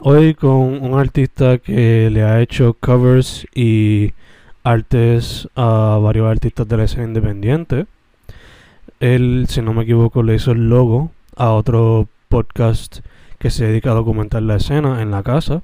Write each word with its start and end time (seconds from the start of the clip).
Hoy 0.00 0.34
con 0.34 0.52
un 0.52 0.96
artista 0.96 1.58
que 1.58 2.08
le 2.08 2.22
ha 2.22 2.40
hecho 2.40 2.76
covers 2.78 3.48
y 3.52 4.12
artes 4.62 5.48
a 5.56 5.98
varios 6.00 6.30
artistas 6.30 6.68
de 6.68 6.76
la 6.76 6.84
escena 6.84 7.02
independiente. 7.08 7.86
Él, 9.00 9.46
si 9.48 9.60
no 9.60 9.72
me 9.72 9.82
equivoco, 9.82 10.22
le 10.22 10.36
hizo 10.36 10.52
el 10.52 10.68
logo 10.68 11.10
a 11.34 11.50
otro 11.50 12.06
podcast 12.28 13.00
que 13.40 13.50
se 13.50 13.66
dedica 13.66 13.90
a 13.90 13.94
documentar 13.94 14.42
la 14.42 14.54
escena 14.54 15.02
en 15.02 15.10
la 15.10 15.24
casa. 15.24 15.62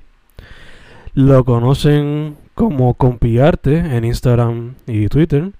Lo 1.14 1.44
conocen 1.44 2.36
como 2.54 2.94
Compiarte 2.94 3.76
en 3.76 4.04
Instagram 4.04 4.74
y 4.88 5.06
Twitter, 5.06 5.52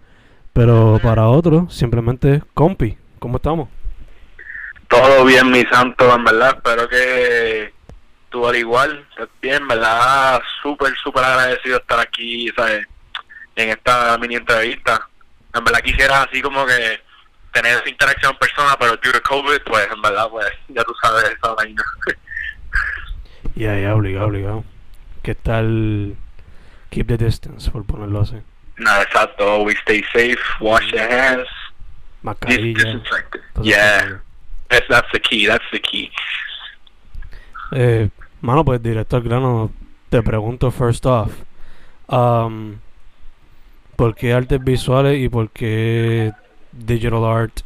pero 0.53 0.99
para 1.01 1.29
otros 1.29 1.73
simplemente 1.73 2.43
Compi. 2.55 2.99
¿Cómo 3.21 3.37
estamos? 3.37 3.69
Todo 4.89 5.25
bien, 5.25 5.49
mi 5.53 5.63
santo, 5.63 6.13
en 6.13 6.25
verdad. 6.25 6.57
Espero 6.57 6.89
que 6.89 7.74
tú 8.35 8.45
al 8.49 8.57
igual, 8.57 9.07
bien, 9.41 9.69
¿verdad? 9.69 10.43
Súper, 10.61 10.93
súper 10.97 11.23
agradecido 11.23 11.77
de 11.77 11.83
estar 11.83 12.01
aquí, 12.01 12.51
¿sabes? 12.57 12.85
En 13.55 13.69
esta 13.69 14.19
mini 14.19 14.35
entrevista. 14.35 15.09
En 15.55 15.63
verdad 15.63 15.81
quisiera 15.81 16.23
así 16.23 16.43
como 16.43 16.67
que 16.67 17.01
tener 17.53 17.79
esa 17.79 17.89
interacción 17.89 18.33
en 18.33 18.39
persona, 18.39 18.75
pero 18.77 18.97
due 18.97 19.13
to 19.13 19.23
COVID, 19.23 19.61
pues 19.65 19.87
en 19.89 20.03
verdad, 20.03 20.29
pues 20.31 20.49
ya 20.67 20.83
tú 20.83 20.93
sabes 21.01 21.25
esa 21.25 21.55
vaina. 21.55 21.83
Ya, 23.55 23.79
ya, 23.79 23.95
obligado, 23.95 24.27
obligado. 24.27 24.65
¿Qué 25.23 25.37
tal 25.37 26.17
keep 26.91 27.07
the 27.07 27.17
distance, 27.17 27.71
por 27.71 27.85
ponerlo 27.85 28.23
así? 28.23 28.35
Nada, 28.79 29.03
exacto. 29.03 29.49
Always 29.49 29.79
stay 29.83 30.03
safe, 30.13 30.41
wash 30.61 30.91
your 30.91 31.09
hands, 31.09 31.47
Mascarilla. 32.25 33.01
Yeah, 33.63 34.19
that's, 34.71 34.89
that's 34.89 35.07
the 35.13 35.21
key, 35.21 35.47
that's 35.47 35.65
the 35.71 35.79
key. 35.79 36.11
Eh, 37.71 38.09
mano, 38.45 38.63
pues 38.63 38.83
directo 38.83 39.17
al 39.17 39.23
grano, 39.23 39.73
te 40.11 40.23
pregunto 40.23 40.71
first 40.71 41.07
off. 41.07 41.33
um, 42.09 42.79
¿Por 43.97 44.15
qué 44.15 44.35
artes 44.35 44.63
visuales 44.63 45.19
y 45.19 45.29
por 45.29 45.51
qué 45.51 46.33
digital 46.73 47.25
art, 47.25 47.61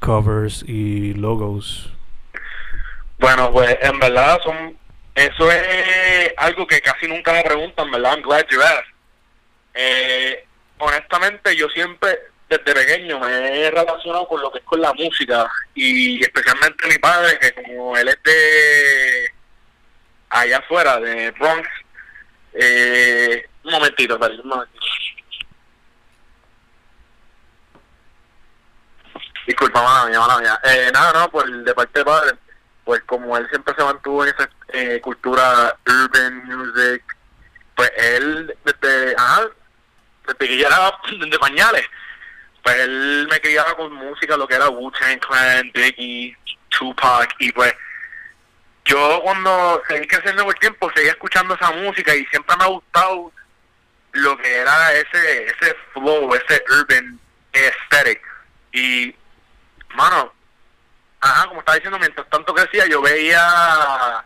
covers 0.00 0.64
y 0.66 1.14
logos? 1.14 1.92
Bueno, 3.18 3.52
pues 3.52 3.78
en 3.80 3.98
verdad 4.00 4.40
son 4.42 4.76
eso 5.14 5.50
es 5.52 6.32
algo 6.36 6.66
que 6.66 6.80
casi 6.80 7.06
nunca 7.06 7.32
me 7.32 7.42
preguntan, 7.42 7.90
¿verdad? 7.90 8.14
I'm 8.14 8.22
glad 8.22 8.46
you 8.50 8.60
asked. 8.60 8.94
Eh, 9.74 10.44
honestamente, 10.78 11.54
yo 11.54 11.68
siempre, 11.68 12.18
desde 12.48 12.74
pequeño, 12.74 13.20
me 13.20 13.62
he 13.62 13.70
relacionado 13.70 14.26
con 14.26 14.40
lo 14.40 14.50
que 14.50 14.58
es 14.58 14.64
con 14.64 14.80
la 14.80 14.92
música 14.94 15.48
y 15.74 16.20
especialmente 16.20 16.88
mi 16.88 16.98
padre, 16.98 17.38
que 17.38 17.52
como 17.52 17.96
él 17.96 18.08
es 18.08 18.18
de 18.24 19.37
allá 20.30 20.58
afuera, 20.58 20.98
de 21.00 21.30
Bronx. 21.32 21.68
Eh, 22.52 23.48
un 23.64 23.72
momentito, 23.72 24.14
espera, 24.14 24.34
un 24.42 24.48
momentito. 24.48 24.86
Disculpa, 29.46 29.82
mala 29.82 30.10
mía, 30.10 30.20
mala 30.20 30.38
mía. 30.38 30.60
Eh, 30.64 30.90
nada, 30.92 31.20
no, 31.20 31.30
por 31.30 31.50
de 31.50 31.74
parte 31.74 32.00
de 32.00 32.04
padre, 32.04 32.36
pues 32.84 33.02
como 33.04 33.36
él 33.36 33.48
siempre 33.48 33.74
se 33.74 33.84
mantuvo 33.84 34.24
en 34.24 34.34
esa 34.34 34.48
eh, 34.68 35.00
cultura 35.00 35.76
urban 35.86 36.46
music, 36.46 37.02
pues 37.74 37.90
él 37.96 38.54
desde, 38.64 39.14
ajá, 39.16 39.48
desde 40.26 40.38
que 40.38 40.58
ya 40.58 40.66
era 40.66 40.98
de 41.26 41.38
pañales, 41.38 41.84
pues 42.62 42.76
él 42.76 43.26
me 43.30 43.40
criaba 43.40 43.74
con 43.74 43.92
música, 43.92 44.36
lo 44.36 44.46
que 44.46 44.54
era 44.54 44.68
Wu-Tang 44.68 45.18
Clan, 45.20 45.70
Biggie, 45.72 46.36
Tupac, 46.68 47.34
y 47.38 47.50
pues 47.52 47.74
yo 48.88 49.20
cuando 49.22 49.82
seguí 49.86 50.06
creciendo 50.06 50.44
por 50.44 50.54
el 50.54 50.60
tiempo, 50.60 50.90
seguía 50.94 51.12
escuchando 51.12 51.54
esa 51.54 51.70
música 51.72 52.14
y 52.14 52.24
siempre 52.26 52.56
me 52.56 52.64
ha 52.64 52.68
gustado 52.68 53.30
lo 54.12 54.36
que 54.38 54.56
era 54.56 54.94
ese 54.94 55.44
ese 55.44 55.76
flow, 55.92 56.34
ese 56.34 56.64
urban 56.70 57.20
aesthetic. 57.52 58.20
Y, 58.72 59.14
mano, 59.94 60.32
ajá, 61.20 61.48
como 61.48 61.60
estaba 61.60 61.76
diciendo, 61.76 61.98
mientras 61.98 62.28
tanto 62.30 62.54
crecía, 62.54 62.86
yo 62.86 63.02
veía 63.02 64.24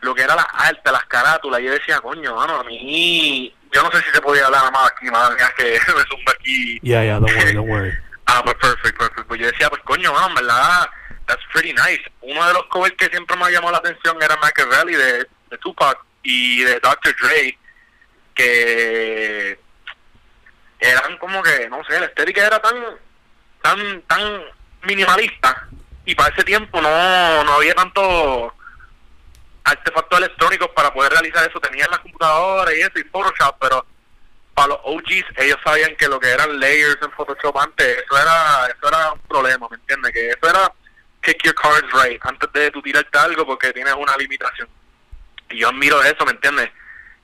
lo 0.00 0.14
que 0.14 0.22
era 0.22 0.36
la 0.36 0.42
arte, 0.42 0.92
las 0.92 1.04
carátulas, 1.06 1.60
y 1.60 1.64
yo 1.64 1.72
decía, 1.72 2.00
coño, 2.00 2.36
mano, 2.36 2.60
a 2.60 2.64
mí, 2.64 3.52
yo 3.72 3.82
no 3.82 3.90
sé 3.90 4.02
si 4.04 4.10
se 4.10 4.20
podía 4.20 4.46
hablar 4.46 4.70
más 4.70 4.92
aquí, 4.92 5.10
mano, 5.10 5.34
es 5.34 5.54
que 5.54 5.72
me 5.92 6.02
zumba 6.04 6.32
aquí. 6.32 6.78
Yeah, 6.82 7.02
yeah, 7.02 7.18
don't 7.18 7.34
worry, 7.34 7.52
don't 7.52 7.68
worry. 7.68 7.92
Ah, 8.26 8.42
pues 8.44 8.54
perfect, 8.56 8.96
perfect. 8.96 9.26
Pues 9.26 9.40
yo 9.40 9.46
decía, 9.46 9.68
pues 9.70 9.82
coño, 9.82 10.12
mano, 10.12 10.28
en 10.28 10.34
verdad, 10.34 10.88
that's 11.26 11.42
pretty 11.52 11.72
nice. 11.72 12.00
Uno 12.22 12.46
de 12.46 12.54
los 12.54 12.64
covers 12.66 12.94
que 12.96 13.06
siempre 13.06 13.36
me 13.36 13.50
llamó 13.50 13.70
la 13.70 13.78
atención 13.78 14.16
era 14.22 14.36
Machiavelli 14.36 14.94
de, 14.94 15.26
de 15.50 15.58
Tupac 15.58 15.98
y 16.22 16.62
de 16.62 16.80
Dr. 16.80 17.14
Dre, 17.20 17.58
que 18.34 19.58
eran 20.80 21.16
como 21.18 21.42
que, 21.42 21.68
no 21.68 21.82
sé, 21.84 21.98
la 21.98 22.06
estética 22.06 22.46
era 22.46 22.60
tan, 22.60 22.74
tan, 23.62 24.02
tan 24.02 24.42
minimalista 24.82 25.68
y 26.04 26.14
para 26.14 26.34
ese 26.34 26.44
tiempo 26.44 26.80
no, 26.80 27.44
no 27.44 27.52
había 27.54 27.74
tanto 27.74 28.54
artefactos 29.64 30.18
electrónicos 30.18 30.68
para 30.74 30.92
poder 30.92 31.12
realizar 31.12 31.48
eso. 31.48 31.60
Tenían 31.60 31.90
las 31.90 32.00
computadoras 32.00 32.74
y 32.74 32.80
eso 32.80 32.98
y 32.98 33.04
Photoshop, 33.04 33.56
pero 33.60 33.86
para 34.54 34.68
los 34.68 34.78
OGs 34.84 35.24
ellos 35.38 35.58
sabían 35.64 35.96
que 35.96 36.08
lo 36.08 36.20
que 36.20 36.28
eran 36.28 36.60
layers 36.60 37.00
en 37.02 37.10
Photoshop 37.12 37.56
antes, 37.58 37.86
eso 37.86 38.20
era, 38.20 38.66
eso 38.66 38.88
era 38.88 39.12
un 39.12 39.20
problema, 39.20 39.66
¿me 39.70 39.76
entiendes? 39.76 40.12
Que 40.12 40.28
eso 40.28 40.48
era 40.48 40.72
pick 41.24 41.42
your 41.44 41.54
cards 41.54 41.88
right 41.92 42.20
antes 42.24 42.52
de 42.52 42.70
tú 42.70 42.82
tirarte 42.82 43.18
algo 43.18 43.46
porque 43.46 43.72
tienes 43.72 43.94
una 43.94 44.16
limitación. 44.16 44.68
Y 45.50 45.58
yo 45.58 45.68
admiro 45.68 46.02
eso, 46.02 46.24
¿me 46.24 46.32
entiendes? 46.32 46.70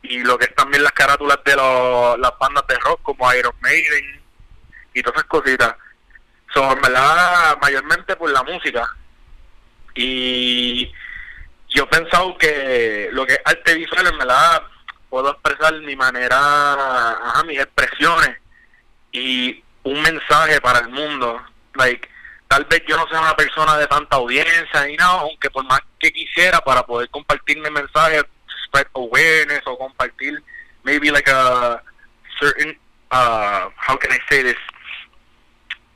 Y 0.02 0.20
lo 0.20 0.38
que 0.38 0.46
es 0.46 0.54
también 0.54 0.82
las 0.82 0.92
carátulas 0.92 1.38
de 1.44 1.56
los, 1.56 2.18
las 2.18 2.32
bandas 2.38 2.66
de 2.66 2.78
rock 2.78 3.02
como 3.02 3.32
Iron 3.34 3.54
Maiden 3.60 4.22
y 4.94 5.02
todas 5.02 5.18
esas 5.18 5.28
cositas. 5.28 5.76
Son, 6.52 6.72
en 6.72 6.80
verdad, 6.80 7.58
mayormente 7.60 8.16
por 8.16 8.30
la 8.30 8.42
música. 8.42 8.88
Y 9.94 10.90
yo 11.68 11.84
he 11.84 11.86
pensado 11.86 12.36
que 12.38 13.08
lo 13.12 13.26
que 13.26 13.34
es 13.34 13.40
arte 13.44 13.74
visual, 13.74 14.06
en 14.06 14.18
verdad, 14.18 14.62
puedo 15.08 15.30
expresar 15.30 15.74
mi 15.80 15.94
manera, 15.96 16.38
ajá, 16.38 17.44
mis 17.44 17.60
expresiones 17.60 18.38
y 19.12 19.62
un 19.82 20.02
mensaje 20.02 20.60
para 20.60 20.80
el 20.80 20.88
mundo. 20.88 21.40
Like, 21.74 22.08
tal 22.50 22.64
vez 22.64 22.82
yo 22.88 22.96
no 22.96 23.06
sea 23.06 23.20
una 23.20 23.36
persona 23.36 23.78
de 23.78 23.86
tanta 23.86 24.16
audiencia 24.16 24.84
ni 24.84 24.96
nada, 24.96 25.20
aunque 25.20 25.48
por 25.50 25.64
más 25.64 25.80
que 26.00 26.12
quisiera 26.12 26.60
para 26.60 26.82
poder 26.84 27.08
compartir 27.10 27.58
mi 27.58 27.70
mensaje, 27.70 28.20
spread 28.66 28.88
awareness 28.94 29.62
o 29.66 29.78
compartir 29.78 30.42
maybe 30.82 31.12
like 31.12 31.30
a 31.30 31.80
certain 32.40 32.76
uh, 33.12 33.70
how 33.76 33.96
can 33.96 34.10
I 34.10 34.18
say 34.28 34.42
this? 34.42 34.56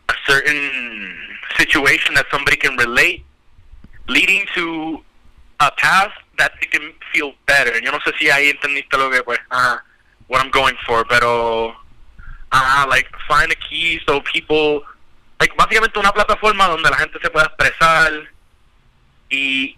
A 0.08 0.14
certain 0.26 1.16
situation 1.58 2.14
that 2.14 2.26
somebody 2.30 2.56
can 2.56 2.76
relate, 2.76 3.24
leading 4.08 4.46
to 4.54 5.02
a 5.60 5.70
path 5.72 6.12
that 6.38 6.52
they 6.60 6.66
can 6.66 6.92
feel 7.12 7.32
better. 7.46 7.80
Yo 7.80 7.90
no 7.90 7.98
sé 8.00 8.12
si 8.18 8.30
ahí 8.30 8.50
entendiste 8.50 8.96
lo 8.96 9.10
que, 9.10 9.22
pues, 9.22 9.38
uh, 9.50 9.78
what 10.28 10.40
I'm 10.40 10.50
going 10.50 10.76
for, 10.86 11.04
pero, 11.04 11.74
uh, 12.52 12.86
like, 12.88 13.08
find 13.26 13.50
a 13.50 13.56
key 13.56 14.00
so 14.06 14.20
people, 14.20 14.82
like, 15.40 15.54
básicamente 15.56 15.98
una 15.98 16.12
plataforma 16.12 16.68
donde 16.68 16.90
la 16.90 16.96
gente 16.96 17.18
se 17.20 17.30
pueda 17.30 17.46
expresar 17.46 18.12
y 19.30 19.76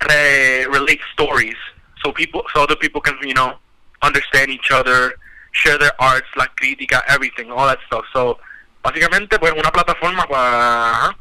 re 0.00 0.66
relate 0.72 1.00
stories, 1.12 1.56
so 2.02 2.12
people, 2.12 2.42
so 2.52 2.62
other 2.62 2.76
people 2.76 3.00
can, 3.00 3.16
you 3.22 3.34
know, 3.34 3.58
understand 4.02 4.50
each 4.50 4.70
other, 4.70 5.14
share 5.52 5.78
their 5.78 5.94
arts, 5.98 6.28
la 6.36 6.46
crítica, 6.54 7.02
everything, 7.08 7.50
all 7.50 7.66
that 7.66 7.78
stuff. 7.86 8.04
So, 8.12 8.38
básicamente, 8.82 9.38
pues, 9.38 9.52
una 9.52 9.70
plataforma 9.70 10.26
para, 10.26 11.16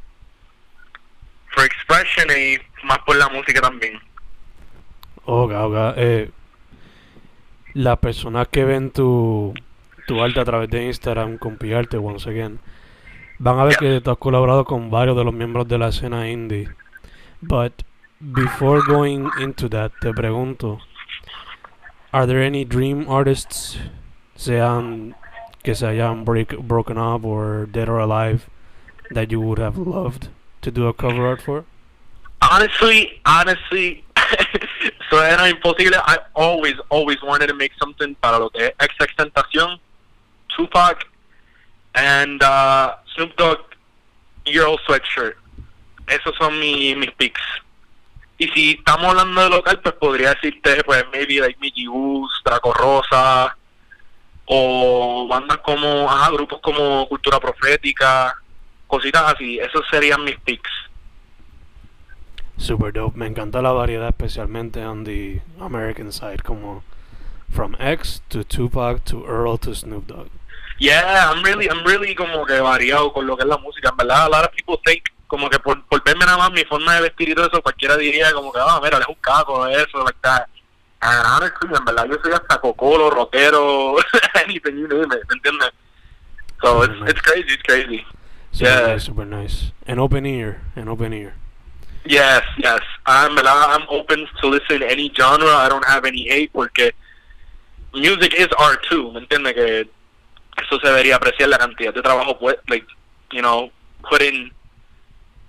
for 1.53 1.65
expression 1.65 2.27
y 2.29 2.59
más 2.83 2.99
por 2.99 3.15
la 3.15 3.29
música 3.29 3.61
también. 3.61 3.99
Ok, 5.25 5.51
ok. 5.51 5.75
Eh, 5.97 6.31
las 7.73 7.97
personas 7.99 8.47
que 8.47 8.63
ven 8.63 8.91
tu, 8.91 9.53
tu 10.07 10.23
arte 10.23 10.39
a 10.39 10.45
través 10.45 10.69
de 10.69 10.85
Instagram 10.85 11.37
con 11.37 11.57
Piarte, 11.57 11.97
once 11.97 12.29
again, 12.29 12.59
van 13.39 13.59
a 13.59 13.65
ver 13.65 13.77
que 13.77 14.01
tú 14.01 14.11
has 14.11 14.17
colaborado 14.17 14.65
con 14.65 14.89
varios 14.89 15.15
de 15.15 15.23
los 15.23 15.33
miembros 15.33 15.67
de 15.67 15.77
la 15.77 15.89
escena 15.89 16.29
indie. 16.29 16.69
But 17.41 17.83
before 18.19 18.81
going 18.81 19.29
into 19.39 19.69
that, 19.69 19.91
te 20.01 20.11
pregunto, 20.11 20.79
are 22.11 22.25
there 22.25 22.41
any 22.41 22.65
dream 22.65 23.07
artists, 23.07 23.77
sean 24.35 25.15
que 25.63 25.75
se 25.75 25.85
hayan 25.85 26.25
break, 26.25 26.57
broken 26.59 26.97
up 26.97 27.23
or 27.23 27.67
dead 27.67 27.89
or 27.89 27.99
alive, 27.99 28.49
that 29.11 29.31
you 29.31 29.39
would 29.39 29.59
have 29.59 29.77
loved 29.77 30.29
to 30.61 30.71
do 30.71 30.87
a 30.87 30.93
cover 30.93 31.27
art 31.27 31.41
for? 31.41 31.65
Honestly, 32.41 33.21
honestly, 33.25 34.03
so 35.09 35.19
era 35.19 35.49
imposible. 35.49 35.97
I 35.97 36.17
always, 36.35 36.75
always 36.89 37.21
wanted 37.21 37.47
to 37.47 37.53
make 37.53 37.71
something 37.79 38.15
para 38.15 38.39
lo 38.39 38.49
que 38.49 38.71
es 38.79 39.15
Tentacion, 39.17 39.79
Tupac, 40.55 41.05
and 41.97 42.41
uh, 42.43 42.95
Snoop 43.15 43.35
Dogg 43.35 43.59
Euro 44.45 44.77
sweatshirt. 44.85 45.35
Esos 46.07 46.35
son 46.37 46.59
mi, 46.59 46.95
mis 46.95 47.11
picks. 47.11 47.41
Y 48.37 48.47
si 48.49 48.71
estamos 48.71 49.07
hablando 49.07 49.41
de 49.41 49.49
local, 49.49 49.79
pues 49.81 49.95
podría 49.95 50.33
decirte, 50.35 50.83
pues, 50.85 51.03
maybe 51.11 51.39
like 51.39 51.57
Mickey 51.59 51.87
Woos, 51.87 52.29
Draco 52.45 52.71
Rosa, 52.71 53.57
o 54.45 55.27
bandas 55.27 55.57
como, 55.57 56.07
ajá, 56.09 56.29
grupos 56.31 56.59
como 56.61 57.07
Cultura 57.09 57.39
Profética, 57.39 58.35
cositas 58.85 59.33
así. 59.33 59.59
Esos 59.59 59.83
serían 59.89 60.23
mis 60.23 60.39
picks. 60.41 60.69
Super 62.57 62.93
dope. 62.93 63.17
Me 63.17 63.25
encanta 63.25 63.61
la 63.61 63.71
variedad, 63.71 64.09
especialmente 64.09 64.85
on 64.85 65.03
the 65.03 65.41
American 65.59 66.11
side, 66.11 66.43
como 66.43 66.83
from 67.51 67.75
X 67.79 68.21
to 68.29 68.43
Tupac 68.43 69.03
to 69.05 69.25
Earl 69.25 69.57
to 69.57 69.73
Snoop 69.73 70.05
Dogg. 70.07 70.29
Yeah, 70.79 71.31
I'm 71.31 71.43
really, 71.43 71.67
I'm 71.67 71.83
really 71.83 72.13
como 72.13 72.45
que 72.45 72.59
variado 72.59 73.11
con 73.11 73.25
lo 73.25 73.35
que 73.35 73.43
es 73.43 73.49
la 73.49 73.57
música. 73.57 73.89
En 73.89 73.97
verdad, 73.97 74.25
a 74.25 74.29
lot 74.29 74.45
of 74.45 74.51
people 74.51 74.79
think 74.85 75.03
como 75.27 75.49
que 75.49 75.59
por, 75.59 75.83
por 75.85 76.03
verme 76.03 76.25
nada 76.25 76.37
más 76.37 76.51
mi 76.51 76.63
forma 76.63 76.95
de 76.95 77.01
vestir 77.01 77.29
y 77.29 77.35
todo 77.35 77.47
eso, 77.47 77.61
cualquiera 77.61 77.97
diría 77.97 78.31
como 78.31 78.51
que, 78.51 78.59
ah, 78.61 78.79
mira, 78.81 78.97
es 78.99 79.07
un 79.07 79.15
caco, 79.15 79.67
eso, 79.67 80.03
like 80.03 80.17
that. 80.21 80.45
And 80.99 81.51
en 81.61 81.85
verdad, 81.85 82.07
yo 82.09 82.17
soy 82.23 82.33
hasta 82.33 82.59
cocolo, 82.59 83.09
rockero, 83.09 83.95
anything 84.45 84.77
you 84.77 84.87
name 84.87 85.13
it, 85.13 85.23
¿me 85.29 85.35
entiendes? 85.35 85.71
So 86.61 86.83
it's, 86.83 86.93
nice. 86.99 87.11
it's 87.11 87.21
crazy, 87.21 87.53
it's 87.53 87.63
crazy. 87.63 88.05
Super 88.51 88.69
Yeah. 88.71 88.87
nice, 88.87 89.03
super 89.03 89.25
nice. 89.25 89.71
An 89.85 89.99
open 89.99 90.25
ear, 90.25 90.61
an 90.75 90.87
open 90.87 91.13
ear. 91.13 91.35
Yes, 92.05 92.41
yes. 92.57 92.81
I'm, 93.05 93.37
I'm 93.37 93.85
open 93.89 94.27
to 94.41 94.47
listen 94.47 94.79
to 94.79 94.89
any 94.89 95.11
genre. 95.13 95.49
I 95.49 95.67
don't 95.69 95.85
have 95.85 96.05
any 96.05 96.27
hate 96.27 96.51
porque 96.53 96.93
music 97.93 98.33
is 98.33 98.47
art 98.57 98.83
too. 98.89 99.11
¿Me 99.11 99.19
entiendes? 99.19 99.53
Que 99.53 99.89
eso 100.61 100.79
se 100.79 100.87
debería 100.87 101.15
apreciar 101.15 101.49
la 101.49 101.57
cantidad 101.57 101.93
de 101.93 102.01
trabajo, 102.01 102.37
pues, 102.37 102.57
like, 102.67 102.87
you 103.31 103.41
know, 103.41 103.71
put 104.09 104.21
in, 104.21 104.51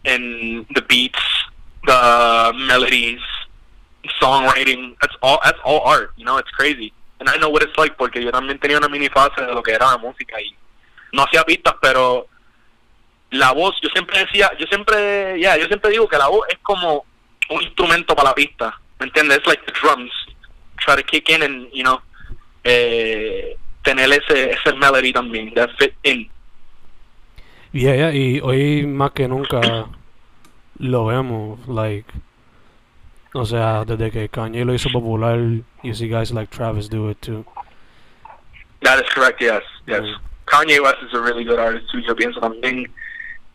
the 0.04 0.82
beats, 0.88 1.20
the 1.86 2.52
melodies, 2.54 3.20
songwriting. 4.20 4.96
That's 5.00 5.14
all, 5.22 5.38
that's 5.42 5.58
all 5.64 5.82
art. 5.84 6.12
You 6.16 6.24
know, 6.24 6.38
it's 6.38 6.50
crazy. 6.50 6.92
And 7.20 7.28
I 7.28 7.36
know 7.36 7.50
what 7.50 7.62
it's 7.62 7.76
like 7.76 7.96
porque 7.96 8.22
yo 8.22 8.30
también 8.30 8.58
tenía 8.58 8.78
una 8.78 8.88
mini 8.88 9.08
fase 9.08 9.44
de 9.44 9.52
lo 9.52 9.62
que 9.62 9.72
era 9.72 9.86
la 9.86 9.98
música 9.98 10.40
y 10.40 10.54
no 11.12 11.24
hacía 11.24 11.44
pistas, 11.44 11.74
pero 11.80 12.28
la 13.30 13.52
voz, 13.52 13.76
yo 13.82 13.88
siempre 13.90 14.20
decía, 14.20 14.50
yo 14.58 14.66
siempre, 14.66 15.38
ya, 15.40 15.56
yo 15.56 15.66
siempre 15.66 15.90
digo 15.90 16.08
que 16.08 16.16
la 16.16 16.28
voz 16.28 16.46
es 16.48 16.58
como 16.62 17.04
un 17.50 17.62
instrumento 17.62 18.14
para 18.14 18.30
la 18.30 18.34
pista, 18.34 18.78
¿me 18.98 19.06
entiendes? 19.06 19.38
It's 19.38 19.46
like 19.46 19.64
the 19.66 19.72
drums, 19.72 20.12
try 20.78 20.96
to 20.96 21.02
kick 21.02 21.28
in 21.28 21.42
and, 21.42 21.68
you 21.72 21.82
know, 21.82 22.00
eh, 22.64 23.56
tener 23.88 24.12
ese, 24.12 24.50
ese 24.50 24.76
melody 24.76 25.12
también, 25.12 25.54
that 25.54 25.70
fit 25.78 25.94
in. 26.02 26.28
Yeah, 27.72 27.94
yeah, 27.94 28.12
y 28.12 28.40
hoy 28.40 28.86
más 28.86 29.12
que 29.12 29.26
nunca 29.26 29.86
lo 30.78 31.06
vemos, 31.06 31.66
like, 31.66 32.06
o 33.32 33.46
sea, 33.46 33.84
desde 33.86 34.10
que 34.10 34.28
Kanye 34.28 34.64
lo 34.64 34.74
hizo 34.74 34.90
popular, 34.90 35.38
you 35.82 35.94
see 35.94 36.08
guys 36.08 36.30
like 36.32 36.50
Travis 36.50 36.88
do 36.88 37.08
it 37.08 37.20
too. 37.22 37.44
That 38.82 39.02
is 39.02 39.10
correct, 39.10 39.40
yes, 39.40 39.62
yes. 39.86 40.02
Mm. 40.02 40.16
Kanye 40.46 40.82
West 40.82 40.98
is 41.02 41.14
a 41.14 41.20
really 41.20 41.44
good 41.44 41.58
artist 41.58 41.90
too, 41.90 42.00
yo 42.00 42.14
pienso 42.14 42.40
también. 42.40 42.86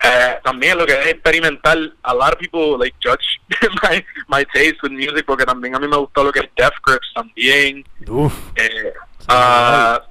Eh, 0.02 0.38
también 0.44 0.76
lo 0.76 0.84
que 0.84 0.92
es 0.92 1.06
experimental, 1.06 1.94
a 2.02 2.12
lot 2.14 2.32
of 2.32 2.38
people 2.38 2.76
like 2.76 2.94
judge 3.00 3.40
my, 3.82 4.04
my 4.28 4.44
taste 4.52 4.82
with 4.82 4.92
music 4.92 5.24
porque 5.24 5.46
también 5.46 5.74
a 5.76 5.78
mí 5.78 5.88
me 5.88 5.96
gustó 5.96 6.24
lo 6.24 6.32
que 6.32 6.40
es 6.40 6.50
Death 6.56 6.74
Grips 6.84 7.12
también, 7.14 7.84
Uf, 8.08 8.34
eh, 8.56 8.92
ah, 9.28 10.02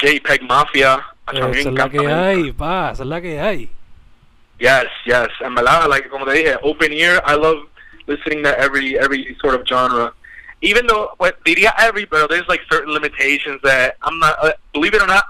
JPEG 0.00 0.42
Mafia, 0.42 1.04
esa 1.32 1.50
es 1.50 1.66
la 1.66 1.88
que 1.88 2.06
hay, 2.06 2.52
pa, 2.52 2.90
esa 2.92 3.02
es 3.02 3.08
la 3.08 3.20
que 3.20 3.40
hay. 3.40 3.70
Yes, 4.58 4.86
yes. 5.06 5.28
En 5.40 5.54
verdad, 5.54 5.88
like 5.88 6.08
como 6.08 6.26
te 6.26 6.32
dije, 6.32 6.58
open 6.62 6.92
ear. 6.92 7.22
I 7.26 7.34
love 7.34 7.66
listening 8.06 8.42
to 8.44 8.58
every 8.58 8.98
every 8.98 9.36
sort 9.40 9.54
of 9.54 9.66
genre. 9.66 10.12
Even 10.62 10.86
though, 10.86 11.16
well, 11.18 11.32
diría 11.46 11.72
every, 11.78 12.04
but 12.04 12.28
there's 12.28 12.46
like 12.48 12.60
certain 12.70 12.92
limitations 12.92 13.60
that 13.62 13.96
I'm 14.02 14.18
not. 14.18 14.36
Uh, 14.42 14.52
believe 14.74 14.94
it 14.94 15.00
or 15.00 15.06
not, 15.06 15.24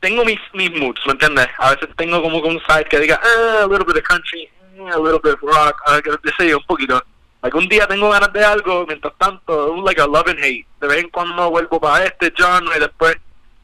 tengo 0.00 0.24
mis 0.24 0.38
mis 0.54 0.70
moods, 0.70 1.00
¿me 1.06 1.14
entiendes? 1.14 1.48
A 1.58 1.74
veces 1.74 1.88
tengo 1.96 2.22
como 2.22 2.40
que 2.40 2.48
un 2.48 2.60
side 2.68 2.88
que 2.88 3.00
diga, 3.00 3.20
ah, 3.22 3.64
a 3.64 3.66
little 3.66 3.84
bit 3.84 3.96
of 3.96 4.04
country, 4.04 4.48
eh, 4.76 4.90
a 4.92 4.98
little 4.98 5.18
bit 5.18 5.34
of 5.34 5.42
rock, 5.42 5.82
que 6.04 6.16
te 6.18 6.30
sé 6.38 6.48
yo, 6.50 6.58
un 6.58 6.64
poquito. 6.64 7.02
Like 7.42 7.56
un 7.56 7.68
día 7.68 7.86
tengo 7.88 8.10
ganas 8.10 8.32
de 8.32 8.44
algo, 8.44 8.86
mientras 8.86 9.14
tanto, 9.18 9.76
like 9.84 10.00
a 10.00 10.06
love 10.06 10.28
and 10.28 10.38
hate. 10.38 10.66
De 10.80 10.86
vez 10.86 10.98
en 10.98 11.10
cuando 11.10 11.50
vuelvo 11.50 11.80
para 11.80 12.04
este 12.04 12.32
genre 12.36 12.76
y 12.76 12.80
después 12.80 13.16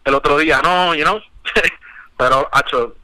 el 0.04 0.14
otro 0.14 0.38
día 0.38 0.60
no, 0.62 0.94
you 0.94 1.04
know. 1.04 1.20
Pero, 2.16 2.48
hacho, 2.52 2.94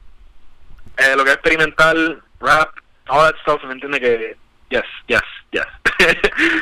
eh, 0.97 1.13
lo 1.15 1.23
que 1.23 1.31
es 1.31 1.35
experimental, 1.35 2.21
rap, 2.39 2.69
all 3.09 3.19
that 3.31 3.35
stuff, 3.41 3.63
¿me 3.65 3.73
entiendes? 3.73 3.99
Que, 3.99 4.37
yes, 4.69 4.85
yes, 5.07 5.21
yes. 5.51 5.65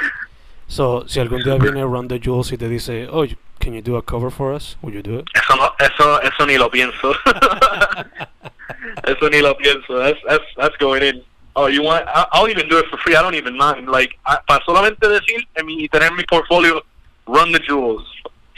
So, 0.67 1.03
si 1.07 1.19
algún 1.19 1.41
día 1.43 1.55
viene 1.55 1.81
Run 1.83 2.07
the 2.07 2.19
Jewels 2.19 2.51
y 2.51 2.57
te 2.57 2.69
dice, 2.69 3.07
oh, 3.11 3.25
can 3.59 3.73
you 3.73 3.81
do 3.81 3.97
a 3.97 4.03
cover 4.03 4.29
for 4.31 4.53
us? 4.53 4.77
Would 4.83 4.93
you 4.93 5.01
do 5.01 5.17
it? 5.17 5.25
eso, 5.33 5.55
no, 5.55 5.73
eso, 5.79 6.21
eso 6.21 6.45
ni 6.45 6.59
lo 6.59 6.69
pienso. 6.69 7.11
eso 9.03 9.29
ni 9.29 9.41
lo 9.41 9.55
pienso. 9.57 9.97
That's, 9.97 10.19
that's, 10.27 10.45
that's 10.57 10.77
going 10.77 11.01
in. 11.01 11.23
Oh, 11.55 11.65
you 11.67 11.81
want? 11.81 12.07
I- 12.07 12.27
I'll 12.31 12.47
even 12.47 12.69
do 12.69 12.77
it 12.77 12.85
for 12.87 12.97
free. 12.97 13.15
I 13.15 13.21
don't 13.23 13.33
even 13.33 13.57
mind. 13.57 13.89
Like, 13.89 14.15
I- 14.27 14.37
para 14.47 14.63
solamente 14.63 15.07
decir 15.07 15.47
y 15.55 15.89
tener 15.89 16.11
mi 16.13 16.23
portfolio, 16.25 16.83
run 17.25 17.51
the 17.51 17.59
jewels. 17.59 18.05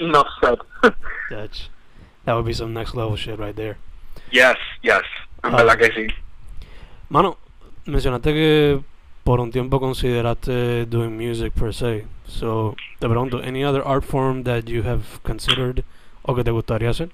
Enough 0.01 0.27
said. 0.41 0.57
That's, 1.29 1.69
that 2.25 2.33
would 2.33 2.45
be 2.45 2.53
some 2.53 2.73
next 2.73 2.95
level 2.95 3.15
shit 3.15 3.39
right 3.39 3.55
there. 3.55 3.77
yes, 4.31 4.57
yes. 4.81 5.03
En 5.43 5.51
verdad 5.51 5.77
que 5.77 5.91
sí. 5.93 6.07
Mano, 7.09 7.37
mencionaste 7.85 8.33
que 8.33 8.81
por 9.23 9.39
un 9.39 9.51
tiempo 9.51 9.79
consideraste 9.79 10.85
doing 10.87 11.15
music 11.17 11.53
per 11.53 11.73
se. 11.73 12.05
So, 12.27 12.75
te 12.99 13.07
pregunto, 13.07 13.41
any 13.43 13.63
other 13.63 13.83
art 13.83 14.03
form 14.03 14.43
that 14.43 14.67
you 14.67 14.83
have 14.83 15.21
considered 15.23 15.83
o 16.23 16.35
que 16.35 16.43
te 16.43 16.51
gustaría 16.51 16.89
hacer? 16.89 17.09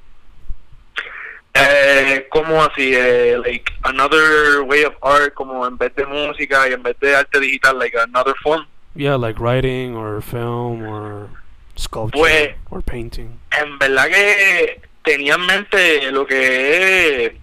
Eh, 1.53 2.27
como 2.29 2.62
así, 2.62 2.94
eh, 2.94 3.38
like, 3.44 3.72
another 3.84 4.62
way 4.63 4.84
of 4.84 4.94
art, 5.01 5.34
como 5.34 5.65
en 5.65 5.77
vez 5.77 5.96
de 5.96 6.06
música 6.06 6.70
y 6.70 6.74
en 6.74 6.84
vez 6.84 6.98
de 7.00 7.15
arte 7.15 7.39
digital, 7.39 7.79
like 7.79 7.98
another 7.98 8.36
form. 8.44 8.65
Yeah, 8.96 9.15
like 9.15 9.39
writing 9.39 9.96
or 9.96 10.22
film 10.22 10.84
or 10.84 11.29
sculpture 11.77 12.19
Pues- 12.19 12.55
or 12.69 12.81
painting. 12.84 13.39
En 13.51 13.77
verdad 13.79 14.07
que 14.07 14.81
tenía 15.03 15.36
en 15.36 15.46
mente 15.46 16.12
lo 16.12 16.25
que 16.25 17.25
es 17.25 17.34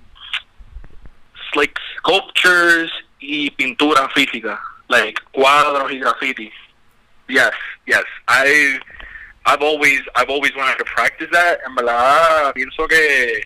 like 1.55 1.81
sculptures 1.99 2.91
y 3.21 3.51
pintura 3.53 4.09
física, 4.11 4.61
like 4.89 5.21
cuadros 5.33 5.91
y 5.93 5.99
graffiti. 6.01 6.53
Yes, 7.29 7.53
yes. 7.87 8.05
I 8.29 8.79
I've 9.47 9.63
always 9.63 10.01
I've 10.17 10.31
always 10.31 10.55
wanted 10.57 10.79
to 10.79 10.85
practice 10.85 11.29
that. 11.33 11.59
En 11.67 11.75
verdad 11.75 12.53
pienso 12.55 12.87
que 12.89 13.43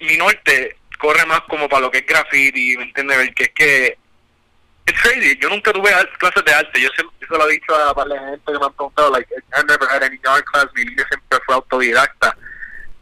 mi 0.00 0.16
norte 0.16 0.76
corre 0.98 1.24
más 1.26 1.40
como 1.48 1.68
para 1.68 1.82
lo 1.82 1.90
que 1.90 1.98
es 1.98 2.06
graffiti, 2.06 2.76
¿me 2.76 2.84
entiendes? 2.84 3.34
Que 3.34 3.44
es 3.44 3.50
que 3.54 3.98
it's 4.88 5.00
crazy. 5.00 5.38
Yo 5.40 5.48
nunca 5.50 5.72
tuve 5.72 5.90
clases 6.18 6.44
de 6.44 6.52
arte. 6.52 6.80
Yo, 6.80 6.88
yo 6.96 7.26
se 7.28 7.38
lo 7.38 7.48
he 7.48 7.52
dicho 7.52 7.74
a 7.74 7.92
varias 7.92 8.20
gente 8.24 8.52
que 8.52 8.58
me 8.58 8.64
han 8.64 8.72
preguntado, 8.72 9.10
like, 9.10 9.28
I 9.54 9.62
never 9.64 9.86
had 9.88 10.02
any 10.02 10.18
art 10.26 10.44
class. 10.46 10.66
Mi 10.74 10.84
línea 10.84 11.06
siempre 11.08 11.38
fue 11.44 11.54
autodidacta. 11.54 12.36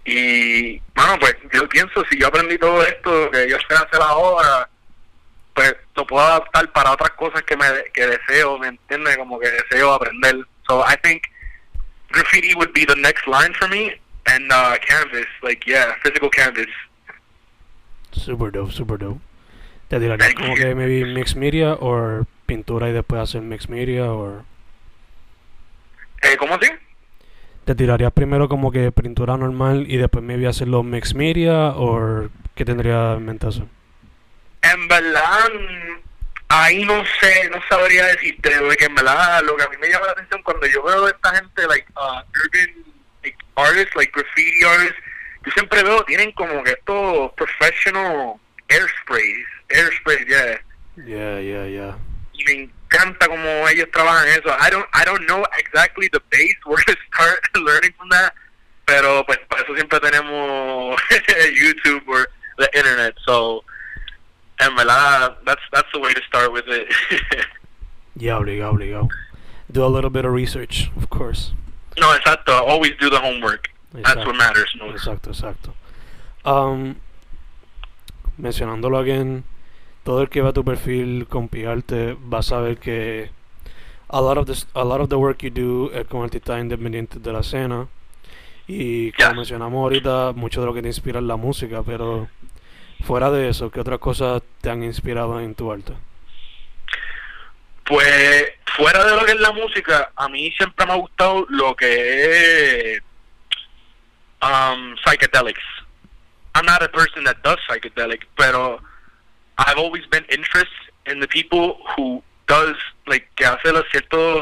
Y, 0.04 0.80
bueno, 0.94 1.18
pues 1.18 1.36
yo 1.52 1.68
pienso, 1.68 2.04
si 2.10 2.18
yo 2.18 2.28
aprendí 2.28 2.58
todo 2.58 2.82
esto 2.82 3.30
que 3.30 3.48
yo 3.48 3.56
sé 3.68 3.74
hacer 3.74 4.00
ahora, 4.00 4.68
pues 5.54 5.74
lo 5.94 6.06
puedo 6.06 6.24
adaptar 6.24 6.70
para 6.72 6.92
otras 6.92 7.10
cosas 7.12 7.42
que 7.42 7.56
me 7.56 7.66
que 7.94 8.06
deseo, 8.06 8.58
¿me 8.58 8.68
entiendes? 8.68 9.16
Como 9.16 9.40
que 9.40 9.50
deseo 9.50 9.94
aprender. 9.94 10.36
So 10.68 10.84
I 10.84 10.96
think 11.02 11.24
graffiti 12.10 12.54
would 12.54 12.72
be 12.72 12.84
the 12.84 12.96
next 12.96 13.26
line 13.26 13.54
for 13.54 13.68
me, 13.68 13.98
and 14.26 14.52
uh, 14.52 14.76
canvas, 14.86 15.26
like, 15.42 15.64
yeah, 15.66 15.94
physical 16.02 16.30
canvas. 16.30 16.66
Super 18.12 18.50
dope, 18.50 18.72
super 18.72 18.98
dope. 18.98 19.20
¿Te 19.88 20.00
tirarías 20.00 20.34
como 20.34 20.54
que 20.54 20.74
maybe 20.74 21.04
mixed 21.14 21.36
media 21.36 21.74
o 21.74 22.26
pintura 22.46 22.88
y 22.88 22.92
después 22.92 23.22
hacer 23.22 23.42
mixed 23.42 23.68
media 23.68 24.12
o...? 24.12 24.44
Eh, 26.22 26.36
¿Cómo 26.38 26.54
así? 26.54 26.68
¿Te 27.64 27.74
tirarías 27.74 28.12
primero 28.12 28.48
como 28.48 28.72
que 28.72 28.90
pintura 28.92 29.36
normal 29.36 29.86
y 29.88 29.96
después 29.96 30.24
maybe 30.24 30.46
hacerlo 30.46 30.82
mixed 30.82 31.14
media 31.16 31.68
o 31.68 32.28
qué 32.54 32.64
tendría 32.64 33.14
en 33.14 33.24
mente 33.24 33.48
eso? 33.48 33.68
En 34.62 34.88
verdad, 34.88 35.50
ahí 36.48 36.84
no 36.84 37.04
sé, 37.20 37.48
no 37.50 37.60
sabría 37.68 38.06
decirte, 38.06 38.50
porque 38.60 38.86
en 38.86 38.94
verdad 38.94 39.42
lo 39.44 39.56
que 39.56 39.62
a 39.62 39.68
mí 39.68 39.76
me 39.80 39.88
llama 39.88 40.06
la 40.06 40.12
atención 40.12 40.42
cuando 40.42 40.66
yo 40.66 40.82
veo 40.82 41.06
a 41.06 41.10
esta 41.10 41.34
gente, 41.34 41.66
like, 41.68 41.86
uh, 41.96 42.22
urban 42.44 42.84
like, 43.22 43.38
artists, 43.54 43.94
like 43.94 44.12
graffiti 44.12 44.64
artists, 44.64 45.02
yo 45.44 45.52
siempre 45.52 45.82
veo, 45.84 46.02
tienen 46.04 46.32
como 46.32 46.62
que 46.64 46.70
estos 46.70 47.32
professional 47.32 48.34
airsprays, 48.68 49.46
airsprays, 49.70 50.26
yeah. 50.28 50.56
Yeah, 50.96 51.38
yeah, 51.38 51.66
yeah. 51.66 51.94
Y 52.32 52.44
me 52.44 52.70
encanta 52.88 53.26
como 53.28 53.68
ellos 53.68 53.88
trabajan 53.92 54.28
eso. 54.28 54.50
I 54.58 54.70
don't, 54.70 54.86
I 54.94 55.04
don't 55.04 55.26
know 55.26 55.44
exactly 55.58 56.08
the 56.12 56.20
base 56.30 56.56
where 56.66 56.82
to 56.84 56.96
start 57.12 57.40
learning 57.56 57.92
from 57.98 58.08
that, 58.10 58.32
pero 58.86 59.24
pues 59.24 59.38
para 59.48 59.62
eso 59.62 59.74
siempre 59.74 60.00
tenemos 60.00 61.00
YouTube 61.54 62.02
or 62.08 62.28
the 62.58 62.68
internet, 62.74 63.14
so 63.24 63.62
en 64.60 64.74
verdad, 64.74 65.36
that's, 65.44 65.60
that's 65.72 65.88
the 65.92 66.00
way 66.00 66.14
to 66.14 66.22
start 66.26 66.52
with 66.52 66.64
it. 66.68 66.86
yeah, 68.16 68.38
obligado, 68.38 68.72
obligado. 68.72 69.08
Do 69.70 69.84
a 69.84 69.88
little 69.88 70.10
bit 70.10 70.24
of 70.24 70.32
research, 70.32 70.90
of 70.96 71.10
course. 71.10 71.52
No, 71.98 72.16
exacto. 72.16 72.52
Always 72.66 72.92
do 73.00 73.10
the 73.10 73.18
homework. 73.18 73.68
That's 73.92 74.24
what 74.24 74.36
matters 74.36 74.74
most. 74.78 75.04
Exacto, 75.04 75.30
exacto. 75.30 75.74
Um, 76.44 76.96
mencionándolo 78.38 78.98
again, 78.98 79.44
todo 80.06 80.22
el 80.22 80.28
que 80.28 80.40
va 80.40 80.50
a 80.50 80.52
tu 80.52 80.64
perfil 80.64 81.26
con 81.28 81.48
Pigarte 81.48 82.16
va 82.32 82.38
a 82.38 82.42
saber 82.42 82.78
que 82.78 83.28
a 84.08 84.20
lot 84.20 84.38
of 84.38 84.46
this, 84.46 84.68
a 84.72 84.84
lot 84.84 85.00
of 85.00 85.08
the 85.08 85.16
work 85.16 85.42
you 85.42 85.50
do 85.50 85.90
es 85.92 86.06
con 86.06 86.22
artistas 86.22 86.60
independientes 86.60 87.20
de 87.20 87.32
la 87.32 87.40
escena 87.40 87.88
y 88.68 89.10
como 89.10 89.30
Yeah. 89.30 89.34
mencionamos 89.34 89.82
ahorita, 89.82 90.32
mucho 90.36 90.60
de 90.60 90.66
lo 90.66 90.74
que 90.74 90.82
te 90.82 90.86
inspira 90.86 91.18
es 91.18 91.24
la 91.26 91.34
música, 91.34 91.82
pero 91.84 92.28
fuera 93.02 93.32
de 93.32 93.48
eso, 93.48 93.68
¿qué 93.72 93.80
otras 93.80 93.98
cosas 93.98 94.42
te 94.60 94.70
han 94.70 94.84
inspirado 94.84 95.40
en 95.40 95.56
tu 95.56 95.72
arte? 95.72 95.92
Pues 97.84 98.52
fuera 98.76 99.04
de 99.04 99.16
lo 99.16 99.24
que 99.24 99.32
es 99.32 99.40
la 99.40 99.50
música, 99.50 100.12
a 100.14 100.28
mí 100.28 100.52
siempre 100.52 100.86
me 100.86 100.92
ha 100.92 100.96
gustado 100.96 101.46
lo 101.48 101.74
que 101.74 102.94
es 102.94 103.02
um, 104.40 104.94
psychedelics. 105.04 105.64
I'm 106.54 106.64
not 106.64 106.80
a 106.80 106.88
person 106.88 107.24
that 107.24 107.38
does 107.42 107.58
psychedelic, 107.68 108.28
pero 108.36 108.80
I've 109.58 109.78
always 109.78 110.06
been 110.06 110.24
interested 110.30 110.92
in 111.06 111.20
the 111.20 111.28
people 111.28 111.78
who 111.96 112.22
does 112.46 112.76
like 113.06 113.28
que 113.36 113.46
hace 113.46 113.72
los 113.72 113.84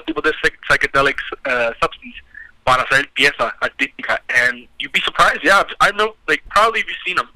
tipos 0.04 0.22
de 0.22 0.32
psychedelic 0.68 1.18
uh, 1.46 1.72
substance 1.80 2.16
para 2.64 2.82
hacer 2.82 3.08
piezas 3.14 3.52
artísticas. 3.60 4.18
And 4.28 4.66
you'd 4.78 4.92
be 4.92 5.00
surprised, 5.00 5.40
yeah. 5.42 5.62
I 5.80 5.92
know, 5.92 6.14
like 6.26 6.42
probably 6.48 6.80
you've 6.80 6.96
seen 7.06 7.16
them. 7.16 7.28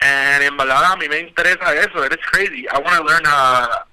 And 0.00 0.44
en 0.44 0.56
verdad 0.56 0.92
a 0.92 0.96
mí 0.96 1.08
me 1.08 1.20
interesa 1.20 1.74
eso. 1.74 2.02
It's 2.04 2.24
crazy. 2.26 2.68
I 2.68 2.78
want 2.78 2.96
to 2.96 3.04
learn 3.04 3.24
how 3.24 3.84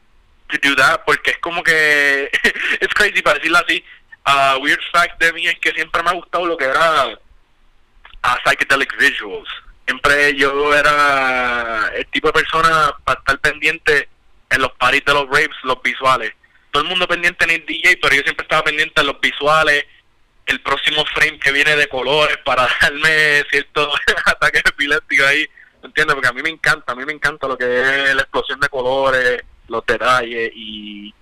to 0.50 0.58
do 0.60 0.75
that 0.75 1.06
porque 1.06 1.32
es 1.32 1.38
como 1.42 1.63
que 1.63 2.30
it's 2.82 2.94
crazy 2.94 3.22
para 3.22 3.39
decirlo 3.39 3.58
así. 3.58 3.84
Uh, 4.27 4.60
weird 4.62 4.82
fact 4.92 5.20
de 5.20 5.32
mí 5.34 5.48
es 5.48 5.58
que 5.60 5.72
siempre 5.72 6.01
me 6.04 6.10
ha 6.10 6.13
gustado 6.13 6.46
lo 6.46 6.58
que 6.58 6.65
era 6.65 7.08
uh, 7.08 8.38
psychedelic 8.44 8.96
visuals. 8.98 9.50
Siempre 9.86 10.36
yo 10.36 10.74
era 10.74 11.92
el 11.96 12.08
tipo 12.08 12.27
de 12.27 12.34
persona 12.34 12.96
para 13.04 13.20
estar 13.20 13.39
pendiente 13.39 14.10
en 14.50 14.62
los 14.62 14.72
parties 14.74 15.06
de 15.06 15.13
los 15.13 15.27
raves, 15.27 15.50
los 15.63 15.82
visuales. 15.84 16.34
Todo 16.72 16.84
el 16.84 16.89
mundo 16.89 17.08
pendiente 17.08 17.46
en 17.46 17.51
el 17.51 17.65
DJ, 17.65 17.98
pero 18.01 18.15
yo 18.15 18.22
siempre 18.24 18.44
estaba 18.44 18.63
pendiente 18.63 19.00
en 19.00 19.08
los 19.08 19.20
visuales, 19.20 19.86
el 20.48 20.62
próximo 20.62 21.04
frame 21.13 21.39
que 21.39 21.51
viene 21.51 21.75
de 21.75 21.88
colores 21.88 22.38
para 22.44 22.68
darme 22.82 23.44
cierto 23.50 23.92
ataque 24.25 24.60
epiléptico 24.60 25.25
ahí. 25.25 25.48
¿Me 25.82 25.88
entiendes? 25.88 26.15
Porque 26.15 26.30
a 26.30 26.34
mí 26.34 26.42
me 26.42 26.50
encanta, 26.50 26.92
a 26.92 26.96
mí 26.96 27.06
me 27.06 27.13
encanta 27.13 27.48
lo 27.48 27.58
que 27.58 27.65
es 27.65 28.15
la 28.15 28.22
explosión 28.22 28.60
de 28.60 28.70
colores, 28.70 29.44
los 29.68 29.86
detalles 29.86 30.51
y 30.56 31.13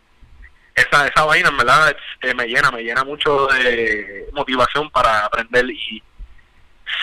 esa 0.76 1.08
esa 1.08 1.26
vaina, 1.26 1.50
en 1.50 1.58
verdad, 1.58 1.96
eh, 2.22 2.34
me 2.34 2.48
llena, 2.48 2.72
me 2.72 2.82
llena 2.82 3.04
mucho 3.04 3.48
de 3.48 4.30
motivación 4.34 4.90
para 4.90 5.26
aprender 5.26 5.70
y 5.70 6.02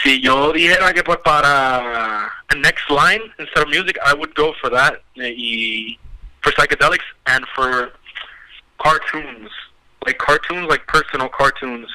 si 0.02 0.20
yo 0.20 0.52
dijera 0.52 0.92
que 0.92 1.02
pues 1.02 1.18
para 1.24 2.30
next 2.56 2.90
line 2.90 3.22
instead 3.38 3.62
of 3.62 3.68
music, 3.68 3.96
I 4.04 4.14
would 4.14 4.34
go 4.34 4.54
for 4.60 4.70
that 4.70 5.02
eh, 5.16 5.34
y 5.36 5.98
for 6.42 6.52
psychedelics 6.52 7.04
and 7.26 7.44
for 7.54 7.92
cartoons, 8.78 9.50
like 10.06 10.18
cartoons, 10.18 10.68
like 10.68 10.86
personal 10.86 11.28
cartoons, 11.28 11.88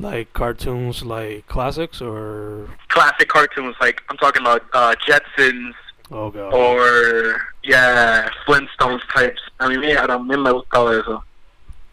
Like 0.00 0.32
cartoons, 0.32 1.02
like 1.02 1.46
classics 1.48 2.00
or 2.00 2.68
classic 2.88 3.28
cartoons, 3.28 3.74
like 3.80 4.00
I'm 4.08 4.16
talking 4.16 4.42
about 4.42 4.62
uh, 4.72 4.94
Jetsons 5.06 5.74
oh 6.12 6.30
god, 6.30 6.54
or 6.54 7.42
yeah, 7.64 8.30
Flintstones 8.46 9.02
types. 9.12 9.40
A 9.58 9.66
mí 9.68 9.76
me, 9.76 9.94
también 9.94 10.42
me 10.42 10.52
gustaba 10.52 10.94
eso. 10.94 11.24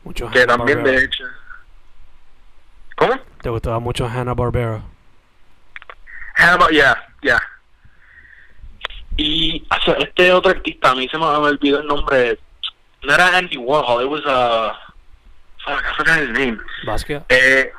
mucho 0.03 0.29
Que 0.29 0.45
también 0.45 0.83
de 0.83 1.03
hecho. 1.03 1.23
¿Cómo? 2.95 3.19
Te 3.45 3.51
gustaba 3.51 3.77
mucho 3.77 4.07
Hanna 4.07 4.33
Barbera. 4.33 4.81
Hannibal, 6.33 6.71
yeah, 6.71 6.95
yeah. 7.21 7.39
Y 9.17 9.63
o 9.69 9.81
sea, 9.85 9.93
este 9.99 10.33
otro 10.33 10.49
artista, 10.49 10.89
a 10.89 10.95
mí 10.95 11.07
se 11.07 11.15
me 11.19 11.25
olvidó 11.25 11.79
el 11.79 11.85
nombre. 11.85 12.39
No 13.03 13.13
era 13.13 13.37
Andy 13.37 13.55
Warhol, 13.57 14.01
it 14.03 14.09
was 14.09 14.25
uh, 14.25 14.73
fuck, 15.63 15.79
I 15.79 15.93
forgot 15.95 16.17
his 16.23 16.29
name. 16.31 16.57
Basquiat. 16.87 17.23
Eh, 17.29 17.71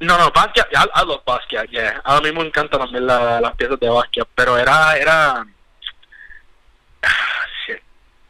no, 0.00 0.18
no, 0.18 0.30
Basquiat, 0.32 0.66
I, 0.74 0.84
I 0.94 1.04
love 1.06 1.22
Basquiat, 1.26 1.70
yeah. 1.70 1.98
A 2.04 2.20
mí 2.20 2.30
me 2.30 2.42
encantan 2.42 2.78
también 2.80 3.06
la- 3.06 3.40
las 3.40 3.54
piezas 3.56 3.80
de 3.80 3.88
Basquiat, 3.88 4.28
pero 4.34 4.58
era, 4.58 4.98
era. 4.98 5.46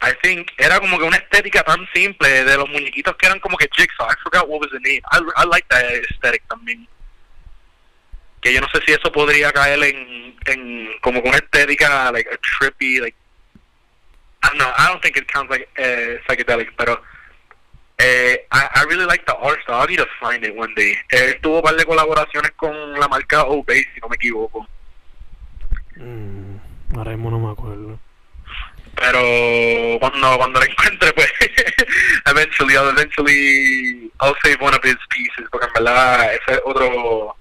I 0.06 0.14
think 0.22 0.50
era 0.58 0.78
como 0.78 0.98
que 0.98 1.04
una 1.04 1.16
estética 1.16 1.62
tan 1.64 1.86
simple 1.92 2.44
de 2.44 2.56
los 2.56 2.68
muñequitos 2.68 3.16
que 3.16 3.26
eran 3.26 3.40
como 3.40 3.56
que 3.56 3.68
Jigsaw. 3.74 4.08
I 4.08 4.14
forgot 4.22 4.48
what 4.48 4.60
was 4.60 4.70
the 4.70 4.80
name. 4.80 5.02
I, 5.10 5.18
I 5.36 5.46
like 5.46 5.66
that 5.68 5.84
aesthetic 5.84 6.46
también. 6.48 6.86
Que 8.40 8.52
yo 8.52 8.60
no 8.60 8.68
sé 8.72 8.80
si 8.86 8.92
eso 8.92 9.10
podría 9.10 9.50
caer 9.50 9.82
en, 9.82 10.36
en 10.46 10.88
como 11.00 11.22
que 11.22 11.28
una 11.28 11.38
estética, 11.38 12.12
like 12.12 12.30
a 12.30 12.38
trippy, 12.38 13.00
like, 13.00 13.16
I 14.44 14.48
don't 14.48 14.58
know, 14.58 14.72
I 14.78 14.86
don't 14.88 15.02
think 15.02 15.16
it 15.16 15.26
counts 15.26 15.50
like 15.50 15.68
uh, 15.76 16.22
psychedelic, 16.28 16.70
pero 16.76 17.02
eh, 17.98 18.46
I, 18.52 18.84
really 18.88 19.06
like 19.06 19.24
the 19.26 19.34
art 19.34 19.58
style. 19.62 19.82
I 19.82 19.86
need 19.86 19.96
to 19.96 20.06
find 20.20 20.44
it 20.44 20.54
one 20.54 20.74
day. 20.76 20.94
Eh, 21.10 21.38
tuvo 21.42 21.62
par 21.62 21.76
de 21.76 21.84
colaboraciones 21.84 22.52
con 22.52 22.92
la 23.00 23.08
marca 23.08 23.44
Obey, 23.44 23.82
si 23.94 24.00
no 24.00 24.08
me 24.08 24.16
equivoco. 24.16 24.66
Mm, 25.96 26.56
ahora 26.96 27.12
mismo 27.12 27.30
no 27.30 27.40
me 27.40 27.52
acuerdo. 27.52 27.75
Pero 28.96 29.98
cuando 30.00 30.38
cuando 30.38 30.60
la 30.60 30.66
encuentre, 30.66 31.12
pues, 31.12 31.30
eventually, 32.26 32.76
I'll 32.76 32.88
eventually, 32.88 34.10
I'll 34.20 34.34
save 34.42 34.60
one 34.60 34.74
of 34.74 34.82
his 34.82 34.96
pieces, 35.10 35.46
porque 35.50 35.66
en 35.66 35.84
verdad 35.84 36.34
ese 36.34 36.56
es 36.56 36.60
otro 36.64 37.36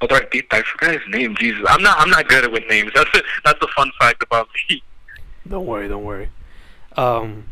otro 0.00 0.16
artista. 0.16 0.56
I 0.56 0.62
forgot 0.62 0.94
his 0.94 1.08
name. 1.08 1.34
Jesus, 1.36 1.64
I'm 1.68 1.82
not 1.82 1.98
I'm 1.98 2.10
not 2.10 2.28
good 2.28 2.50
with 2.52 2.64
names. 2.68 2.92
That's 2.94 3.10
that's 3.44 3.60
a 3.60 3.68
fun 3.76 3.90
fact 3.98 4.22
about 4.22 4.48
me. 4.68 4.82
Don't 5.48 5.66
worry, 5.66 5.88
don't 5.88 6.04
worry. 6.04 6.28
Um, 6.96 7.44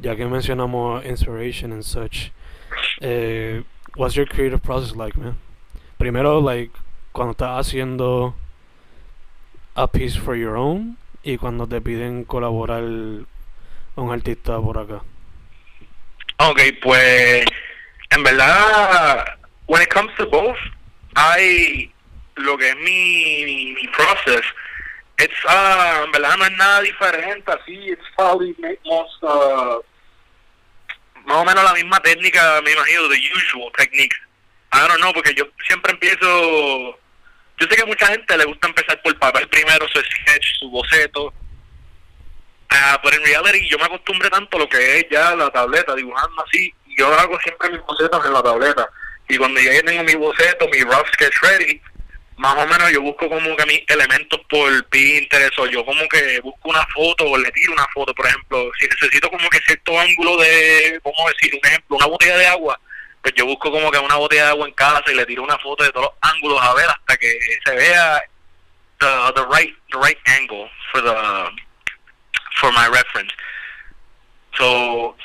ya 0.00 0.14
que 0.14 0.24
mencionamos 0.26 1.04
inspiration 1.04 1.72
and 1.72 1.84
such, 1.84 2.32
eh, 3.02 3.62
what's 3.96 4.14
your 4.14 4.26
creative 4.26 4.62
process 4.62 4.94
like, 4.94 5.16
man? 5.16 5.36
Primero, 5.98 6.38
like, 6.38 6.70
cuando 7.12 7.34
estás 7.34 7.72
haciendo 7.72 8.34
a 9.76 9.88
piece 9.88 10.14
for 10.16 10.36
your 10.36 10.56
own 10.56 10.96
y 11.22 11.36
cuando 11.36 11.66
te 11.66 11.80
piden 11.80 12.24
colaborar 12.24 12.82
un 12.82 14.12
artista 14.12 14.60
por 14.60 14.78
acá. 14.78 15.02
Ok, 16.38 16.60
pues 16.82 17.44
en 18.10 18.22
verdad, 18.22 19.38
when 19.66 19.82
it 19.82 19.92
comes 19.92 20.14
to 20.16 20.26
both, 20.28 20.56
hay 21.14 21.92
lo 22.36 22.56
que 22.56 22.70
es 22.70 22.76
mi, 22.76 23.44
mi, 23.44 23.74
mi 23.74 23.88
process. 23.88 24.44
It's, 25.18 25.44
uh, 25.44 26.04
en 26.04 26.12
verdad 26.12 26.36
no 26.38 26.46
es 26.46 26.52
nada 26.52 26.80
diferente, 26.80 27.52
así, 27.52 27.90
it's 27.90 28.02
probably 28.16 28.56
most, 28.86 29.22
uh, 29.22 29.82
más 31.26 31.36
o 31.36 31.44
menos 31.44 31.62
la 31.62 31.74
misma 31.74 32.00
técnica, 32.00 32.62
me 32.62 32.72
imagino, 32.72 33.08
the 33.08 33.20
usual 33.36 33.70
techniques. 33.76 34.18
I 34.72 34.88
don't 34.88 35.00
know, 35.00 35.12
porque 35.12 35.34
yo 35.34 35.44
siempre 35.66 35.92
empiezo, 35.92 36.98
yo 37.60 37.66
sé 37.68 37.76
que 37.76 37.82
a 37.82 37.86
mucha 37.86 38.06
gente 38.06 38.36
le 38.36 38.44
gusta 38.46 38.66
empezar 38.66 39.00
por 39.02 39.16
papel 39.18 39.48
primero, 39.48 39.86
su 39.88 40.00
sketch, 40.00 40.46
su 40.58 40.70
boceto, 40.70 41.32
Ah, 42.70 43.00
pero 43.02 43.16
en 43.16 43.24
reality 43.24 43.68
yo 43.68 43.78
me 43.78 43.84
acostumbré 43.84 44.30
tanto 44.30 44.56
a 44.56 44.60
lo 44.60 44.68
que 44.68 44.98
es 44.98 45.06
ya 45.10 45.34
la 45.34 45.50
tableta, 45.50 45.94
dibujando 45.94 46.44
así. 46.44 46.72
Yo 46.96 47.12
hago 47.12 47.38
siempre 47.40 47.70
mis 47.70 47.80
bocetos 47.82 48.24
en 48.24 48.32
la 48.32 48.42
tableta. 48.42 48.88
Y 49.28 49.36
cuando 49.36 49.60
ya 49.60 49.82
tengo 49.82 50.04
mi 50.04 50.14
boceto, 50.14 50.68
mi 50.68 50.82
rough 50.82 51.06
sketch 51.14 51.34
ready, 51.42 51.80
más 52.36 52.56
o 52.56 52.66
menos 52.66 52.90
yo 52.92 53.02
busco 53.02 53.28
como 53.28 53.56
que 53.56 53.66
mis 53.66 53.82
elementos 53.88 54.40
por 54.48 54.84
Pinterest 54.86 55.58
o 55.58 55.66
yo 55.66 55.84
como 55.84 56.08
que 56.08 56.40
busco 56.40 56.70
una 56.70 56.84
foto 56.94 57.24
o 57.24 57.36
le 57.36 57.50
tiro 57.52 57.72
una 57.72 57.86
foto, 57.92 58.14
por 58.14 58.26
ejemplo, 58.26 58.70
si 58.78 58.86
necesito 58.86 59.28
como 59.30 59.48
que 59.50 59.58
cierto 59.66 59.98
ángulo 59.98 60.36
de, 60.38 61.00
¿cómo 61.02 61.28
decir? 61.28 61.52
Un 61.54 61.68
ejemplo, 61.68 61.96
una 61.96 62.06
botella 62.06 62.38
de 62.38 62.46
agua, 62.46 62.80
pues 63.22 63.34
yo 63.34 63.46
busco 63.46 63.70
como 63.70 63.90
que 63.90 63.98
una 63.98 64.16
botella 64.16 64.44
de 64.44 64.50
agua 64.50 64.68
en 64.68 64.74
casa 64.74 65.04
y 65.10 65.14
le 65.14 65.26
tiro 65.26 65.42
una 65.42 65.58
foto 65.58 65.84
de 65.84 65.90
todos 65.90 66.06
los 66.06 66.32
ángulos 66.32 66.60
a 66.62 66.74
ver 66.74 66.86
hasta 66.88 67.16
que 67.16 67.38
se 67.64 67.74
vea 67.74 68.22
the, 69.00 69.06
the 69.34 69.46
right 69.46 69.74
the 69.92 69.98
right 69.98 70.18
angle 70.26 70.68
for 70.90 71.02
the 71.02 71.14
for 72.60 72.72
my 72.72 72.86
reference. 72.88 73.32
So, 74.56 75.16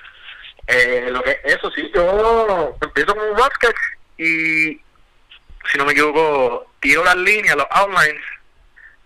eh, 0.67 1.09
lo 1.11 1.21
que 1.23 1.39
eso 1.43 1.69
sí, 1.71 1.91
yo 1.93 2.75
empiezo 2.81 3.15
con 3.15 3.29
un 3.29 3.37
sketch 3.55 3.75
y, 4.17 4.81
si 5.71 5.77
no 5.77 5.85
me 5.85 5.91
equivoco, 5.91 6.71
tiro 6.79 7.03
las 7.03 7.17
líneas, 7.17 7.55
los 7.55 7.67
outlines, 7.71 8.21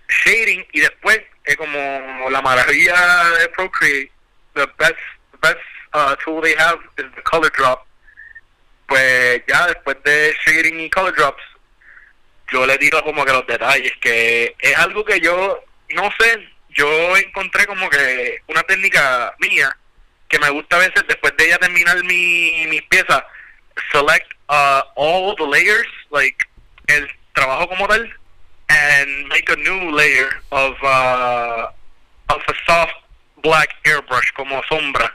shading 0.08 0.66
y 0.72 0.82
después, 0.82 1.20
eh, 1.46 1.56
como 1.56 2.30
la 2.30 2.42
maravilla 2.42 3.30
de 3.40 3.50
Procreate, 3.50 4.12
the 4.54 4.68
best, 4.78 4.96
the 5.32 5.38
best 5.42 5.60
uh, 5.94 6.16
tool 6.24 6.42
they 6.42 6.56
have 6.58 6.80
is 6.98 7.06
the 7.16 7.22
color 7.24 7.50
drop. 7.56 7.86
Pues 8.90 9.44
ya 9.48 9.68
después 9.68 9.98
de 10.04 10.36
shading 10.46 10.90
color 10.90 11.16
drops, 11.16 11.44
yo 12.52 12.66
le 12.66 12.78
tiro 12.78 13.02
como 13.04 13.24
que 13.24 13.32
los 13.32 13.48
detalles, 13.48 13.94
que 14.02 14.56
es 14.60 14.78
algo 14.78 15.06
que 15.06 15.20
yo 15.22 15.64
no 15.92 16.10
sé, 16.20 16.50
yo 16.70 17.16
encontré 17.18 17.66
como 17.66 17.90
que 17.90 18.42
una 18.48 18.64
técnica 18.64 19.34
mía 19.40 19.76
que 20.28 20.40
me 20.40 20.50
gusta 20.50 20.76
a 20.76 20.80
veces 20.80 21.04
después 21.08 21.34
de 21.38 21.50
ya 21.50 21.58
terminar 21.58 22.04
mi, 22.04 22.66
mis 22.68 22.82
piezas, 22.84 23.24
select 23.92 24.32
uh, 24.50 24.82
all 24.96 25.36
the 25.36 25.46
layers, 25.46 25.88
like 26.12 26.38
el 26.88 27.10
trabajo 27.34 27.68
como 27.70 27.88
tal, 27.88 28.12
and 28.70 29.28
make 29.28 29.50
a 29.50 29.56
new 29.56 29.92
layer 29.92 30.30
of, 30.52 30.76
uh, 30.84 31.68
of 32.30 32.42
a 32.48 32.54
soft 32.66 32.94
black 33.42 33.70
airbrush 33.86 34.32
como 34.36 34.62
sombra 34.70 35.12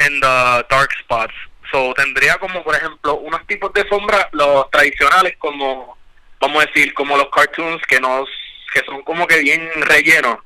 en 0.00 0.20
the 0.20 0.66
dark 0.68 0.92
spots. 0.98 1.34
So 1.72 1.94
tendría 1.94 2.36
como 2.36 2.62
por 2.62 2.76
ejemplo 2.76 3.16
unos 3.16 3.44
tipos 3.46 3.72
de 3.72 3.88
sombra, 3.88 4.28
los 4.32 4.70
tradicionales 4.70 5.36
como, 5.38 5.96
vamos 6.38 6.62
a 6.62 6.66
decir, 6.66 6.92
como 6.94 7.16
los 7.16 7.30
cartoons 7.30 7.82
que 7.88 7.98
nos 7.98 8.28
que 8.72 8.84
son 8.84 9.02
como 9.02 9.26
que 9.26 9.38
bien 9.40 9.68
rellenos 9.82 10.38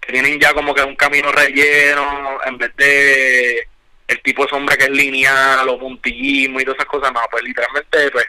tienen 0.00 0.40
ya 0.40 0.52
como 0.54 0.74
que 0.74 0.82
un 0.82 0.96
camino 0.96 1.30
relleno 1.32 2.38
en 2.44 2.58
vez 2.58 2.74
de 2.76 3.68
el 4.08 4.22
tipo 4.22 4.44
de 4.44 4.48
sombra 4.48 4.76
que 4.76 4.84
es 4.84 4.90
lineal 4.90 5.68
o 5.68 5.78
puntillismo 5.78 6.60
y 6.60 6.64
todas 6.64 6.78
esas 6.78 6.88
cosas, 6.88 7.12
no, 7.12 7.20
pues 7.30 7.42
literalmente 7.44 8.10
pues 8.10 8.26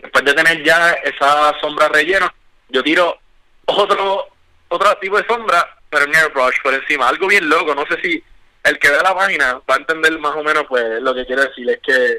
después 0.00 0.24
de 0.24 0.34
tener 0.34 0.62
ya 0.64 0.92
esa 1.04 1.58
sombra 1.60 1.88
relleno, 1.88 2.32
yo 2.68 2.82
tiro 2.82 3.18
otro 3.66 4.28
otro 4.68 4.98
tipo 4.98 5.16
de 5.16 5.26
sombra, 5.26 5.78
pero 5.88 6.04
en 6.04 6.14
airbrush 6.14 6.60
por 6.62 6.74
encima, 6.74 7.08
algo 7.08 7.26
bien 7.26 7.48
loco, 7.48 7.74
no 7.74 7.86
sé 7.86 8.00
si 8.02 8.22
el 8.64 8.78
que 8.78 8.90
ve 8.90 8.96
la 9.02 9.14
página 9.14 9.54
va 9.68 9.74
a 9.74 9.78
entender 9.78 10.18
más 10.18 10.34
o 10.36 10.42
menos 10.42 10.64
pues 10.68 11.00
lo 11.02 11.14
que 11.14 11.24
quiero 11.26 11.42
decir, 11.42 11.68
es 11.70 11.78
que 11.82 12.18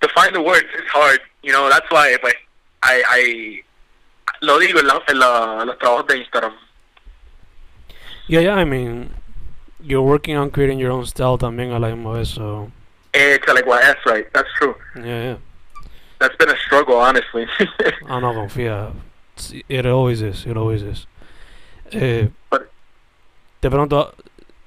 to 0.00 0.08
find 0.08 0.32
the 0.32 0.40
words 0.40 0.66
is 0.74 0.88
hard, 0.92 1.20
you 1.42 1.52
know, 1.52 1.68
that's 1.68 1.88
why 1.90 2.16
pues 2.20 2.34
I, 2.82 3.02
I 3.18 3.64
lo 4.40 4.58
digo 4.58 4.80
en, 4.80 4.86
la, 4.86 5.02
en, 5.06 5.18
la, 5.18 5.58
en 5.62 5.66
los 5.68 5.78
trabajos 5.78 6.06
de 6.08 6.18
Instagram. 6.18 6.52
Yeah, 8.28 8.40
yeah. 8.40 8.54
I 8.56 8.64
mean, 8.64 9.10
you're 9.80 10.02
working 10.02 10.36
on 10.36 10.50
creating 10.50 10.78
your 10.78 10.92
own 10.92 11.06
style 11.06 11.38
también 11.38 11.72
a 11.72 11.78
la 11.78 11.88
misma 11.88 12.12
vez, 12.14 12.28
so. 12.28 12.70
Échale, 13.12 13.62
well, 13.66 13.80
that's 13.80 14.04
right. 14.06 14.26
That's 14.32 14.48
true. 14.58 14.74
Yeah, 14.96 15.22
yeah. 15.22 15.36
That's 16.18 16.36
been 16.36 16.50
a 16.50 16.56
struggle, 16.66 16.96
honestly. 16.96 17.46
Ah, 18.08 18.20
no, 18.20 18.32
confía. 18.32 18.92
It 19.68 19.86
always 19.86 20.22
is. 20.22 20.46
It 20.46 20.56
always 20.56 20.82
is. 20.82 21.06
Eh, 21.92 22.28
But- 22.50 22.70
te 23.60 23.68
pregunto, 23.68 24.14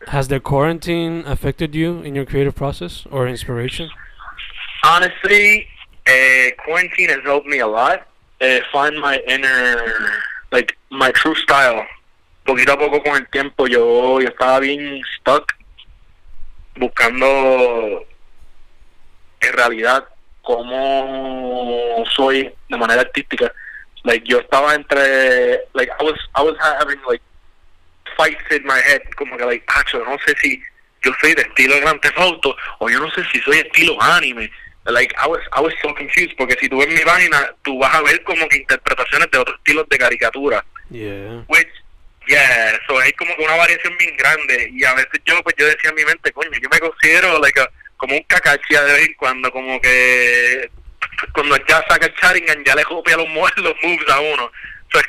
has 0.09 0.27
the 0.27 0.39
quarantine 0.39 1.23
affected 1.25 1.75
you 1.75 2.01
in 2.01 2.15
your 2.15 2.25
creative 2.25 2.55
process 2.55 3.05
or 3.11 3.27
inspiration? 3.27 3.89
honestly, 4.85 5.67
uh, 6.07 6.51
quarantine 6.63 7.09
has 7.09 7.23
helped 7.23 7.47
me 7.47 7.59
a 7.59 7.67
lot. 7.67 8.07
Uh, 8.39 8.59
find 8.71 8.99
my 8.99 9.19
inner, 9.27 9.81
like, 10.51 10.77
my 10.91 11.11
true 11.11 11.35
style. 11.35 11.85
Poquito 12.45 12.73
a 12.73 12.77
poco 12.77 13.01
con 13.01 13.15
el 13.15 13.27
tiempo 13.31 13.65
yo, 13.65 14.19
yo 14.21 14.27
estaba 14.27 14.59
bien 14.59 15.01
stuck 15.17 15.51
buscando 16.75 18.05
en 19.41 19.53
realidad 19.53 20.05
cómo 20.43 22.03
soy 22.15 22.53
de 22.69 22.77
manera 22.77 23.01
artística. 23.01 23.51
Like 24.03 24.27
yo 24.27 24.39
estaba 24.41 24.75
entre, 24.75 25.61
like 25.73 25.89
I 25.99 26.03
was, 26.03 26.19
I 26.35 26.43
was 26.43 26.55
having 26.59 26.99
like 27.09 27.21
fights 28.17 28.43
in 28.51 28.63
my 28.65 28.79
head, 28.85 29.01
como 29.15 29.37
que 29.37 29.45
like, 29.45 29.63
acho, 29.67 29.99
no 30.05 30.17
sé 30.25 30.35
si 30.41 30.61
yo 31.03 31.11
soy 31.21 31.33
de 31.35 31.43
estilo 31.43 31.79
Grand 31.81 31.99
Theft 32.01 32.17
Auto 32.17 32.55
o 32.79 32.89
yo 32.89 32.99
no 32.99 33.09
sé 33.11 33.23
si 33.31 33.39
soy 33.41 33.57
estilo 33.59 34.01
anime. 34.01 34.49
Like 34.85 35.15
I 35.17 35.27
was, 35.27 35.41
I 35.57 35.61
was 35.61 35.73
so 35.81 35.93
confused 35.95 36.35
porque 36.37 36.55
si 36.59 36.69
tú 36.69 36.77
ves 36.77 36.87
mi 36.89 36.99
página, 37.01 37.51
tú 37.63 37.79
vas 37.79 37.93
a 37.95 38.01
ver 38.03 38.23
como 38.23 38.47
que 38.49 38.57
interpretaciones 38.57 39.29
de 39.31 39.37
otros 39.39 39.57
estilos 39.57 39.87
de 39.89 39.97
caricatura. 39.97 40.63
Yeah. 40.91 41.43
Which, 41.47 41.67
yeah, 42.27 42.77
so 42.87 42.99
hay 42.99 43.11
como 43.13 43.35
que 43.35 43.43
una 43.43 43.55
variación 43.55 43.97
bien 43.97 44.15
grande 44.17 44.69
y 44.71 44.83
a 44.83 44.93
veces 44.93 45.21
yo 45.25 45.41
pues 45.43 45.55
yo 45.57 45.65
decía 45.65 45.89
en 45.89 45.95
mi 45.95 46.05
mente, 46.05 46.31
coño, 46.31 46.51
yo 46.61 46.69
me 46.69 46.79
considero 46.79 47.39
like 47.39 47.59
a- 47.59 47.69
como 47.97 48.15
un 48.15 48.23
cacachia 48.23 48.83
de 48.83 48.93
vez 48.93 49.07
en 49.07 49.13
cuando, 49.15 49.51
como 49.51 49.79
que 49.81 50.69
cuando 51.33 51.55
ya 51.65 51.83
saca 51.89 52.05
el 52.05 52.13
Sharingan 52.13 52.63
ya 52.65 52.75
le 52.75 52.83
copia 52.83 53.17
los 53.17 53.27
moves 53.29 54.09
a 54.09 54.19
uno. 54.19 54.51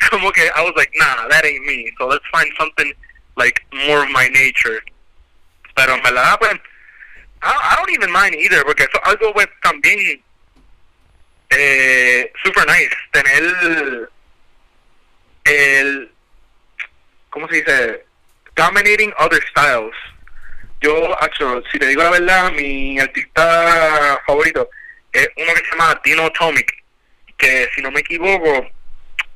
Como 0.09 0.31
que 0.31 0.49
I 0.55 0.61
was 0.63 0.73
like, 0.75 0.91
nah, 0.95 1.27
that 1.29 1.45
ain't 1.45 1.65
me. 1.65 1.91
So 1.97 2.07
let's 2.07 2.25
find 2.31 2.49
something 2.57 2.93
like 3.35 3.61
more 3.73 4.03
of 4.03 4.09
my 4.09 4.27
nature. 4.29 4.81
Pero 5.75 5.93
en 5.93 6.03
verdad, 6.03 6.37
pues, 6.39 6.53
I, 7.41 7.53
I 7.53 7.75
don't 7.77 7.91
even 7.91 8.11
mind 8.11 8.35
either, 8.35 8.63
porque 8.63 8.83
eso 8.83 8.97
es 8.97 9.07
algo 9.07 9.33
pues 9.33 9.47
también 9.61 10.21
eh, 11.49 12.31
super 12.43 12.65
nice, 12.67 12.95
tener 13.11 14.09
el, 15.45 16.11
¿cómo 17.29 17.47
se 17.47 17.55
dice? 17.55 18.05
Dominating 18.55 19.13
other 19.19 19.41
styles. 19.51 19.93
Yo, 20.81 21.15
actually, 21.21 21.63
si 21.71 21.79
te 21.79 21.87
digo 21.87 22.03
la 22.03 22.11
verdad, 22.11 22.51
mi 22.51 22.99
artista 22.99 24.21
favorito 24.25 24.69
es 25.11 25.29
uno 25.37 25.53
que 25.53 25.65
se 25.65 25.71
llama 25.71 26.01
Dino 26.03 26.25
Atomic, 26.25 26.71
que 27.37 27.69
si 27.73 27.81
no 27.81 27.91
me 27.91 28.01
equivoco, 28.01 28.67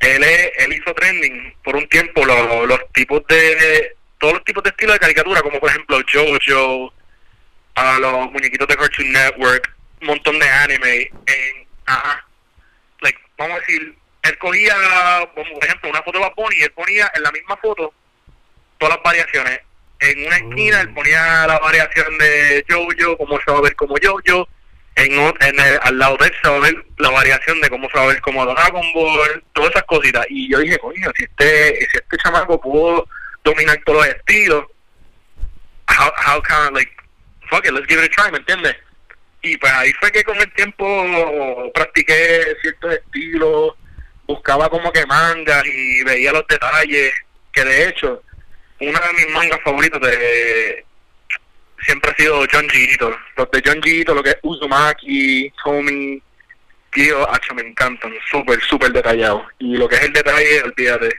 él, 0.01 0.23
es- 0.23 0.51
él 0.57 0.73
hizo 0.73 0.93
trending 0.93 1.55
por 1.63 1.75
un 1.75 1.87
tiempo 1.87 2.25
los, 2.25 2.67
los 2.67 2.79
tipos 2.93 3.21
de, 3.27 3.95
todos 4.19 4.33
los 4.35 4.43
tipos 4.43 4.63
de 4.63 4.69
estilo 4.71 4.93
de 4.93 4.99
caricatura, 4.99 5.41
como 5.41 5.59
por 5.59 5.69
ejemplo 5.69 5.99
JoJo, 6.11 6.93
a 7.75 7.99
los 7.99 8.31
muñequitos 8.31 8.67
de 8.67 8.75
Cartoon 8.75 9.11
Network, 9.11 9.71
un 10.01 10.07
montón 10.07 10.37
de 10.39 10.47
anime, 10.49 11.11
en, 11.25 11.67
ajá, 11.85 12.25
like, 13.01 13.19
vamos 13.37 13.57
a 13.57 13.59
decir, 13.61 13.95
él 14.23 14.37
cogía, 14.37 14.75
como 15.33 15.53
por 15.53 15.65
ejemplo, 15.65 15.89
una 15.89 16.01
foto 16.03 16.19
de 16.19 16.25
Bad 16.25 16.33
Bunny 16.35 16.61
él 16.61 16.71
ponía 16.73 17.11
en 17.15 17.23
la 17.23 17.31
misma 17.31 17.57
foto 17.57 17.93
todas 18.77 18.95
las 18.95 19.03
variaciones. 19.03 19.59
En 19.99 20.25
una 20.25 20.35
esquina 20.37 20.81
él 20.81 20.89
Mm. 20.89 20.93
ponía 20.95 21.47
la 21.47 21.59
variación 21.59 22.17
de 22.17 22.65
JoJo, 22.67 23.17
cómo 23.17 23.39
se 23.39 23.51
va 23.51 23.59
a 23.59 23.61
ver 23.61 23.75
como 23.75 23.95
JoJo. 24.01 24.47
En, 24.95 25.13
en 25.13 25.59
el- 25.59 25.79
al 25.83 25.97
lado 25.97 26.17
de 26.17 26.27
él 26.27 26.33
se 26.43 26.49
va 26.49 26.57
a 26.57 26.59
ver 26.59 26.85
la 26.97 27.09
variación 27.09 27.59
de 27.61 27.69
cómo 27.69 27.89
se 27.89 27.97
va 27.97 28.03
a 28.03 28.07
ver 28.07 28.21
como 28.21 28.45
Dragon 28.45 28.93
Ball, 28.93 29.43
todas 29.53 29.71
esas 29.71 29.83
cositas. 29.83 30.25
Y 30.29 30.51
yo 30.51 30.59
dije, 30.59 30.77
coño, 30.79 31.11
si 31.15 31.23
este, 31.23 31.79
si 31.91 31.97
este 31.97 32.17
chamaco 32.17 32.59
pudo 32.59 33.07
dominar 33.43 33.79
todos 33.85 34.05
los 34.05 34.15
estilos, 34.15 34.65
how, 35.87 36.11
how 36.27 36.41
can, 36.41 36.73
like, 36.73 36.91
fuck 37.49 37.65
it, 37.65 37.71
let's 37.71 37.87
give 37.87 38.03
it 38.03 38.11
a 38.11 38.15
try, 38.21 38.31
¿me 38.31 38.37
entiendes? 38.39 38.75
Y 39.41 39.57
pues 39.57 39.71
ahí 39.73 39.91
fue 39.99 40.11
que 40.11 40.23
con 40.23 40.37
el 40.39 40.51
tiempo 40.53 41.71
practiqué 41.73 42.55
ciertos 42.61 42.93
estilos, 42.93 43.73
buscaba 44.27 44.69
como 44.69 44.91
que 44.91 45.05
mangas 45.07 45.65
y 45.65 46.03
veía 46.03 46.31
los 46.31 46.45
detalles, 46.47 47.11
que 47.51 47.63
de 47.63 47.87
hecho, 47.87 48.21
una 48.79 48.99
de 48.99 49.13
mis 49.13 49.29
mangas 49.29 49.59
favoritos 49.63 49.99
de 50.01 50.85
siempre 51.85 52.11
ha 52.11 52.15
sido 52.15 52.45
John 52.51 52.67
Gito. 52.69 53.15
Los 53.37 53.51
de 53.51 53.61
John 53.65 53.81
Gito, 53.81 54.13
lo 54.13 54.23
que 54.23 54.31
es 54.31 54.37
Uzumaki, 54.43 55.51
Tommy, 55.63 56.21
tío, 56.93 57.29
hacho, 57.31 57.53
me 57.53 57.63
encantan. 57.63 58.11
Súper, 58.29 58.61
súper 58.61 58.91
detallados. 58.91 59.43
Y 59.59 59.77
lo 59.77 59.87
que 59.87 59.95
es 59.95 60.03
el 60.03 60.13
detalle, 60.13 60.63
olvídate. 60.63 61.09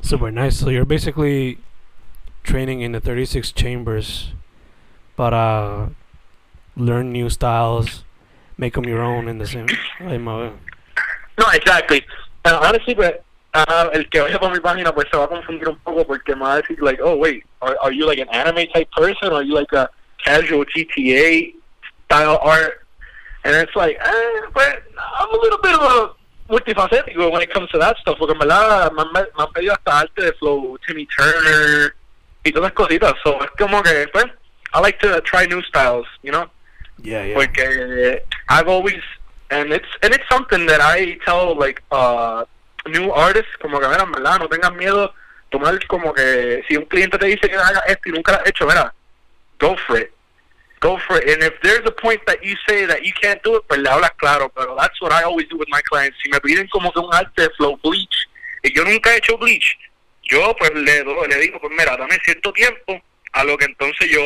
Super 0.00 0.32
nice. 0.32 0.56
So 0.58 0.70
you're 0.70 0.84
basically 0.84 1.58
training 2.44 2.80
in 2.80 2.92
the 2.92 3.00
36 3.00 3.52
chambers 3.52 4.32
para 5.16 5.90
learn 6.76 7.12
new 7.12 7.28
styles, 7.28 8.04
make 8.56 8.74
them 8.74 8.84
your 8.84 9.02
own 9.02 9.28
in 9.28 9.38
the 9.38 9.46
same. 9.46 9.66
No, 11.38 11.50
exactly. 11.52 12.04
Uh, 12.44 12.60
honestly, 12.62 12.94
but 12.94 13.25
uh, 13.56 13.90
el 13.92 14.08
que 14.08 14.20
vaya 14.20 14.38
por 14.38 14.52
mi 14.52 14.60
página 14.60 14.92
pues 14.92 15.06
se 15.10 15.16
va 15.16 15.24
a 15.24 15.28
confundir 15.28 15.68
un 15.68 15.78
poco 15.78 16.06
porque 16.06 16.34
me 16.34 16.42
va 16.42 16.54
a 16.54 16.56
decir 16.62 16.78
like, 16.80 17.00
oh 17.02 17.16
wait, 17.16 17.44
are, 17.60 17.76
are 17.80 17.92
you 17.92 18.06
like 18.06 18.20
an 18.20 18.28
anime 18.30 18.66
type 18.72 18.88
person? 18.92 19.32
Or 19.32 19.36
are 19.36 19.42
you 19.42 19.54
like 19.54 19.72
a 19.72 19.88
casual 20.24 20.64
GTA 20.64 21.54
style 22.04 22.38
art? 22.42 22.86
And 23.44 23.54
it's 23.54 23.74
like, 23.76 23.96
eh, 24.02 24.40
but 24.52 24.82
I'm 25.18 25.30
a 25.30 25.38
little 25.40 25.58
bit 25.58 25.74
of 25.74 25.82
a 25.82 26.52
multifacético 26.52 27.30
when 27.30 27.42
it 27.42 27.52
comes 27.52 27.70
to 27.70 27.78
that 27.78 27.96
stuff 27.98 28.18
porque 28.18 28.32
en 28.32 28.38
verdad 28.38 28.92
me 28.92 29.02
han, 29.02 29.12
me 29.12 29.20
han 29.38 29.52
pedido 29.52 29.72
hasta 29.72 30.00
arte 30.00 30.22
de 30.22 30.32
flow, 30.34 30.78
Timmy 30.86 31.06
Turner 31.06 31.94
y 32.44 32.52
todas 32.52 32.70
esas 32.70 32.74
cositas. 32.74 33.14
So 33.22 33.42
es 33.42 33.50
como 33.58 33.82
que, 33.82 34.08
pues, 34.12 34.26
I 34.74 34.80
like 34.80 34.98
to 35.00 35.20
try 35.22 35.46
new 35.46 35.62
styles, 35.62 36.06
you 36.22 36.32
know? 36.32 36.50
Yeah, 37.02 37.24
yeah. 37.24 37.34
porque 37.34 38.22
I've 38.48 38.68
always 38.68 39.02
and 39.50 39.72
it's 39.72 39.88
and 40.02 40.14
it's 40.14 40.24
something 40.30 40.66
that 40.66 40.80
I 40.80 41.18
tell 41.24 41.54
like 41.54 41.82
uh 41.90 42.44
new 42.88 43.12
artists 43.14 43.56
como 43.60 43.80
que 43.80 43.88
mira 43.88 44.02
en 44.02 44.12
verdad 44.12 44.38
no 44.38 44.48
tengan 44.48 44.76
miedo 44.76 45.14
tomar 45.50 45.78
como 45.86 46.12
que 46.12 46.64
si 46.68 46.76
un 46.76 46.84
cliente 46.84 47.18
te 47.18 47.26
dice 47.26 47.48
que 47.48 47.56
haga 47.56 47.80
esto 47.86 48.08
y 48.08 48.12
nunca 48.12 48.32
lo 48.32 48.38
has 48.38 48.46
hecho 48.46 48.66
mira 48.66 48.92
go 49.58 49.76
for 49.86 49.98
it. 49.98 50.12
Go 50.80 50.98
for 50.98 51.16
it. 51.16 51.28
And 51.30 51.42
if 51.42 51.54
there's 51.62 51.86
a 51.86 51.90
point 51.90 52.20
that 52.26 52.44
you 52.44 52.54
say 52.68 52.84
that 52.84 53.02
you 53.02 53.12
can't 53.20 53.42
do 53.42 53.56
it 53.56 53.64
pues 53.66 53.80
le 53.80 53.88
hablas 53.88 54.12
claro 54.18 54.50
pero 54.54 54.76
that's 54.76 55.00
what 55.00 55.12
I 55.12 55.22
always 55.22 55.48
do 55.48 55.56
with 55.56 55.68
my 55.68 55.80
clients. 55.82 56.18
Si 56.22 56.28
me 56.28 56.38
piden 56.40 56.68
como 56.68 56.92
que 56.92 57.00
un 57.00 57.12
arte 57.14 57.48
flow 57.56 57.78
bleach 57.82 58.28
y 58.62 58.72
yo 58.74 58.84
nunca 58.84 59.12
he 59.12 59.18
hecho 59.18 59.38
bleach 59.38 59.78
yo 60.22 60.54
pues 60.58 60.72
le 60.74 61.04
le 61.04 61.36
digo 61.38 61.60
pues 61.60 61.72
mira 61.76 61.96
dame 61.96 62.18
cierto 62.24 62.52
tiempo 62.52 63.00
a 63.32 63.44
lo 63.44 63.56
que 63.56 63.66
entonces 63.66 64.10
yo 64.10 64.20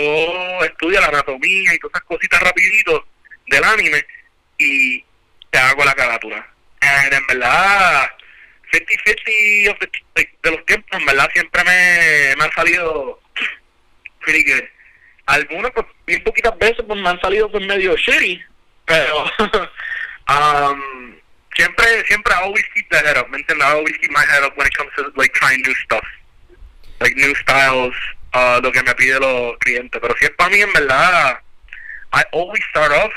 estudio 0.64 1.00
la 1.00 1.08
anatomía 1.08 1.74
y 1.74 1.78
todas 1.78 1.96
esas 1.96 2.06
cositas 2.06 2.42
rapidito 2.42 3.04
del 3.48 3.64
anime 3.64 4.04
y 4.58 5.04
te 5.50 5.58
hago 5.58 5.84
la 5.84 5.94
carátula. 5.94 6.46
And 6.80 7.12
en 7.12 7.26
verdad, 7.26 8.08
50-50 8.70 9.68
of 9.70 9.78
the- 9.80 9.90
like, 10.16 10.30
de 10.42 10.50
los 10.50 10.64
tiempos, 10.66 11.04
verdad 11.04 11.28
siempre 11.32 11.64
me, 11.64 12.34
me 12.36 12.44
han 12.44 12.52
salido 12.52 13.20
pretty 14.20 14.44
good. 14.44 14.64
Algunos, 15.26 15.70
pues, 15.72 15.86
bien 16.06 16.22
poquitas 16.24 16.56
veces, 16.58 16.84
pues 16.86 17.00
me 17.00 17.08
han 17.08 17.20
salido 17.20 17.50
pues 17.50 17.64
medio 17.66 17.96
shitty, 17.96 18.42
pero 18.84 19.24
um, 20.28 21.16
siempre, 21.54 22.04
siempre 22.06 22.34
I 22.34 22.42
always 22.42 22.64
keep 22.74 22.88
that 22.90 23.04
head 23.04 23.16
up, 23.18 23.28
¿me 23.28 23.38
entiendes? 23.38 23.66
I 23.66 23.72
always 23.72 23.96
keep 23.98 24.10
my 24.10 24.24
head 24.24 24.42
up 24.44 24.56
when 24.56 24.66
it 24.66 24.76
comes 24.76 24.90
to 24.96 25.12
like 25.16 25.32
trying 25.34 25.60
new 25.62 25.74
stuff, 25.84 26.04
like 27.00 27.14
new 27.16 27.34
styles, 27.36 27.94
uh, 28.34 28.60
lo 28.62 28.72
que 28.72 28.82
me 28.82 28.94
pide 28.94 29.20
los 29.20 29.56
clientes. 29.58 30.00
Pero 30.00 30.14
si 30.18 30.24
es 30.26 30.32
para 30.32 30.50
mí, 30.50 30.60
en 30.60 30.72
verdad, 30.72 31.40
I 32.12 32.22
always 32.32 32.62
start 32.70 32.90
off 32.92 33.12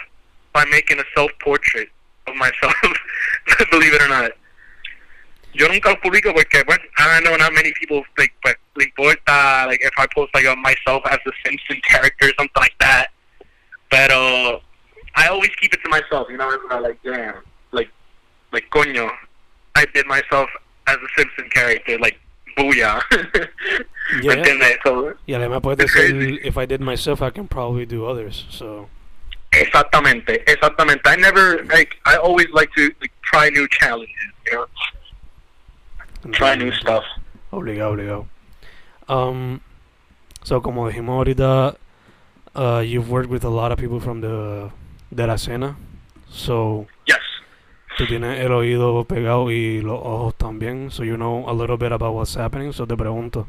by 0.54 0.66
making 0.66 1.00
a 1.00 1.06
self-portrait 1.16 1.90
of 2.28 2.36
myself, 2.36 2.76
believe 3.72 3.94
it 3.94 4.02
or 4.02 4.08
not. 4.08 4.32
Yo 5.54 5.68
nunca 5.68 5.90
lo 5.92 6.00
publico 6.02 6.34
porque, 6.34 6.64
bueno, 6.64 6.82
I 6.98 7.20
know 7.22 7.36
not 7.38 7.54
many 7.54 7.72
people 7.80 8.04
like, 8.18 8.34
pues, 8.42 8.56
le 8.76 8.86
importa, 8.86 9.66
like, 9.68 9.82
if 9.84 9.92
I 9.98 10.08
post 10.16 10.34
like 10.34 10.46
myself 10.58 11.04
as 11.06 11.20
a 11.28 11.32
Simpson 11.46 11.80
character 11.88 12.28
or 12.28 12.34
something 12.40 12.62
like 12.62 12.76
that. 12.80 13.08
Pero 13.90 14.62
I 15.16 15.28
always 15.28 15.52
keep 15.62 15.74
it 15.74 15.80
to 15.84 15.90
myself, 15.90 16.28
you 16.30 16.38
know, 16.38 16.50
not 16.70 16.82
like, 16.82 16.98
damn, 17.04 17.36
like, 17.72 17.90
like, 18.52 18.66
coño, 18.72 19.12
I 19.76 19.86
did 19.94 20.08
myself 20.08 20.50
as 20.88 20.96
a 20.98 21.08
Simpson 21.16 21.50
character, 21.54 22.00
like, 22.00 22.18
booyah. 22.58 23.02
¿Me 23.12 24.26
Yeah. 24.26 24.34
entiendes? 24.34 24.78
So, 24.84 25.14
Y 25.28 25.34
además 25.34 25.62
puedes 25.62 25.78
decir, 25.78 26.40
if 26.44 26.58
I 26.58 26.66
did 26.66 26.82
myself, 26.82 27.22
I 27.22 27.30
can 27.30 27.48
probably 27.48 27.86
do 27.86 28.06
others. 28.06 28.46
So, 28.50 28.90
Exactamente, 29.52 30.44
exactamente. 30.52 31.02
I 31.06 31.16
never 31.16 31.64
like. 31.66 31.96
I 32.06 32.16
always 32.18 32.48
like 32.54 32.72
to 32.74 32.90
like, 33.02 33.12
try 33.22 33.50
new 33.50 33.68
challenges. 33.70 34.10
You 34.48 34.54
know, 34.54 34.66
try 36.32 36.56
new 36.56 36.72
stuff. 36.72 37.04
Obligado, 37.52 37.92
obligado. 37.92 38.26
Um, 39.08 39.60
so 40.44 40.62
como 40.62 40.88
dijimos 40.90 41.16
ahorita, 41.16 41.76
uh, 42.56 42.80
you've 42.86 43.10
worked 43.10 43.30
with 43.30 43.44
a 43.44 43.50
lot 43.50 43.72
of 43.72 43.78
people 43.78 44.00
from 44.00 44.22
the 44.22 44.70
de 45.12 45.28
la 45.28 45.34
escena. 45.36 45.76
So 46.30 46.88
Yes. 47.06 47.20
tú 47.98 48.08
tienes 48.08 48.40
el 48.40 48.52
oído 48.52 49.06
pegado 49.06 49.52
y 49.52 49.82
los 49.82 50.00
ojos 50.02 50.36
también. 50.38 50.92
So 50.92 51.04
you 51.04 51.16
know 51.18 51.48
a 51.48 51.54
little 51.54 51.78
bit 51.78 51.92
about 51.92 52.14
what's 52.14 52.36
happening. 52.36 52.72
So 52.74 52.86
te 52.86 52.96
pregunto, 52.96 53.48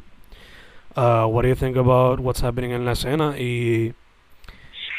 uh, 0.96 1.26
what 1.26 1.42
do 1.42 1.48
you 1.48 1.54
think 1.54 1.76
about 1.76 2.20
what's 2.20 2.40
happening 2.42 2.72
in 2.72 2.84
la 2.84 2.92
escena 2.92 3.36
y 3.38 3.94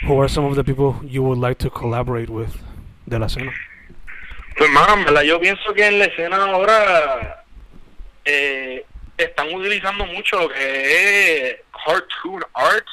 who 0.08 0.20
are 0.20 0.28
some 0.30 0.46
of 0.46 0.56
the 0.56 0.64
people 0.64 0.96
you 1.08 1.24
would 1.24 1.38
like 1.38 1.58
to 1.60 1.70
collaborate 1.70 2.30
with 2.30 2.56
de 3.08 3.20
la 3.20 3.28
escena? 3.28 3.52
Pues 4.58 4.70
verdad, 5.06 5.22
yo 5.24 5.40
pienso 5.40 5.74
que 5.74 5.86
en 5.86 6.00
la 6.00 6.06
escena 6.06 6.38
ahora 6.46 7.45
eh, 8.26 8.86
están 9.18 9.54
utilizando 9.54 10.06
mucho 10.06 10.40
lo 10.40 10.50
que 10.50 11.50
es 11.50 11.56
cartoon 11.86 12.44
arts 12.54 12.92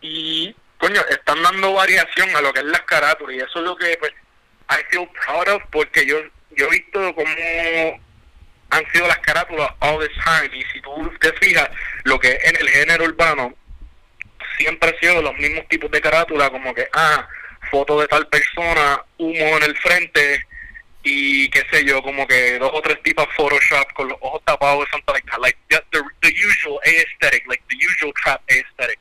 y 0.00 0.54
coño, 0.78 1.00
están 1.10 1.42
dando 1.42 1.72
variación 1.72 2.34
a 2.36 2.40
lo 2.40 2.52
que 2.52 2.60
es 2.60 2.66
las 2.66 2.82
carátulas 2.82 3.36
y 3.36 3.40
eso 3.40 3.58
es 3.58 3.64
lo 3.64 3.76
que 3.76 3.96
pues 3.98 4.12
I 4.70 4.82
feel 4.90 5.08
proud 5.26 5.48
of 5.48 5.62
porque 5.70 6.06
yo 6.06 6.18
yo 6.56 6.66
he 6.66 6.70
visto 6.70 7.14
cómo 7.14 8.00
han 8.70 8.92
sido 8.92 9.06
las 9.06 9.18
carátulas 9.18 9.70
all 9.80 9.98
this 9.98 10.16
time 10.24 10.56
y 10.56 10.62
si 10.72 10.80
tú 10.80 11.12
te 11.20 11.32
fijas 11.34 11.68
lo 12.04 12.18
que 12.18 12.32
es 12.32 12.44
en 12.44 12.56
el 12.56 12.68
género 12.68 13.04
urbano 13.04 13.54
siempre 14.56 14.90
ha 14.90 15.00
sido 15.00 15.20
los 15.20 15.34
mismos 15.34 15.66
tipos 15.68 15.90
de 15.90 16.00
carátula 16.00 16.50
como 16.50 16.74
que 16.74 16.88
ah 16.92 17.26
foto 17.70 18.00
de 18.00 18.08
tal 18.08 18.26
persona 18.28 19.02
humo 19.18 19.56
en 19.56 19.62
el 19.64 19.76
frente 19.78 20.46
y 21.04 21.50
qué 21.50 21.62
sé 21.70 21.84
yo 21.84 22.02
como 22.02 22.26
que 22.26 22.58
dos 22.58 22.70
o 22.72 22.80
tres 22.80 23.00
tipos 23.02 23.28
Photoshop 23.36 23.92
con 23.92 24.08
los 24.08 24.18
ojos 24.22 24.42
tapados 24.46 24.88
something 24.90 25.12
like 25.12 25.30
that 25.30 25.38
like 25.40 25.58
the, 25.68 25.78
the, 25.92 26.02
the 26.22 26.32
usual 26.34 26.80
aesthetic 26.86 27.46
like 27.46 27.62
the 27.68 27.76
usual 27.76 28.12
trap 28.14 28.42
aesthetic. 28.48 28.98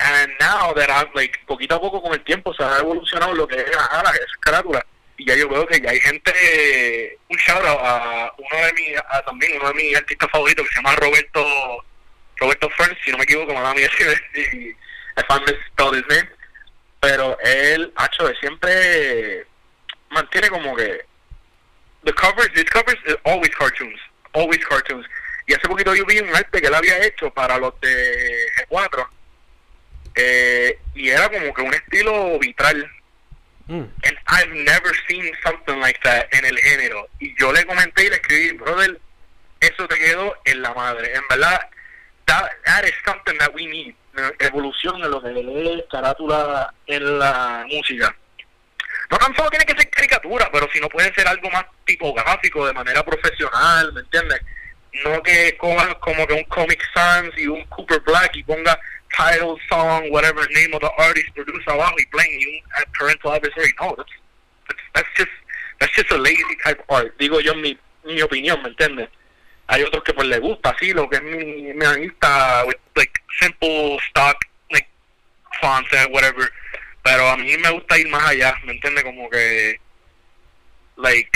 And 0.00 0.30
now 0.38 0.72
that 0.74 0.90
I'm 0.90 1.08
like 1.14 1.40
poquito 1.46 1.76
a 1.76 1.80
poco 1.80 2.02
con 2.02 2.12
el 2.12 2.22
tiempo 2.24 2.52
se 2.52 2.62
ha 2.62 2.78
evolucionado 2.78 3.34
lo 3.34 3.48
que 3.48 3.56
es 3.56 3.76
ajá, 3.76 4.02
las 4.02 4.18
carátulas 4.40 4.84
y 5.16 5.24
ya 5.26 5.34
yo 5.34 5.48
veo 5.48 5.66
que 5.66 5.80
ya 5.80 5.90
hay 5.90 5.98
gente 5.98 7.18
un 7.30 7.36
shout 7.38 7.64
out 7.64 7.80
a 7.82 8.32
uno 8.36 8.66
de 8.66 8.72
mis 8.74 8.96
a 8.98 9.22
también 9.22 9.58
uno 9.60 9.68
de 9.68 9.74
mis 9.74 9.96
artistas 9.96 10.30
favoritos 10.30 10.66
que 10.68 10.74
se 10.74 10.76
llama 10.76 10.94
Roberto 10.96 11.44
Roberto 12.36 12.68
Ferns 12.76 12.98
si 13.02 13.10
no 13.10 13.16
me 13.16 13.24
equivoco 13.24 13.54
me 13.54 13.60
da 13.60 13.72
mía 13.72 13.88
si, 13.96 14.68
if 15.18 15.24
I 15.30 15.40
misspelled 15.40 15.94
his 15.94 16.06
name. 16.08 16.28
Pero 17.00 17.38
él 17.40 17.92
hecho 18.04 18.28
de 18.28 18.34
siempre 18.36 19.46
mantiene 20.10 20.48
como 20.48 20.74
que 20.76 21.04
the 22.04 22.12
covers 22.12 22.50
his 22.54 22.64
covers 22.64 22.98
is 23.06 23.16
always 23.24 23.54
cartoons 23.56 24.00
always 24.32 24.64
cartoons 24.66 25.06
y 25.46 25.54
hace 25.54 25.68
poquito 25.68 25.94
yo 25.94 26.04
vi 26.06 26.18
un 26.18 26.34
arte 26.34 26.60
que 26.60 26.66
él 26.66 26.74
había 26.74 27.02
hecho 27.04 27.30
para 27.32 27.58
los 27.58 27.78
de 27.80 28.36
G4 28.68 29.06
eh, 30.14 30.78
y 30.94 31.08
era 31.10 31.28
como 31.28 31.52
que 31.54 31.62
un 31.62 31.74
estilo 31.74 32.38
vitral 32.38 32.90
Mm. 33.68 33.84
and 34.02 34.16
I've 34.28 34.50
never 34.64 34.94
seen 35.06 35.30
something 35.44 35.78
like 35.78 36.00
that 36.02 36.28
en 36.32 36.44
el 36.46 36.56
género. 36.56 37.06
Y 37.20 37.34
yo 37.38 37.52
le 37.52 37.66
comenté 37.66 38.06
y 38.06 38.08
le 38.08 38.16
escribí, 38.16 38.52
brother, 38.52 38.98
eso 39.60 39.86
te 39.86 39.98
quedó 39.98 40.34
en 40.46 40.62
la 40.62 40.72
madre. 40.72 41.14
En 41.14 41.22
verdad, 41.28 41.60
that, 42.26 42.48
that 42.64 42.84
is 42.84 42.94
something 43.04 43.36
that 43.38 43.54
we 43.54 43.66
need. 43.66 43.94
¿no? 44.14 44.30
Evolución 44.38 45.04
en 45.04 45.10
lo 45.10 45.22
que 45.22 45.30
es 45.30 45.84
carátula 45.90 46.72
en 46.86 47.18
la 47.18 47.66
música. 47.68 48.16
No 49.10 49.16
tan 49.16 49.34
solo 49.34 49.50
tiene 49.50 49.64
que 49.64 49.74
ser 49.74 49.88
caricatura, 49.90 50.50
pero 50.52 50.68
si 50.72 50.80
no 50.80 50.88
puede 50.88 51.12
ser 51.14 51.26
algo 51.26 51.50
más 51.50 51.64
tipográfico, 51.84 52.66
de 52.66 52.74
manera 52.74 53.02
profesional, 53.04 53.92
¿me 53.92 54.00
entiendes? 54.00 54.40
No 55.04 55.22
que 55.22 55.56
cojas 55.56 55.94
como 55.96 56.26
que 56.26 56.34
un 56.34 56.44
Comic 56.44 56.82
Sans 56.92 57.36
y 57.38 57.46
un 57.46 57.64
Cooper 57.66 58.00
Black 58.00 58.36
y 58.36 58.42
ponga 58.42 58.78
title, 59.16 59.56
song, 59.68 60.10
whatever 60.10 60.46
name 60.50 60.74
of 60.74 60.80
the 60.80 60.90
artist, 60.98 61.28
produce 61.34 61.64
abajo 61.66 61.94
y 61.98 62.06
plain 62.06 62.40
y 62.40 62.46
un 62.46 62.92
parental 62.98 63.32
advisory. 63.32 63.72
No, 63.80 63.94
that's, 63.96 64.12
that's, 64.94 65.08
just 65.16 65.30
that's 65.80 65.92
just 65.94 66.10
a 66.12 66.18
lazy 66.18 66.56
type 66.64 66.80
of 66.80 66.96
art. 66.96 67.16
Digo 67.18 67.40
yo 67.40 67.52
en 67.52 67.62
mi, 67.62 67.78
mi 68.04 68.20
opinión, 68.22 68.62
¿me 68.62 68.68
entiendes? 68.68 69.08
Hay 69.68 69.82
otros 69.82 70.02
que 70.02 70.14
pues 70.14 70.26
les 70.28 70.40
gusta 70.40 70.70
así, 70.70 70.92
lo 70.92 71.08
que 71.08 71.16
es 71.16 71.22
mi, 71.22 71.72
mi 71.74 71.86
with 72.66 72.76
like 72.96 73.12
simple 73.40 73.98
stock, 74.08 74.36
like 74.70 74.88
fonts 75.60 75.90
whatever. 76.10 76.50
Pero 77.08 77.26
a 77.26 77.38
mí 77.38 77.56
me 77.56 77.70
gusta 77.70 77.96
ir 77.96 78.06
más 78.08 78.22
allá, 78.28 78.54
¿me 78.64 78.72
entiendes? 78.72 79.02
Como 79.02 79.30
que, 79.30 79.80
like, 80.96 81.30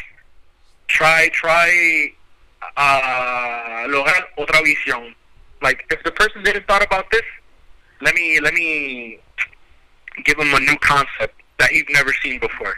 try, 0.87 1.31
try 1.31 2.15
a 2.77 3.87
lograr 3.89 4.29
otra 4.37 4.61
visión. 4.61 5.17
Like, 5.63 5.83
if 5.91 6.03
the 6.03 6.11
person 6.11 6.43
didn't 6.43 6.67
thought 6.67 6.85
about 6.85 7.11
this, 7.11 7.23
let 8.03 8.15
me 8.15 8.39
let 8.41 8.53
me 8.53 9.19
give 10.27 10.39
him 10.39 10.53
a 10.53 10.61
new 10.61 10.77
concept 10.81 11.41
that 11.59 11.71
he's 11.71 11.87
never 11.89 12.13
seen 12.23 12.39
before 12.39 12.75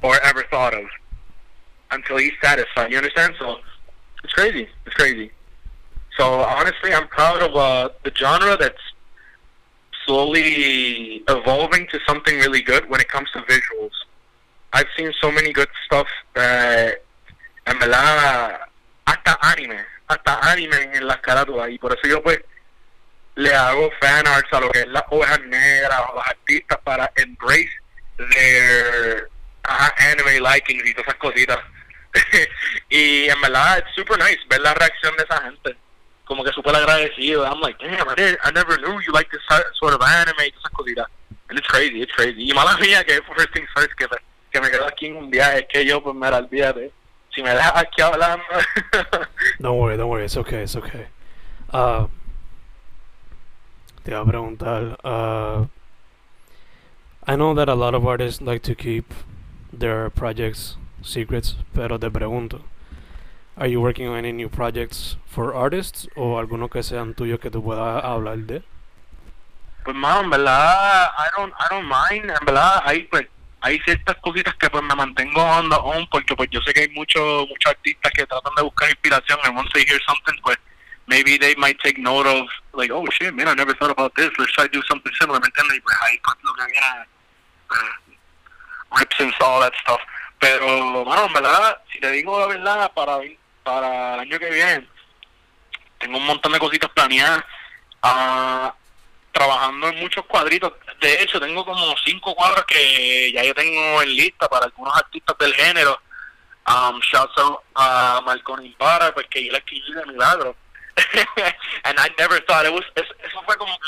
or 0.00 0.18
ever 0.22 0.44
thought 0.50 0.72
of 0.72 0.86
until 1.90 2.16
he's 2.16 2.32
satisfied. 2.42 2.90
You 2.90 2.96
understand? 2.96 3.34
So 3.38 3.58
it's 4.24 4.32
crazy. 4.32 4.66
It's 4.86 4.94
crazy. 4.94 5.30
So 6.16 6.40
honestly, 6.40 6.94
I'm 6.94 7.08
proud 7.08 7.42
of 7.42 7.54
uh, 7.54 7.90
the 8.02 8.12
genre 8.14 8.56
that's 8.56 8.80
slowly 10.08 11.22
evolving 11.28 11.86
to 11.92 12.00
something 12.08 12.34
really 12.38 12.62
good 12.62 12.88
when 12.88 13.00
it 13.00 13.08
comes 13.08 13.28
to 13.32 13.40
visuals. 13.40 13.92
I've 14.72 14.88
seen 14.96 15.12
so 15.20 15.30
many 15.30 15.52
good 15.52 15.68
stuff 15.84 16.08
that 16.34 17.04
en 17.66 17.78
verdad 17.78 18.60
hasta 19.06 19.38
anime, 19.42 19.84
hasta 20.08 20.50
anime 20.50 20.96
en 20.96 21.06
las 21.06 21.18
carátulas 21.18 21.68
y 21.70 21.78
por 21.78 21.92
eso 21.92 22.08
yo 22.08 22.22
pues 22.22 22.40
le 23.36 23.54
hago 23.54 23.90
fan 24.00 24.26
arts 24.26 24.52
a 24.52 24.60
lo 24.60 24.70
que 24.70 24.80
es 24.80 24.88
las 24.88 25.04
ovejas 25.10 25.40
negras 25.42 26.00
o 26.08 26.16
los 26.16 26.26
artistas 26.26 26.78
para 26.84 27.12
embrace 27.16 27.70
their 28.16 29.28
uh, 29.68 29.90
anime 29.98 30.40
likings 30.40 30.84
y 30.86 30.94
todas 30.94 31.08
esas 31.08 31.20
cositas. 31.20 31.58
y 32.88 33.28
en 33.28 33.40
verdad, 33.42 33.78
it's 33.78 33.94
super 33.94 34.18
nice 34.18 34.40
ver 34.48 34.60
la 34.60 34.74
reacción 34.74 35.14
de 35.16 35.24
esa 35.24 35.42
gente. 35.42 35.76
Como 36.28 36.44
que 36.44 36.52
súper 36.52 36.76
agradecido. 36.76 37.44
I'm 37.44 37.60
like, 37.60 37.78
damn, 37.80 38.06
I, 38.06 38.14
did, 38.14 38.36
I 38.44 38.52
never 38.52 38.76
knew 38.76 39.00
you 39.00 39.12
like 39.12 39.30
this 39.30 39.40
sort 39.80 39.94
of 39.94 40.02
anime 40.02 40.38
y 40.38 40.52
esas 40.52 40.70
cositas. 40.72 41.06
And 41.48 41.58
it's 41.58 41.66
crazy, 41.66 42.02
it's 42.02 42.12
crazy. 42.12 42.44
Y 42.46 42.52
mala 42.54 42.76
mía 42.78 43.04
que 43.04 43.20
first 43.34 43.52
things 43.54 43.68
first, 43.74 43.96
que, 43.96 44.06
que 44.52 44.60
me 44.60 44.68
quedo 44.68 44.86
aquí 44.86 45.06
en 45.06 45.16
un 45.16 45.30
viaje, 45.30 45.66
que 45.66 45.84
yo 45.86 46.02
pues 46.02 46.14
me 46.14 46.30
la 46.30 46.38
olvídate. 46.38 46.92
Si 47.34 47.42
me 47.42 47.50
dejas 47.50 47.72
aquí 47.74 48.02
hablando. 48.02 48.44
don't 49.60 49.78
worry, 49.78 49.96
don't 49.96 50.10
worry, 50.10 50.26
it's 50.26 50.36
okay, 50.36 50.64
it's 50.64 50.76
okay. 50.76 51.06
Uh, 51.72 52.06
te 54.04 54.10
iba 54.12 54.20
a 54.20 54.24
preguntar, 54.24 54.98
uh, 55.04 55.66
I 57.26 57.36
know 57.36 57.54
that 57.54 57.68
a 57.68 57.74
lot 57.74 57.94
of 57.94 58.06
artists 58.06 58.42
like 58.42 58.62
to 58.62 58.74
keep 58.74 59.14
their 59.72 60.10
projects 60.10 60.76
secrets, 61.02 61.56
pero 61.74 61.98
te 61.98 62.10
pregunto, 62.10 62.62
are 63.58 63.66
you 63.66 63.80
working 63.80 64.06
on 64.06 64.16
any 64.16 64.32
new 64.32 64.48
projects 64.48 65.16
for 65.26 65.54
artists 65.54 66.08
o 66.16 66.38
algunos 66.38 66.70
que 66.70 66.82
sean 66.82 67.14
tuyos 67.14 67.40
que 67.40 67.50
tú 67.50 67.62
puedas 67.62 68.04
hablar 68.04 68.38
de? 68.38 68.62
Pues 69.84 69.96
mano, 69.96 70.20
en 70.20 70.30
verdad, 70.30 71.10
I 71.16 71.28
don't, 71.36 71.52
I 71.58 71.66
don't 71.70 71.88
mind, 71.88 72.30
en 72.30 72.46
verdad, 72.46 72.82
hay 72.84 73.02
pues 73.04 73.26
hay 73.60 73.78
ciertas 73.80 74.16
cositas 74.18 74.54
que 74.54 74.70
pues 74.70 74.82
me 74.84 74.94
mantengo 74.94 75.42
on 75.42 75.68
the 75.68 75.76
on 75.76 76.06
porque 76.10 76.36
pues 76.36 76.48
yo 76.50 76.60
sé 76.62 76.72
que 76.72 76.82
hay 76.82 76.88
muchos 76.90 77.48
muchos 77.48 77.70
artistas 77.70 78.12
que 78.12 78.26
tratan 78.26 78.54
de 78.54 78.62
buscar 78.62 78.88
inspiración 78.88 79.38
and 79.42 79.56
once 79.56 79.68
they 79.74 79.84
hear 79.84 80.00
something 80.06 80.40
pues 80.44 80.56
maybe 81.06 81.36
they 81.38 81.56
might 81.56 81.76
take 81.82 82.00
note 82.00 82.28
of 82.28 82.46
like 82.74 82.92
oh 82.92 83.04
shit 83.10 83.34
man 83.34 83.48
I 83.48 83.54
never 83.54 83.74
thought 83.74 83.90
about 83.90 84.14
this 84.14 84.30
let's 84.38 84.52
try 84.52 84.68
to 84.68 84.72
do 84.72 84.82
something 84.88 85.10
similar 85.18 85.40
¿me 85.40 85.48
entiendes? 85.48 85.78
y 85.78 85.80
pues 85.80 85.96
ahí 86.02 86.20
pues 86.22 86.36
lo 86.44 86.54
que 86.54 86.72
era 86.76 87.06
uh, 87.70 88.96
rips 88.96 89.20
and 89.20 89.34
all 89.42 89.60
that 89.60 89.72
stuff 89.82 90.00
pero 90.38 91.04
bueno 91.04 91.26
en 91.26 91.32
verdad 91.32 91.78
si 91.92 91.98
te 91.98 92.12
digo 92.12 92.38
la 92.38 92.46
verdad 92.46 92.92
para 92.94 93.18
para 93.68 94.14
el 94.14 94.20
año 94.20 94.38
que 94.38 94.48
viene 94.48 94.88
tengo 95.98 96.16
un 96.16 96.24
montón 96.24 96.52
de 96.52 96.58
cositas 96.58 96.90
planeadas 96.90 97.44
uh, 98.02 98.70
trabajando 99.32 99.88
en 99.88 99.98
muchos 100.00 100.24
cuadritos. 100.26 100.72
De 101.00 101.22
hecho, 101.22 101.40
tengo 101.40 101.64
como 101.64 101.94
cinco 102.04 102.34
cuadros 102.34 102.64
que 102.64 103.30
ya 103.32 103.44
yo 103.44 103.54
tengo 103.54 104.02
en 104.02 104.14
lista 104.14 104.48
para 104.48 104.66
algunos 104.66 104.96
artistas 104.96 105.36
del 105.38 105.54
género. 105.54 106.00
Um, 106.66 107.00
shouts 107.00 107.36
out 107.38 107.60
a 107.74 108.20
Marconi 108.24 108.66
Impara, 108.66 109.12
pues 109.12 109.26
que 109.28 109.44
yo 109.44 109.52
le 109.52 109.58
escribí 109.58 109.92
de 109.92 110.06
milagro. 110.06 110.54
And 111.84 111.98
I 111.98 112.10
never 112.18 112.40
thought 112.44 112.66
it 112.66 112.72
was, 112.72 112.84
eso, 112.94 113.14
eso 113.22 113.42
fue 113.44 113.56
como 113.56 113.72
que 113.72 113.86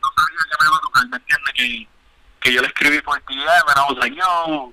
no 0.00 0.08
sabía 0.16 0.44
que 0.50 0.56
me 0.60 0.66
iba 0.66 0.76
a 0.76 0.80
tocar, 0.80 1.06
¿me 1.08 1.16
entiendes? 1.16 1.54
Que, 1.54 1.88
que 2.40 2.52
yo 2.52 2.60
le 2.60 2.68
escribí 2.68 3.00
por 3.02 3.20
ti, 3.20 3.34
and 3.34 3.78
I 3.78 3.86
was 3.88 3.98
like, 3.98 4.16
yo, 4.16 4.72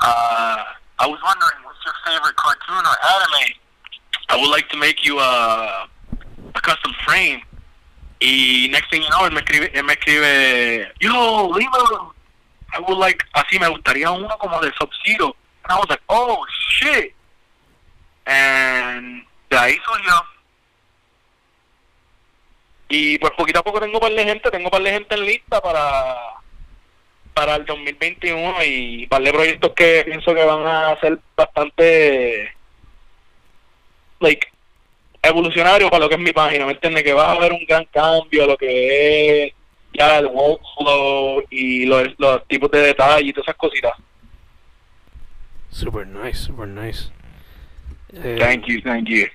uh, 0.00 0.64
I 0.98 1.06
was 1.06 1.20
wondering, 1.22 1.71
your 1.84 1.94
favorite 2.04 2.36
cartoon 2.36 2.84
or 2.84 2.96
anime? 3.14 3.54
I 4.28 4.36
would 4.36 4.50
like 4.50 4.68
to 4.70 4.76
make 4.76 5.04
you 5.04 5.18
a, 5.18 5.88
a 6.54 6.60
custom 6.60 6.92
frame 7.04 7.42
y 8.22 8.68
next 8.70 8.88
thing 8.90 9.02
you 9.02 9.10
know, 9.10 9.26
él 9.26 9.32
me 9.32 9.40
escribe, 9.40 9.70
él 9.74 9.84
me 9.84 9.94
escribe 9.94 10.92
yo, 11.00 11.50
Lima, 11.58 12.12
I 12.72 12.80
would 12.80 12.98
like, 12.98 13.24
así 13.34 13.58
me 13.58 13.68
gustaría 13.68 14.10
uno 14.10 14.28
como 14.38 14.60
de 14.60 14.72
Sub-Zero. 14.78 15.34
And 15.64 15.72
I 15.72 15.76
was 15.76 15.88
like, 15.88 16.02
oh, 16.08 16.44
shit. 16.70 17.14
And 18.26 19.26
de 19.50 19.58
ahí 19.58 19.78
surgió. 19.84 20.24
Y 22.88 23.18
pues 23.18 23.32
poquito 23.32 23.58
a 23.58 23.62
poco 23.64 23.80
tengo 23.80 23.98
par 23.98 24.12
de 24.12 24.24
gente, 24.24 24.50
tengo 24.50 24.70
par 24.70 24.82
de 24.82 24.92
gente 24.92 25.14
en 25.14 25.26
lista 25.26 25.60
para 25.60 26.40
para 27.34 27.56
el 27.56 27.64
2021 27.64 28.54
y 28.64 29.06
par 29.06 29.22
de 29.22 29.32
proyectos 29.32 29.72
que 29.74 30.02
pienso 30.04 30.34
que 30.34 30.44
van 30.44 30.66
a 30.66 31.00
ser 31.00 31.18
bastante 31.36 32.52
like 34.20 34.46
evolucionario 35.22 35.88
para 35.88 36.04
lo 36.04 36.08
que 36.08 36.16
es 36.16 36.20
mi 36.20 36.32
página, 36.32 36.66
¿me 36.66 36.72
entiendes? 36.72 37.04
Que 37.04 37.12
va 37.12 37.30
a 37.30 37.32
haber 37.32 37.52
un 37.52 37.64
gran 37.66 37.84
cambio 37.86 38.44
a 38.44 38.46
lo 38.46 38.56
que 38.56 39.44
es 39.44 39.54
ya 39.94 40.18
el 40.18 40.26
workflow 40.26 41.42
y 41.50 41.86
los, 41.86 42.08
los 42.18 42.46
tipos 42.48 42.70
de 42.70 42.80
detalles 42.80 43.28
y 43.28 43.32
todas 43.32 43.48
esas 43.48 43.56
cositas. 43.56 43.92
Super 45.70 46.06
nice, 46.06 46.38
super 46.38 46.68
nice. 46.68 47.10
Eh, 48.12 48.36
thank 48.38 48.66
you, 48.66 48.80
thank 48.82 49.08
you. 49.08 49.26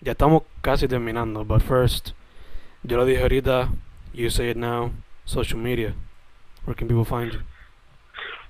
Ya 0.00 0.12
estamos 0.12 0.42
casi 0.62 0.86
terminando, 0.88 1.44
but 1.44 1.62
first, 1.62 2.12
yo 2.82 2.96
lo 2.96 3.04
dije 3.04 3.22
ahorita, 3.22 3.70
you 4.14 4.30
say 4.30 4.50
it 4.50 4.56
now, 4.56 4.92
social 5.24 5.58
media. 5.58 5.94
Where 6.66 6.74
can 6.74 6.88
people 6.88 7.04
find 7.04 7.32
you? 7.32 7.40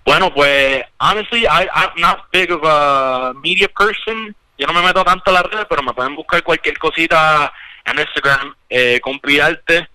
Bueno, 0.04 0.32
pues, 0.32 0.82
honestly, 0.98 1.46
I, 1.46 1.68
I'm 1.72 2.00
not 2.00 2.30
big 2.32 2.50
of 2.50 2.62
a 2.64 3.34
media 3.42 3.68
person. 3.68 4.34
yo 4.58 4.66
no 4.66 4.72
me 4.72 4.82
meto 4.82 5.04
tanto 5.04 5.30
a 5.30 5.34
las 5.34 5.42
redes, 5.44 5.66
pero 5.68 5.82
me 5.82 5.92
pueden 5.92 6.16
buscar 6.16 6.42
cualquier 6.42 6.78
cosita 6.78 7.52
en 7.84 7.98
Instagram, 7.98 8.54
eh, 8.70 9.00
Compi 9.00 9.38
Arte, 9.38 9.88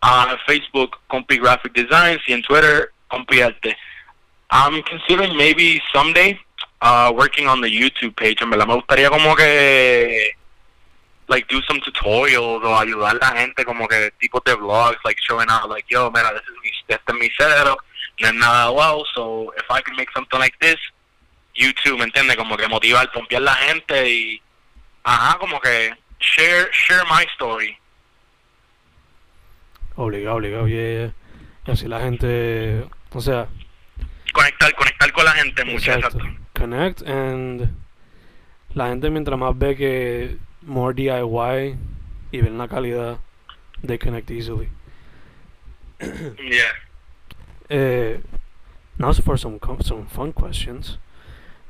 a 0.00 0.36
Facebook, 0.46 0.98
Compi 1.08 1.38
Graphic 1.38 1.72
Designs, 1.72 2.22
y 2.26 2.32
en 2.32 2.42
Twitter, 2.42 2.92
Compi 3.08 3.40
Arte. 3.40 3.76
I'm 4.50 4.82
considering 4.82 5.36
maybe 5.36 5.82
someday 5.92 6.38
uh, 6.82 7.12
working 7.14 7.48
on 7.48 7.60
the 7.60 7.68
YouTube 7.68 8.14
page. 8.14 8.40
En 8.40 8.50
verdad 8.50 8.66
me 8.66 8.74
gustaría 8.74 9.10
como 9.10 9.34
que 9.34 10.36
like 11.28 11.46
do 11.48 11.60
some 11.62 11.80
tutorials 11.80 12.62
o 12.62 12.78
ayudar 12.78 13.16
a 13.16 13.32
la 13.32 13.40
gente 13.40 13.64
como 13.64 13.88
que 13.88 14.12
tipos 14.20 14.42
de 14.44 14.54
vlogs 14.54 14.98
like 15.04 15.20
showing 15.20 15.48
out 15.50 15.68
like 15.68 15.86
yo 15.88 16.10
mira 16.10 16.32
this 16.32 16.42
is 16.42 16.56
mi, 16.62 16.70
este 16.88 17.12
es 17.12 17.14
mi 17.14 17.28
setup 17.30 17.78
no 18.20 18.28
es 18.28 18.34
nada 18.34 18.70
wow 18.70 19.02
so 19.14 19.52
if 19.56 19.64
I 19.70 19.82
can 19.82 19.96
make 19.96 20.10
something 20.12 20.38
like 20.38 20.56
this 20.60 20.78
YouTube, 21.56 21.98
¿me 21.98 22.04
entiendes? 22.04 22.36
Como 22.36 22.56
que 22.56 22.68
motivar, 22.68 23.10
pompear 23.12 23.42
la 23.42 23.54
gente 23.54 24.10
y, 24.10 24.42
ajá, 25.02 25.38
como 25.38 25.60
que 25.60 25.92
share, 26.20 26.70
share 26.72 27.04
my 27.10 27.24
story. 27.34 27.76
Obligado, 29.96 30.36
obligado, 30.36 30.68
yeah, 30.68 31.12
Y 31.66 31.70
así 31.70 31.88
la 31.88 32.00
gente, 32.00 32.86
o 33.12 33.20
sea... 33.20 33.48
Conectar, 34.32 34.74
conectar 34.74 35.12
con 35.12 35.24
la 35.24 35.32
gente, 35.32 35.64
muchachos. 35.64 36.14
Connect 36.54 37.02
and 37.08 37.74
la 38.74 38.88
gente 38.88 39.08
mientras 39.08 39.38
más 39.38 39.56
ve 39.56 39.74
que 39.74 40.36
more 40.66 40.92
DIY 40.92 41.76
y 42.32 42.40
ven 42.40 42.58
la 42.58 42.66
calidad, 42.66 43.18
they 43.82 43.96
connect 43.96 44.30
easily. 44.30 44.68
yeah. 46.00 46.72
Uh, 47.70 48.18
now 48.98 49.12
for 49.12 49.36
some 49.36 49.58
some 49.82 50.06
fun 50.06 50.32
questions. 50.32 50.98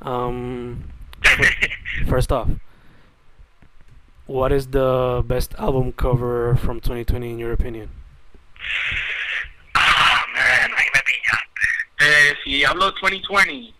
Um, 0.01 0.91
first 2.07 2.31
off, 2.31 2.49
what 4.25 4.51
is 4.51 4.67
the 4.67 5.23
best 5.25 5.55
album 5.55 5.93
cover 5.93 6.55
from 6.55 6.79
2020 6.79 7.31
in 7.31 7.39
your 7.39 7.53
opinion? 7.53 7.89
Oh 9.75 10.19
man, 10.33 10.71
ahí 10.71 10.87
me 10.93 11.01
Eh, 11.99 12.35
si 12.43 12.63
hablo 12.63 12.91
2020, 12.93 13.73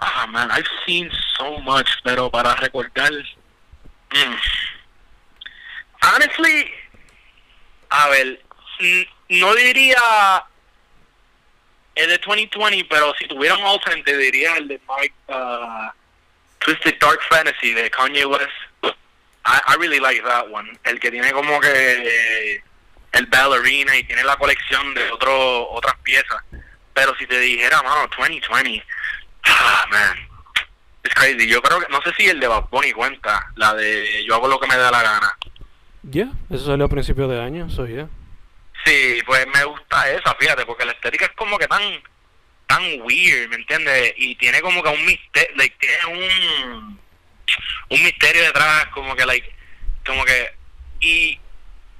ah 0.00 0.26
man, 0.30 0.50
I've 0.50 0.68
seen 0.86 1.10
so 1.36 1.58
much, 1.60 1.88
pero 2.04 2.30
para 2.30 2.54
recordar, 2.56 3.12
mm. 4.10 4.36
honestly, 6.02 6.70
a 7.90 8.08
ver, 8.08 8.40
no 9.28 9.54
diría 9.54 10.44
es 11.98 12.06
de 12.06 12.18
2020, 12.18 12.84
pero 12.88 13.12
si 13.18 13.26
tuviera 13.26 13.56
un 13.56 13.64
alternate, 13.64 14.16
diría 14.16 14.56
el 14.56 14.68
de 14.68 14.80
Mike 14.88 15.14
uh, 15.28 15.90
Twisted 16.60 16.96
Dark 17.00 17.20
Fantasy 17.28 17.74
de 17.74 17.90
Kanye 17.90 18.24
West. 18.24 18.52
I, 18.84 19.60
I 19.66 19.76
really 19.78 19.98
like 19.98 20.22
that 20.22 20.48
one. 20.48 20.78
El 20.84 21.00
que 21.00 21.10
tiene 21.10 21.32
como 21.32 21.58
que 21.60 22.62
el 23.12 23.26
ballerina 23.26 23.96
y 23.96 24.04
tiene 24.04 24.22
la 24.22 24.36
colección 24.36 24.94
de 24.94 25.10
otro, 25.10 25.70
otras 25.70 25.96
piezas. 26.04 26.40
Pero 26.94 27.16
si 27.16 27.26
te 27.26 27.40
dijera, 27.40 27.82
mano, 27.82 28.08
2020, 28.16 28.84
ah, 29.48 29.86
man, 29.90 30.16
it's 31.04 31.14
crazy. 31.14 31.48
Yo 31.48 31.62
creo 31.62 31.80
que, 31.80 31.86
no 31.90 32.00
sé 32.02 32.12
si 32.16 32.28
el 32.28 32.40
de 32.40 32.48
Bad 32.48 32.68
Bunny 32.70 32.92
cuenta, 32.92 33.50
la 33.56 33.74
de 33.74 34.24
yo 34.24 34.34
hago 34.34 34.48
lo 34.48 34.60
que 34.60 34.66
me 34.66 34.76
da 34.76 34.90
la 34.90 35.02
gana. 35.02 35.38
Yeah, 36.10 36.32
eso 36.50 36.66
salió 36.66 36.86
a 36.86 36.88
principios 36.88 37.28
de 37.30 37.40
año, 37.40 37.68
so 37.70 37.86
yeah. 37.86 38.08
Sí, 38.84 39.20
pues 39.26 39.46
me 39.52 39.64
gusta 39.64 40.10
esa, 40.10 40.34
fíjate, 40.34 40.64
porque 40.64 40.84
la 40.84 40.92
estética 40.92 41.26
es 41.26 41.32
como 41.32 41.58
que 41.58 41.66
tan 41.66 41.82
tan 42.66 42.82
weird, 43.02 43.48
¿me 43.48 43.56
entiendes? 43.56 44.14
Y 44.16 44.36
tiene 44.36 44.60
como 44.60 44.82
que 44.82 44.90
un 44.90 45.04
misterio, 45.04 45.56
like, 45.56 45.76
tiene 45.78 46.04
un 46.06 47.00
un 47.90 48.02
misterio 48.02 48.42
detrás, 48.42 48.86
como 48.88 49.16
que 49.16 49.26
like 49.26 49.54
como 50.06 50.24
que 50.24 50.52
y 51.00 51.38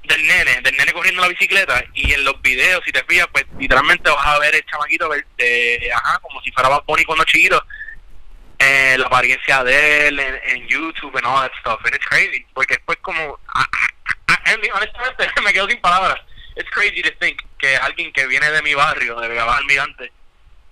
del 0.08 0.26
nene, 0.26 0.60
del 0.62 0.76
nene 0.76 0.92
corriendo 0.92 1.22
la 1.22 1.28
bicicleta 1.28 1.84
y 1.94 2.12
en 2.12 2.24
los 2.24 2.40
videos, 2.42 2.82
si 2.84 2.92
te 2.92 3.04
fijas, 3.04 3.28
pues 3.30 3.44
literalmente 3.58 4.10
vas 4.10 4.26
a 4.26 4.38
ver 4.38 4.54
el 4.54 4.64
chamaquito 4.64 5.08
de, 5.08 5.90
ajá, 5.94 6.18
como 6.20 6.40
si 6.42 6.50
fuera 6.50 6.70
Bad 6.70 6.84
Bunny 6.86 7.04
cuando 7.04 7.24
chiquito, 7.24 7.62
eh, 8.58 8.96
la 8.98 9.06
apariencia 9.06 9.62
de 9.62 10.08
él 10.08 10.18
en, 10.18 10.66
YouTube 10.66 11.16
and 11.16 11.26
all 11.26 11.40
that 11.40 11.52
stuff, 11.60 11.80
and 11.84 11.94
it's 11.94 12.06
crazy, 12.06 12.44
porque 12.54 12.74
después 12.74 12.98
como, 13.02 13.38
honestamente 14.74 15.40
me 15.44 15.52
quedo 15.52 15.68
sin 15.68 15.80
palabras, 15.80 16.20
it's 16.56 16.70
crazy 16.70 17.02
to 17.02 17.10
think 17.20 17.40
que 17.58 17.76
alguien 17.76 18.12
que 18.12 18.26
viene 18.26 18.50
de 18.50 18.62
mi 18.62 18.74
barrio, 18.74 19.20
de 19.20 19.28
Vega 19.28 19.56
Almirante, 19.56 20.10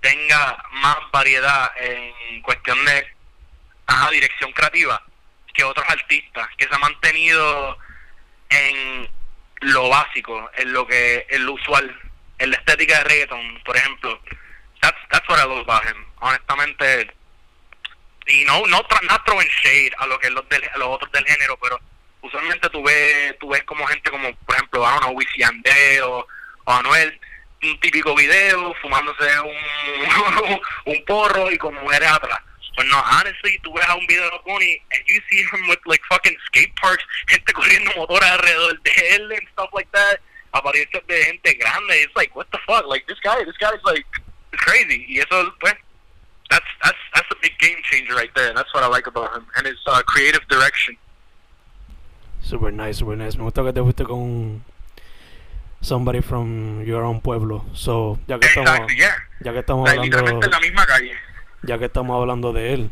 tenga 0.01 0.65
más 0.73 0.99
variedad 1.13 1.71
en 1.79 2.43
cuestión 2.43 2.85
de 2.85 3.07
ajá, 3.87 4.11
dirección 4.11 4.53
creativa 4.53 5.03
que 5.53 5.65
otros 5.65 5.87
artistas, 5.89 6.49
que 6.59 6.67
se 6.69 6.75
han 6.75 6.81
mantenido 6.81 7.79
en 8.51 9.09
lo 9.61 9.89
básico, 9.89 10.51
en 10.57 10.73
lo 10.73 10.87
que 10.87 11.27
en 11.31 11.47
lo 11.47 11.55
usual, 11.55 11.95
en 12.39 12.51
la 12.51 12.57
estética 12.57 12.99
de 12.99 13.05
reggaeton, 13.05 13.63
por 13.65 13.77
ejemplo. 13.77 14.21
That's, 14.83 14.99
that's 15.11 15.29
what 15.29 15.39
I 15.39 15.49
love 15.49 15.69
about 15.69 15.85
him. 15.85 16.05
Honestamente, 16.21 17.11
y 18.27 18.45
no 18.45 18.67
no 18.67 18.85
not 19.03 19.25
throwing 19.25 19.49
shade 19.63 19.93
a 19.99 20.07
lo 20.07 20.19
que 20.19 20.31
los, 20.31 20.49
del, 20.49 20.63
los 20.77 20.89
otros 20.89 21.11
del 21.13 21.25
género, 21.25 21.57
pero 21.61 21.81
usualmente 22.23 22.69
tú 22.71 22.83
ves 22.83 23.39
tú 23.39 23.49
ves 23.49 23.63
como 23.65 23.87
gente 23.87 24.11
como, 24.11 24.35
por 24.35 24.57
ejemplo, 24.57 24.83
I 24.83 24.91
don't 24.91 25.03
know, 25.03 25.13
Wisin 25.13 25.63
o, 26.05 26.27
o 26.65 26.73
Anuel, 26.73 27.21
un 27.63 27.81
típico 27.81 28.15
video 28.15 28.75
fumándose 28.83 29.41
un, 29.41 30.61
un 30.87 31.05
porro 31.05 31.51
y 31.51 31.59
con 31.59 31.75
mujeres 31.75 32.11
atrás 32.11 32.41
But 32.77 32.87
no, 32.93 33.01
honestly, 33.01 33.59
tú 33.65 33.73
ves 33.73 33.89
a 33.89 33.97
un 33.97 34.07
video 34.07 34.25
de 34.25 34.39
Bunny 34.45 34.81
and 34.93 35.03
you 35.09 35.21
see 35.31 35.43
him 35.51 35.67
with 35.69 35.81
like 35.87 36.01
fucking 36.11 36.37
skate 36.47 36.75
parks, 36.77 37.03
gente 37.29 37.53
corriendo 37.53 37.91
motores 37.97 38.29
alrededor 38.29 38.83
de 38.83 38.91
él 39.17 39.33
and 39.33 39.49
stuff 39.53 39.71
like 39.73 39.91
that. 39.93 40.21
Apariencias 40.53 41.07
de 41.09 41.25
gente 41.25 41.55
grande. 41.59 42.03
It's 42.05 42.15
like, 42.15 42.37
what 42.37 42.47
the 42.53 42.59
fuck? 42.67 42.87
Like 42.87 43.07
this 43.09 43.19
guy, 43.21 43.43
this 43.45 43.57
guy's 43.57 43.83
like, 43.85 44.05
it's 44.53 44.63
crazy. 44.63 45.07
Y 45.09 45.21
eso, 45.21 45.51
pues, 45.61 45.75
that's 46.51 46.67
that's 46.83 46.99
that's 47.15 47.29
a 47.33 47.37
big 47.41 47.59
game 47.59 47.79
changer 47.85 48.15
right 48.15 48.31
there. 48.35 48.49
And 48.49 48.57
that's 48.57 48.73
what 48.75 48.85
I 48.85 48.89
like 48.89 49.07
about 49.07 49.35
him 49.35 49.47
and 49.57 49.67
his 49.67 49.79
uh, 49.87 50.03
creative 50.03 50.47
direction. 50.49 50.97
Super 52.43 52.71
nice, 52.71 52.99
super 52.99 53.17
nice. 53.17 53.37
Me 53.37 53.45
gusta 53.45 53.65
que 53.65 53.73
te 53.73 53.81
fuiste 53.81 54.05
con 54.05 54.63
somebody 55.81 56.21
from 56.21 56.85
your 56.85 57.03
own 57.03 57.21
pueblo. 57.21 57.65
So, 57.75 58.19
ya 58.29 58.39
que 58.39 58.47
exactly, 58.47 58.95
estamos, 58.95 58.97
yeah. 58.97 59.17
ya 59.41 59.53
que 59.53 59.61
estamos 59.61 59.89
like, 59.89 59.99
hablando, 59.99 60.17
literalmente 60.17 60.47
en 60.47 60.53
la 60.53 60.61
misma 60.61 60.87
calle. 60.87 61.13
Ya 61.67 61.79
que 61.79 61.87
estamos 61.87 62.19
hablando 62.21 62.53
de 62.53 62.73
él, 62.73 62.91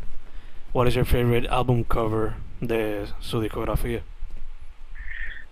what 0.73 0.87
is 0.87 0.93
your 0.93 1.05
favorite 1.05 1.47
album 1.49 1.83
cover 1.83 2.33
de 2.59 3.05
su 3.19 3.41
discografía? 3.41 4.03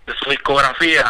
De 0.06 0.14
su 0.22 0.30
discografía. 0.30 1.04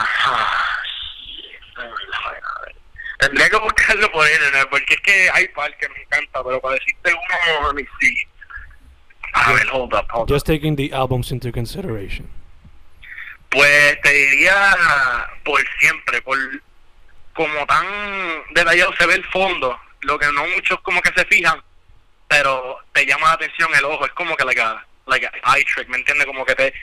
Tendría 3.19 3.49
que 3.49 3.57
buscarlo 3.57 4.11
por 4.13 4.29
internet, 4.29 4.67
porque 4.71 4.95
es 4.95 5.01
que 5.01 5.31
hay 5.33 5.49
par 5.49 5.77
que 5.79 5.89
me 5.89 6.03
encanta, 6.03 6.43
pero 6.45 6.61
para 6.61 6.75
decirte 6.75 7.13
uno, 7.13 7.73
ni 7.73 7.85
sí. 8.01 8.29
A 9.33 9.53
ver, 9.53 9.67
hold 9.73 9.95
up, 9.95 10.07
hold 10.13 10.31
Just 10.31 10.47
taking 10.47 10.77
the 10.77 10.93
albums 10.93 11.33
into 11.33 11.51
consideration. 11.51 12.29
Pues 13.51 14.01
te 14.03 14.11
diría 14.13 14.77
por 15.45 15.61
siempre, 15.79 16.23
por 16.23 16.37
como 17.35 17.67
tan 17.67 17.87
detallado 18.55 18.93
se 18.97 19.07
ve 19.07 19.15
el 19.15 19.25
fondo, 19.25 19.79
lo 20.03 20.19
que 20.19 20.27
no 20.33 20.47
muchos 20.49 20.81
como 20.83 21.01
que 21.01 21.11
se 21.17 21.25
fijan, 21.27 21.61
pero 22.29 22.79
te 22.93 23.07
llama 23.07 23.29
la 23.29 23.35
atención 23.35 23.69
el 23.75 23.85
ojo, 23.85 24.07
es 24.07 24.13
como 24.13 24.37
que 24.37 24.45
like 24.45 24.61
a, 24.61 24.85
like 25.07 25.27
a 25.27 25.57
eye 25.57 25.65
trick, 25.65 25.89
¿me 25.89 25.99
entiendes? 25.99 26.27
Como 26.27 26.45
que 26.45 26.55
te 26.55 26.75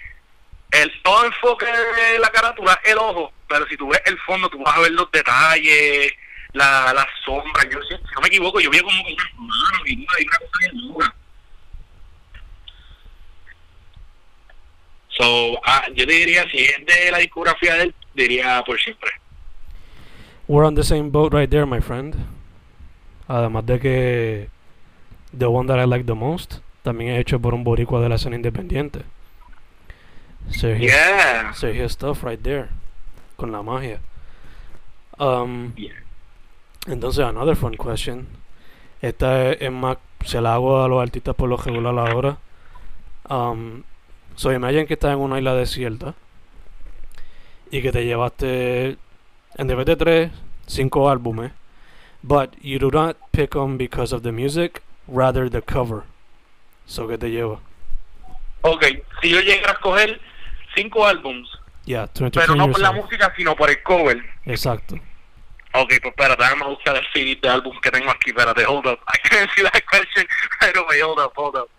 el 0.72 1.02
todo 1.04 1.26
enfoque 1.26 1.66
de 1.66 2.20
la 2.20 2.30
carátula 2.30 2.80
el 2.86 2.98
ojo, 2.98 3.34
pero 3.48 3.68
si 3.68 3.76
tú 3.76 3.90
ves 3.90 4.02
el 4.06 4.18
fondo 4.20 4.50
tú 4.50 4.60
vas 4.64 4.78
a 4.78 4.80
ver 4.82 4.92
los 4.92 5.12
detalles, 5.12 6.14
la, 6.54 6.94
la 6.94 7.08
sombra, 7.26 7.64
yo 7.70 7.82
si, 7.84 7.94
no 7.94 8.22
me 8.22 8.28
equivoco, 8.28 8.60
yo 8.60 8.70
vi 8.70 8.80
como 8.80 9.10
y 9.10 9.14
una, 9.14 9.82
y 9.86 9.96
una 9.96 10.38
cosa 10.38 10.58
bien 10.60 10.88
dura. 10.88 11.16
So, 15.10 15.60
ah, 15.66 15.88
yo 15.94 16.06
diría, 16.06 16.50
si 16.50 16.58
es 16.60 16.86
de 16.86 17.12
la 17.12 17.18
discografía 17.20 17.76
de 17.76 17.84
él, 17.84 17.96
diría 18.14 18.64
por 18.66 18.80
siempre. 18.80 19.12
We're 20.48 20.66
on 20.66 20.76
the 20.76 20.84
same 20.84 21.12
boat 21.12 21.34
right 21.34 21.50
there, 21.50 21.66
my 21.66 21.82
friend. 21.82 22.16
Además 23.28 23.66
de 23.66 23.80
que 23.80 24.50
The 25.38 25.46
One 25.46 25.68
That 25.68 25.80
I 25.84 25.88
Like 25.88 26.06
the 26.06 26.14
Most 26.14 26.56
también 26.84 27.12
es 27.12 27.20
hecho 27.22 27.40
por 27.40 27.54
un 27.54 27.64
boricua 27.64 28.02
de 28.02 28.10
la 28.10 28.16
escena 28.16 28.36
independiente. 28.36 29.02
Sergio, 30.50 30.88
Yeah. 30.88 31.54
Sergio 31.54 31.88
Stuff 31.88 32.24
right 32.24 32.42
there. 32.42 32.68
Con 33.38 33.52
la 33.52 33.62
magia. 33.62 34.00
Um, 35.20 35.74
Yeah. 35.76 35.94
entonces, 36.88 37.24
another 37.24 37.56
fun 37.56 37.76
question. 37.76 38.28
Esta 39.02 39.50
es, 39.52 39.62
es 39.62 39.72
más, 39.72 39.98
se 40.26 40.42
la 40.42 40.54
hago 40.56 40.84
a 40.84 40.88
los 40.88 41.02
artistas 41.02 41.36
por 41.36 41.50
lo 41.50 41.58
regular 41.58 41.98
ahora. 41.98 42.38
Um, 43.30 43.84
so 44.36 44.52
imagine 44.52 44.86
que 44.88 44.96
estás 44.96 45.14
en 45.14 45.20
una 45.20 45.38
isla 45.38 45.54
desierta 45.56 46.16
y 47.72 47.82
que 47.82 47.92
te 47.92 48.04
llevaste 48.06 48.98
en 49.56 49.68
vez 49.68 49.86
de 49.86 49.96
tres, 49.96 50.32
cinco 50.68 51.10
álbumes, 51.10 51.52
but 52.24 52.52
you 52.62 52.80
do 52.80 52.90
not 52.92 53.16
pick 53.32 53.52
them 53.52 53.78
because 53.78 54.14
of 54.14 54.24
the 54.24 54.32
music, 54.32 54.82
rather 55.12 55.50
the 55.50 55.62
cover. 55.62 56.04
So 56.86 57.08
que 57.08 57.18
te 57.18 57.30
lleva. 57.30 57.60
Ok, 58.62 58.86
si 59.22 59.30
yo 59.30 59.40
llegara 59.42 59.72
a 59.72 59.74
escoger 59.74 60.22
cinco 60.76 61.06
álbums, 61.06 61.50
Yeah, 61.86 62.08
pero 62.14 62.56
no 62.56 62.72
por 62.72 62.80
la 62.80 62.92
música, 62.92 63.34
sino 63.36 63.56
por 63.56 63.70
el 63.70 63.82
cover. 63.82 64.24
Exacto. 64.46 64.96
Ok, 65.74 65.88
pues 66.02 66.12
espérate, 66.12 66.44
déjame 66.44 66.66
buscar 66.66 66.96
el 66.96 67.08
CD 67.14 67.40
de 67.42 67.50
álbum 67.50 67.80
que 67.82 67.90
tengo 67.90 68.12
aquí, 68.12 68.30
espérate, 68.30 68.66
hold 68.66 68.86
up. 68.86 69.00
I 69.08 69.18
can't 69.28 69.50
see 69.56 69.64
that 69.64 69.84
question 69.90 70.28
right 70.62 70.76
away, 70.76 71.02
hold 71.02 71.20
up, 71.20 71.34
hold 71.36 71.56
up. 71.56 71.70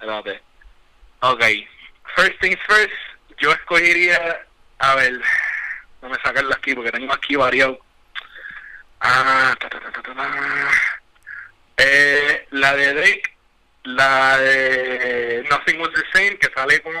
Espérate. 0.00 0.40
Ok, 1.20 1.42
first 2.14 2.40
things 2.40 2.58
first, 2.66 2.92
yo 3.38 3.52
escogería, 3.52 4.46
a 4.78 4.94
ver, 4.94 5.20
déjame 6.00 6.22
sacarlo 6.22 6.54
aquí 6.54 6.74
porque 6.74 6.92
tengo 6.92 7.12
aquí 7.12 7.36
variado. 7.36 7.78
Ah, 9.00 9.54
ta, 9.60 9.68
ta, 9.68 9.80
ta, 9.80 9.92
ta, 9.92 10.02
ta, 10.02 10.14
ta. 10.14 10.70
Eh, 11.78 12.46
la 12.50 12.74
de 12.74 12.94
Drake, 12.94 13.36
la 13.84 14.38
de 14.38 15.44
Nothing 15.50 15.80
Was 15.80 15.90
The 15.92 16.02
Same, 16.12 16.38
que 16.38 16.48
sale 16.54 16.80
con 16.80 16.94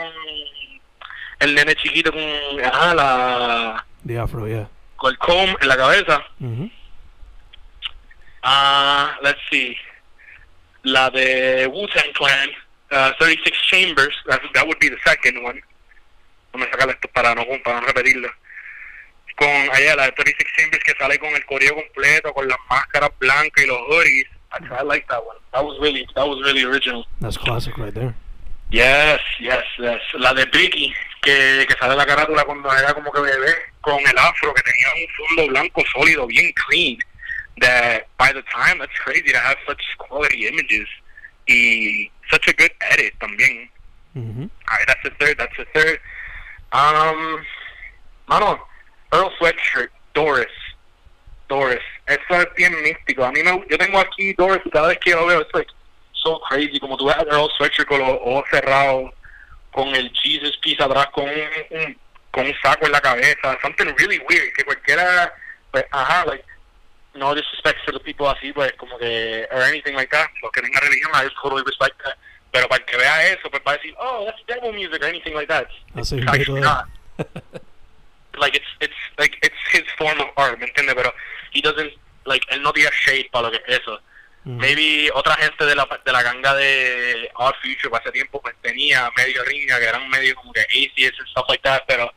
el 1.40 1.54
nene 1.54 1.74
chiquito 1.76 2.12
con, 2.12 2.22
ajá, 2.64 2.94
la, 2.94 3.86
The 4.06 4.18
Afro, 4.18 4.46
yeah. 4.46 4.68
con 4.96 5.12
el 5.12 5.18
comb 5.18 5.56
en 5.60 5.68
la 5.68 5.76
cabeza. 5.76 6.24
Ah, 8.42 9.18
let's 9.22 9.40
see. 9.50 9.76
La 10.82 11.10
de 11.10 11.66
Wu-Tang 11.66 12.12
Clan, 12.12 12.50
uh, 12.92 13.12
36 13.18 13.56
Chambers, 13.68 14.14
that, 14.26 14.40
that 14.54 14.64
would 14.66 14.78
be 14.78 14.88
the 14.88 14.98
second 15.04 15.42
one. 15.42 15.60
Vamos 16.52 16.68
a 16.68 16.70
sacar 16.70 16.88
esto 16.90 17.08
para 17.08 17.34
no, 17.34 17.44
para 17.64 17.80
no 17.80 17.86
repetirlo. 17.88 18.30
Con 19.36 19.48
allá 19.48 19.96
la 19.96 20.04
de 20.04 20.12
36 20.12 20.48
Chambers 20.56 20.84
que 20.84 20.94
sale 20.96 21.18
con 21.18 21.34
el 21.34 21.44
coreo 21.44 21.74
completo, 21.74 22.32
con 22.32 22.46
las 22.46 22.58
máscaras 22.70 23.10
blancas 23.18 23.64
y 23.64 23.66
los 23.66 23.78
hoodies. 23.88 24.28
I, 24.52 24.58
I 24.74 24.82
like 24.82 25.08
that 25.08 25.24
one. 25.24 25.36
That 25.52 25.64
was 25.64 25.78
really, 25.80 26.06
that 26.14 26.26
was 26.26 26.40
really 26.42 26.62
original. 26.64 27.04
That's 27.20 27.36
classic 27.36 27.76
right 27.78 27.94
there. 27.94 28.14
Yes, 28.70 29.20
yes, 29.40 29.64
yes. 29.78 30.00
La 30.18 30.32
de 30.34 30.44
Biggie, 30.46 30.92
que, 31.22 31.64
que 31.68 31.74
sale 31.78 31.94
la 31.96 32.04
carátula 32.04 32.44
cuando 32.44 32.68
era 32.70 32.92
como 32.94 33.10
que 33.12 33.20
bebé, 33.20 33.54
con 33.80 33.98
el 34.00 34.18
afro, 34.18 34.52
que 34.54 34.62
tenía 34.62 34.88
un 34.94 35.08
fondo 35.36 35.52
blanco 35.52 35.82
sólido, 35.92 36.26
bien 36.26 36.52
clean. 36.54 36.98
That 37.60 38.06
by 38.18 38.32
the 38.32 38.42
time, 38.52 38.78
that's 38.80 38.92
crazy 38.98 39.32
to 39.32 39.38
have 39.38 39.56
such 39.66 39.80
quality 39.98 40.46
images. 40.46 40.86
Y 41.48 42.10
such 42.30 42.48
a 42.48 42.52
good 42.52 42.72
edit 42.90 43.14
también. 43.20 43.68
Mhm. 44.16 44.50
Alright, 44.68 44.86
that's 44.88 45.02
the 45.04 45.10
third, 45.20 45.38
that's 45.38 45.56
the 45.56 45.64
third. 45.72 46.00
Um, 46.72 47.44
mano, 48.28 48.58
Earl 49.12 49.30
Sweatshirt, 49.38 49.88
Doris. 50.14 50.50
Doris. 51.48 51.82
Eso 52.06 52.40
es 52.40 52.54
bien 52.54 52.80
místico. 52.82 53.24
A 53.24 53.32
mí 53.32 53.42
me, 53.42 53.64
yo 53.68 53.78
tengo 53.78 53.98
aquí 53.98 54.32
Doris 54.34 54.62
y 54.64 54.70
cada 54.70 54.88
vez 54.88 54.98
que 54.98 55.10
yo 55.10 55.26
veo, 55.26 55.40
es 55.40 55.48
like 55.52 55.72
so 56.12 56.40
crazy. 56.48 56.78
Como 56.78 56.96
tú 56.96 57.06
ves 57.06 57.16
a 57.16 57.22
Earl 57.22 57.50
Sweatshirt 57.56 57.88
con 57.88 57.98
los 58.00 58.08
ojos 58.10 58.44
cerrados, 58.50 59.10
con 59.72 59.88
el 59.94 60.10
Jesus 60.22 60.56
piece 60.58 60.82
atrás, 60.82 61.08
con 61.12 61.24
un, 61.24 61.40
un- 61.70 61.98
con 62.30 62.46
un 62.46 62.54
saco 62.62 62.86
en 62.86 62.92
la 62.92 63.00
cabeza. 63.00 63.58
Something 63.62 63.94
really 63.98 64.18
weird. 64.28 64.52
Que 64.54 64.64
cualquiera, 64.64 65.32
pues, 65.70 65.84
ajá, 65.90 66.24
like, 66.26 66.44
no 67.14 67.34
disrespect 67.34 67.78
for 67.84 67.92
the 67.94 68.00
people 68.00 68.28
así, 68.28 68.52
pues, 68.52 68.72
como 68.74 68.98
que, 68.98 69.48
or 69.50 69.62
anything 69.62 69.94
like 69.94 70.10
that. 70.14 70.28
Los 70.42 70.52
que 70.52 70.60
tengan 70.62 70.82
religión, 70.82 71.10
I 71.14 71.28
totally 71.42 71.62
respect 71.64 71.96
that. 72.04 72.14
Pero 72.52 72.68
para 72.68 72.80
el 72.80 72.86
que 72.86 72.96
vea 72.96 73.26
eso, 73.32 73.50
pues 73.50 73.62
va 73.66 73.72
a 73.72 73.76
decir, 73.76 73.94
oh, 73.98 74.24
that's 74.26 74.40
devil 74.46 74.72
music 74.72 75.02
or 75.02 75.08
anything 75.08 75.34
like 75.34 75.48
that. 75.48 75.66
It's 75.96 76.12
actually 76.12 76.60
not. 76.60 76.86
like 78.38 78.54
it's 78.54 78.66
it's 78.80 78.94
like 79.18 79.36
it's 79.42 79.56
his 79.72 79.82
form 79.98 80.20
of 80.20 80.28
art, 80.36 80.58
¿me 80.58 80.66
entiendes? 80.66 80.94
Pero 80.94 81.12
he 81.56 81.62
doesn't 81.62 81.92
like 82.24 82.44
él 82.50 82.62
no 82.62 82.72
tira 82.72 82.90
shade 82.90 83.28
para 83.30 83.48
lo 83.48 83.50
que 83.50 83.62
es 83.66 83.80
eso. 83.80 84.00
Mhm. 84.44 84.58
Maybe 84.58 85.10
otra 85.14 85.34
gente 85.36 85.64
de 85.64 85.74
la 85.74 85.88
de 86.04 86.12
la 86.12 86.22
ganga 86.22 86.54
de 86.54 87.30
Odd 87.34 87.54
Future 87.62 87.90
para 87.90 88.04
ese 88.04 88.12
tiempo 88.12 88.40
pues 88.40 88.54
tenía 88.62 89.10
medio 89.16 89.44
riña 89.44 89.78
que 89.78 89.86
eran 89.86 90.08
medio 90.08 90.34
como 90.36 90.52
que 90.52 90.60
atheists 90.60 91.18
and 91.18 91.28
stuff 91.28 91.46
like 91.48 91.62
that, 91.62 91.82
pero 91.86 92.12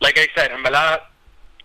like 0.00 0.18
I 0.18 0.28
said, 0.34 0.50
en 0.52 0.62
verdad 0.62 1.02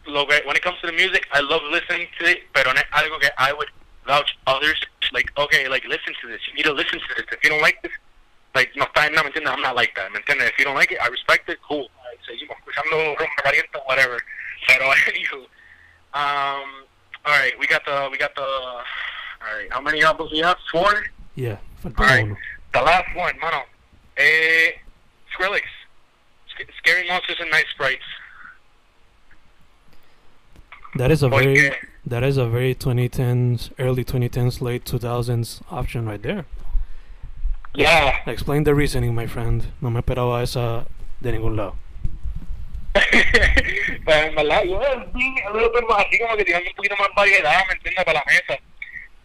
lo 0.06 0.28
que 0.28 0.42
when 0.46 0.56
it 0.56 0.64
comes 0.64 0.80
to 0.82 0.88
the 0.88 0.94
music, 0.94 1.28
I 1.34 1.42
love 1.42 1.64
listening 1.72 2.08
to 2.20 2.30
it, 2.30 2.44
pero 2.54 2.74
no 2.74 2.80
es 2.80 2.88
algo 2.92 3.20
que 3.20 3.30
I 3.38 3.54
would 3.54 3.70
vouch 4.06 4.36
others 4.46 4.80
like 5.12 5.32
okay, 5.38 5.68
like 5.68 5.86
listen 5.88 6.14
to 6.22 6.28
this. 6.28 6.42
You 6.48 6.54
need 6.56 6.66
to 6.66 6.74
listen 6.74 7.00
to 7.00 7.16
this. 7.16 7.26
If 7.32 7.44
you 7.44 7.50
don't 7.50 7.62
like 7.62 7.82
this, 7.82 7.92
like 8.56 8.72
no 8.76 8.86
está 8.86 9.10
nada, 9.10 9.24
¿me 9.24 9.30
entiendes? 9.30 9.52
I'm 9.52 9.62
not 9.62 9.76
like 9.76 9.94
that, 9.96 10.12
¿me 10.12 10.20
entiendes? 10.20 10.50
If 10.50 10.58
you 10.60 10.66
don't 10.66 10.76
like 10.76 10.92
it, 10.92 11.00
I 11.02 11.08
respect 11.08 11.50
it, 11.50 11.60
cool. 11.68 11.89
Like, 12.06 12.20
seguimos 12.26 12.58
escuchando 12.60 13.16
Rompe 13.18 13.42
Caliente, 13.44 13.78
whatever. 13.88 14.22
Pero 14.68 14.92
anywho, 15.08 15.48
um, 16.14 16.70
all 17.26 17.34
right, 17.39 17.53
we 17.59 17.68
got 17.68 17.84
the 17.86 18.09
we 18.12 18.18
got 18.18 18.34
the 18.36 18.41
all 18.41 18.84
right. 19.55 19.68
How 19.72 19.82
many 19.82 20.03
albums 20.03 20.32
we 20.32 20.39
have? 20.39 20.57
Four. 20.72 21.05
Yeah, 21.36 21.57
All 21.86 21.91
right. 21.97 22.26
uno. 22.26 22.36
The 22.74 22.82
last 22.82 23.16
one, 23.16 23.34
mano. 23.39 23.64
Eh, 24.18 24.72
Skrillex. 25.34 25.62
Sc- 26.49 26.70
Scary 26.80 27.07
Monsters 27.07 27.38
and 27.39 27.49
Night 27.51 27.66
Sprites. 27.74 28.03
That 30.95 31.09
is 31.12 31.24
a 31.24 31.30
very 31.30 31.72
that 32.05 32.24
is 32.24 32.38
a 32.38 32.45
very 32.47 32.76
2010s, 32.76 33.72
early 33.80 34.03
2010s, 34.03 34.59
late 34.62 34.84
2000s 34.84 35.62
option 35.72 36.05
right 36.05 36.22
there. 36.22 36.45
yeah. 37.74 38.18
Explain 38.28 38.64
the 38.66 38.76
reasoning, 38.76 39.16
my 39.16 39.26
friend. 39.28 39.68
No 39.80 39.89
me 39.89 40.01
esperaba 40.01 40.41
esa 40.43 40.86
de 41.22 41.32
ningún 41.32 41.55
lado. 41.55 41.76
pues 44.04 44.18
en 44.18 44.36
verdad, 44.36 44.64
yo 44.66 44.80
bit 45.14 45.88
más 45.88 46.06
así 46.06 46.20
como 46.20 46.36
que 46.38 46.46
tirando 46.46 46.70
un 46.70 46.76
poquito 46.76 46.98
más 46.98 47.10
variedad, 47.16 47.66
¿me 47.68 47.74
entiendes? 47.74 48.04
Para 48.04 48.20
la 48.20 48.26
mesa. 48.26 48.62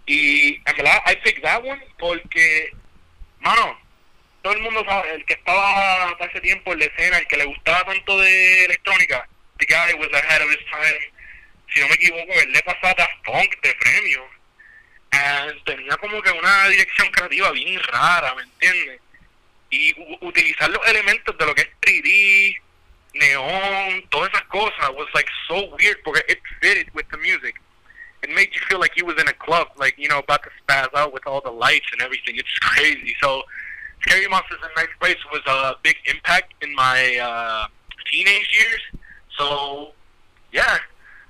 Y 0.06 0.54
en 0.54 0.76
verdad, 0.76 1.02
I 1.06 1.16
picked 1.16 1.42
that 1.42 1.64
one 1.64 1.82
porque, 1.98 2.70
mano, 3.40 3.78
todo 4.42 4.52
el 4.54 4.62
mundo 4.62 4.84
sabe, 4.86 5.14
el 5.14 5.24
que 5.24 5.34
estaba 5.34 6.16
ese 6.20 6.40
tiempo 6.40 6.72
en 6.72 6.78
la 6.78 6.84
escena, 6.84 7.18
el 7.18 7.26
que 7.26 7.36
le 7.36 7.46
gustaba 7.46 7.84
tanto 7.84 8.18
de 8.20 8.64
electrónica, 8.66 9.28
the 9.58 9.66
guy 9.66 9.94
was 9.98 10.12
ahead 10.12 10.42
of 10.42 10.50
his 10.50 10.64
time. 10.70 11.12
Si 11.74 11.80
no 11.80 11.88
me 11.88 11.94
equivoco, 11.94 12.32
él 12.32 12.52
le 12.52 12.62
pasaba 12.62 12.94
Daft 12.94 13.24
Punk 13.24 13.60
de 13.62 13.74
premio. 13.74 14.24
And 15.10 15.64
tenía 15.64 15.96
como 15.96 16.22
que 16.22 16.30
una 16.30 16.68
dirección 16.68 17.08
creativa 17.08 17.50
bien 17.50 17.80
rara, 17.88 18.34
¿me 18.34 18.42
entiendes? 18.42 19.00
Y 19.70 19.94
utilizar 20.20 20.70
los 20.70 20.86
elementos 20.86 21.36
de 21.36 21.46
lo 21.46 21.54
que 21.54 21.62
es 21.62 21.68
3D, 21.80 22.60
neon, 23.18 24.02
todas 24.10 24.30
esas 24.30 24.46
cosas 24.48 24.94
was 24.94 25.08
like 25.14 25.28
so 25.48 25.68
weird 25.78 25.96
porque 26.04 26.22
it 26.28 26.38
fitted 26.60 26.92
with 26.94 27.06
the 27.10 27.18
music. 27.18 27.54
It 28.22 28.30
made 28.30 28.48
you 28.54 28.60
feel 28.68 28.80
like 28.80 28.96
you 28.96 29.04
was 29.04 29.20
in 29.20 29.28
a 29.28 29.32
club, 29.32 29.68
like, 29.76 29.94
you 29.98 30.08
know, 30.08 30.18
about 30.18 30.42
to 30.42 30.50
spaz 30.60 30.88
out 30.94 31.12
with 31.12 31.26
all 31.26 31.40
the 31.40 31.50
lights 31.50 31.86
and 31.92 32.02
everything. 32.02 32.36
It's 32.36 32.58
crazy. 32.60 33.14
So, 33.22 33.42
Scary 34.02 34.26
Monsters 34.28 34.58
and 34.62 34.72
Night 34.76 34.88
Place 35.00 35.16
was 35.32 35.42
a 35.46 35.74
big 35.82 35.96
impact 36.06 36.54
in 36.62 36.74
my 36.74 37.16
uh, 37.16 37.66
teenage 38.10 38.48
years. 38.52 38.80
So, 39.38 39.92
yeah, 40.52 40.78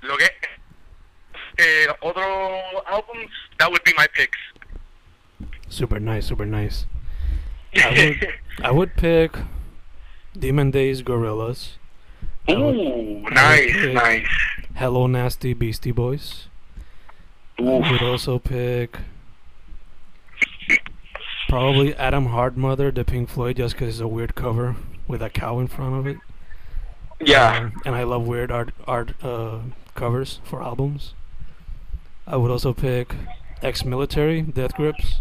lo 0.03 0.15
que 0.17 0.29
eh, 1.59 1.87
otro 2.01 2.83
albums, 2.87 3.31
that 3.59 3.71
would 3.71 3.83
be 3.83 3.93
my 3.97 4.07
picks. 4.13 4.37
Super 5.69 5.99
nice, 5.99 6.27
super 6.27 6.45
nice. 6.45 6.85
I 7.75 7.89
would, 7.89 8.33
I 8.65 8.71
would 8.71 8.95
pick 8.95 9.37
Demon 10.37 10.71
Days 10.71 11.01
Gorillas, 11.01 11.76
Ooh, 12.49 13.21
nice, 13.29 13.73
pick 13.73 13.93
nice. 13.93 14.27
Hello 14.75 15.07
Nasty 15.07 15.53
Beastie 15.53 15.91
Boys. 15.91 16.47
I 17.59 17.63
would 17.63 18.01
also 18.01 18.39
pick 18.39 18.99
probably 21.49 21.93
Adam 21.95 22.27
Hardmother, 22.27 22.93
the 22.93 23.03
Pink 23.03 23.29
Floyd, 23.29 23.57
just 23.57 23.75
because 23.75 23.95
it's 23.95 24.01
a 24.01 24.07
weird 24.07 24.35
cover 24.35 24.75
with 25.07 25.21
a 25.21 25.29
cow 25.29 25.59
in 25.59 25.67
front 25.67 25.95
of 25.95 26.07
it. 26.07 26.17
Yeah. 27.19 27.57
Um, 27.57 27.81
and 27.85 27.95
I 27.95 28.03
love 28.03 28.27
weird 28.27 28.51
art 28.51 28.73
art 28.85 29.13
uh, 29.23 29.59
covers 29.95 30.39
for 30.43 30.61
albums. 30.61 31.13
I 32.25 32.37
would 32.37 32.51
also 32.51 32.73
pick 32.73 33.15
Ex-Military, 33.61 34.41
Death 34.41 34.75
Grips. 34.75 35.15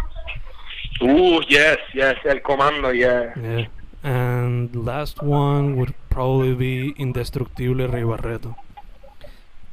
Ooh, 1.03 1.41
yes, 1.49 1.79
yes, 1.95 2.17
El 2.25 2.41
Comando, 2.41 2.91
yeah. 2.97 3.33
Yeah. 3.41 3.67
And 4.03 4.75
last 4.75 5.23
one 5.23 5.77
would 5.77 5.95
probably 6.09 6.55
be 6.55 6.95
Indestructible 6.97 7.89
Rey 7.89 8.05
Barreto. 8.05 8.57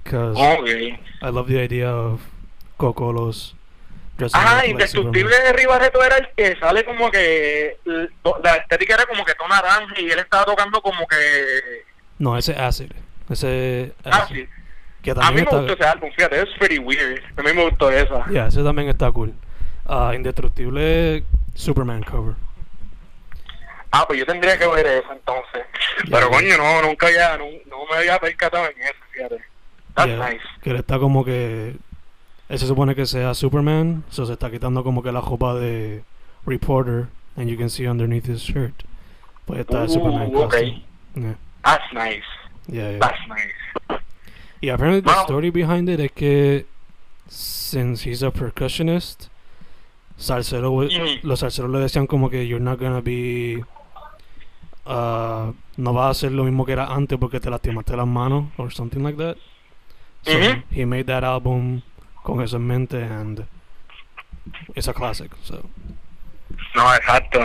Because 0.03 0.37
Okay. 0.37 0.99
I 1.21 1.29
love 1.29 1.47
the 1.47 1.59
idea 1.59 1.89
of 1.89 2.21
Cocolos 2.77 3.53
Ah, 4.21 4.27
Superman. 4.29 4.69
Indestructible 4.69 5.35
de 5.35 5.53
Ribarreto 5.53 6.03
era 6.03 6.17
el 6.17 6.27
que 6.35 6.55
sale 6.59 6.85
como 6.85 7.09
que 7.09 7.77
la 7.85 8.55
estética 8.57 8.93
era 8.93 9.05
como 9.05 9.25
que 9.25 9.33
todo 9.33 9.47
naranja 9.47 9.99
y 9.99 10.09
él 10.09 10.19
estaba 10.19 10.45
tocando 10.45 10.81
como 10.81 11.07
que 11.07 11.83
No, 12.19 12.37
ese 12.37 12.53
Acid. 12.53 12.91
Ese 13.29 13.93
ah, 14.05 14.23
Acid. 14.23 14.47
A 15.19 15.31
mí 15.31 15.35
me 15.37 15.41
está... 15.41 15.57
gustó 15.57 15.73
ese 15.73 15.83
álbum, 15.83 16.09
fíjate, 16.15 16.41
es 16.41 16.49
pretty 16.59 16.79
weird. 16.79 17.21
A 17.35 17.41
mí 17.41 17.53
me 17.53 17.63
gustó 17.65 17.89
esa. 17.91 18.25
Yeah, 18.29 18.47
ese 18.47 18.63
también 18.63 18.87
está 18.87 19.11
cool. 19.11 19.33
Ah, 19.85 20.11
Indestructible 20.15 21.23
Superman 21.55 22.03
cover. 22.03 22.35
Ah, 23.95 24.05
pues 24.07 24.17
yo 24.19 24.25
tendría 24.25 24.57
que 24.57 24.65
ver 24.67 24.85
eso 24.87 25.11
entonces. 25.11 25.61
Pero 26.09 26.31
Ya. 26.31 26.35
coño, 26.37 26.57
no, 26.57 26.81
nunca 26.81 27.11
ya, 27.11 27.37
no, 27.37 27.45
no 27.69 27.85
me 27.91 27.97
había 27.97 28.17
percatado 28.17 28.65
en 28.65 28.81
eso, 28.81 28.95
fíjate. 29.11 29.37
That's 29.93 30.07
Yeah, 30.09 30.29
nice. 30.31 30.43
Que 30.63 30.71
él 30.71 30.77
está 30.77 30.97
como 30.97 31.23
que... 31.23 31.75
Él 32.49 32.59
se 32.59 32.65
supone 32.65 32.95
que 32.95 33.05
sea 33.05 33.33
Superman, 33.35 34.03
so 34.09 34.25
se 34.25 34.33
está 34.33 34.49
quitando 34.49 34.83
como 34.83 35.03
que 35.03 35.11
la 35.11 35.21
ropa 35.21 35.53
de 35.53 36.03
Reporter, 36.45 37.05
and 37.37 37.47
you 37.49 37.55
can 37.57 37.69
see 37.69 37.87
underneath 37.87 38.27
his 38.27 38.41
shirt. 38.41 38.73
Pues 39.45 39.59
está 39.59 39.83
Ooh, 39.83 39.89
Superman 39.89 40.35
okay. 40.35 40.83
Yeah, 41.15 41.35
That's 41.63 41.93
nice. 41.93 42.23
yeah, 42.67 42.89
yeah. 42.91 42.99
That's 42.99 43.27
nice. 43.27 44.01
Y 44.59 44.69
apparently 44.69 45.01
the 45.01 45.09
Wow. 45.15 45.23
story 45.25 45.51
behind 45.51 45.87
it 45.89 45.99
es 45.99 46.11
que 46.11 46.65
since 47.27 48.09
he's 48.09 48.23
a 48.23 48.31
percussionist, 48.31 49.27
we- 50.17 50.87
Mhm. 50.89 51.19
los 51.23 51.39
salseros 51.41 51.69
le 51.71 51.79
decían 51.79 52.07
como 52.07 52.29
que 52.29 52.47
you're 52.47 52.63
not 52.63 52.79
gonna 52.79 53.01
be 53.01 53.63
uh, 54.85 55.53
no 55.77 55.93
vas 55.93 56.05
a 56.05 56.09
hacer 56.09 56.31
lo 56.31 56.43
mismo 56.43 56.65
que 56.65 56.73
era 56.73 56.85
antes 56.85 57.17
porque 57.17 57.39
te 57.39 57.49
lastimaste 57.49 57.95
las 57.95 58.07
manos 58.07 58.45
or 58.57 58.71
something 58.71 59.01
like 59.01 59.17
that. 59.17 59.37
So 60.23 60.31
he 60.71 60.85
made 60.85 61.05
that 61.05 61.23
album 61.23 61.81
con 62.23 62.41
eso 62.41 62.55
en 62.55 62.67
mente 62.67 63.03
and 63.03 63.45
it's 64.75 64.87
a 64.87 64.93
classic. 64.93 65.31
So 65.43 65.69
No, 66.75 66.93
exacto. 66.95 67.39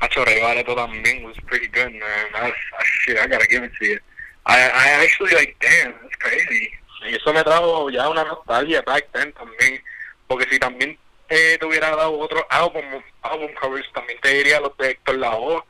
Hacho 0.00 0.24
Ribarreto 0.24 0.74
también 0.74 1.24
was 1.24 1.36
pretty 1.46 1.68
good, 1.68 1.92
man. 1.92 2.26
That's, 2.32 2.56
that's 2.72 2.88
shit, 3.02 3.18
I 3.18 3.26
gotta 3.26 3.46
give 3.46 3.62
it 3.64 3.72
to 3.78 3.84
you. 3.84 3.98
I, 4.46 4.56
I 4.56 4.88
actually 5.02 5.34
like, 5.34 5.56
damn, 5.60 5.92
that's 6.02 6.16
crazy. 6.16 6.70
Y 7.08 7.14
eso 7.14 7.32
me 7.32 7.42
trajo 7.42 7.90
ya 7.90 8.08
una 8.08 8.24
nostalgia 8.24 8.82
back 8.82 9.08
then 9.12 9.32
también. 9.32 9.82
Porque 10.26 10.46
si 10.50 10.58
también 10.58 10.98
eh, 11.28 11.56
te 11.58 11.66
hubiera 11.66 11.94
dado 11.94 12.18
otro 12.18 12.44
álbum, 12.50 12.84
album 13.22 13.50
covers, 13.60 13.90
también 13.92 14.18
te 14.20 14.34
diría 14.34 14.60
los 14.60 14.76
de 14.76 14.90
Héctor 14.90 15.18
Lavoe. 15.18 15.62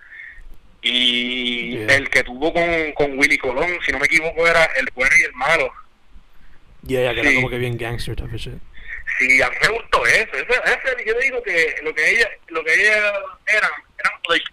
Y 0.91 1.77
Yeah. 1.79 1.97
el 1.97 2.09
que 2.11 2.23
tuvo 2.25 2.53
con, 2.53 2.93
con 2.93 3.19
Willy 3.19 3.37
Colón, 3.39 3.79
si 3.85 3.93
no 3.93 3.99
me 3.99 4.07
equivoco, 4.07 4.47
era 4.47 4.65
El 4.77 4.89
Bueno 4.95 5.11
y 5.21 5.23
el 5.25 5.33
Malo. 5.35 5.71
yeah, 6.87 7.01
yeah, 7.03 7.15
que 7.15 7.21
era 7.21 7.31
Sí. 7.31 7.37
como 7.37 7.51
que 7.51 7.59
bien 7.59 7.77
gangster 7.77 8.17
type 8.17 8.35
of 8.35 8.41
shit. 8.41 8.55
Sí, 9.19 9.43
a 9.43 9.51
mí 9.51 9.57
me 9.63 9.69
gustó 9.69 10.07
eso. 10.07 10.31
Ese, 10.33 10.47
ese, 10.65 11.05
yo 11.07 11.15
digo 11.21 11.43
que 11.43 11.75
lo 11.83 11.95
que 11.95 12.11
ella, 12.11 12.29
lo 12.49 12.63
que 12.65 12.73
ella 12.75 12.97
eran, 12.97 13.71
eran 13.99 14.13
like, 14.29 14.45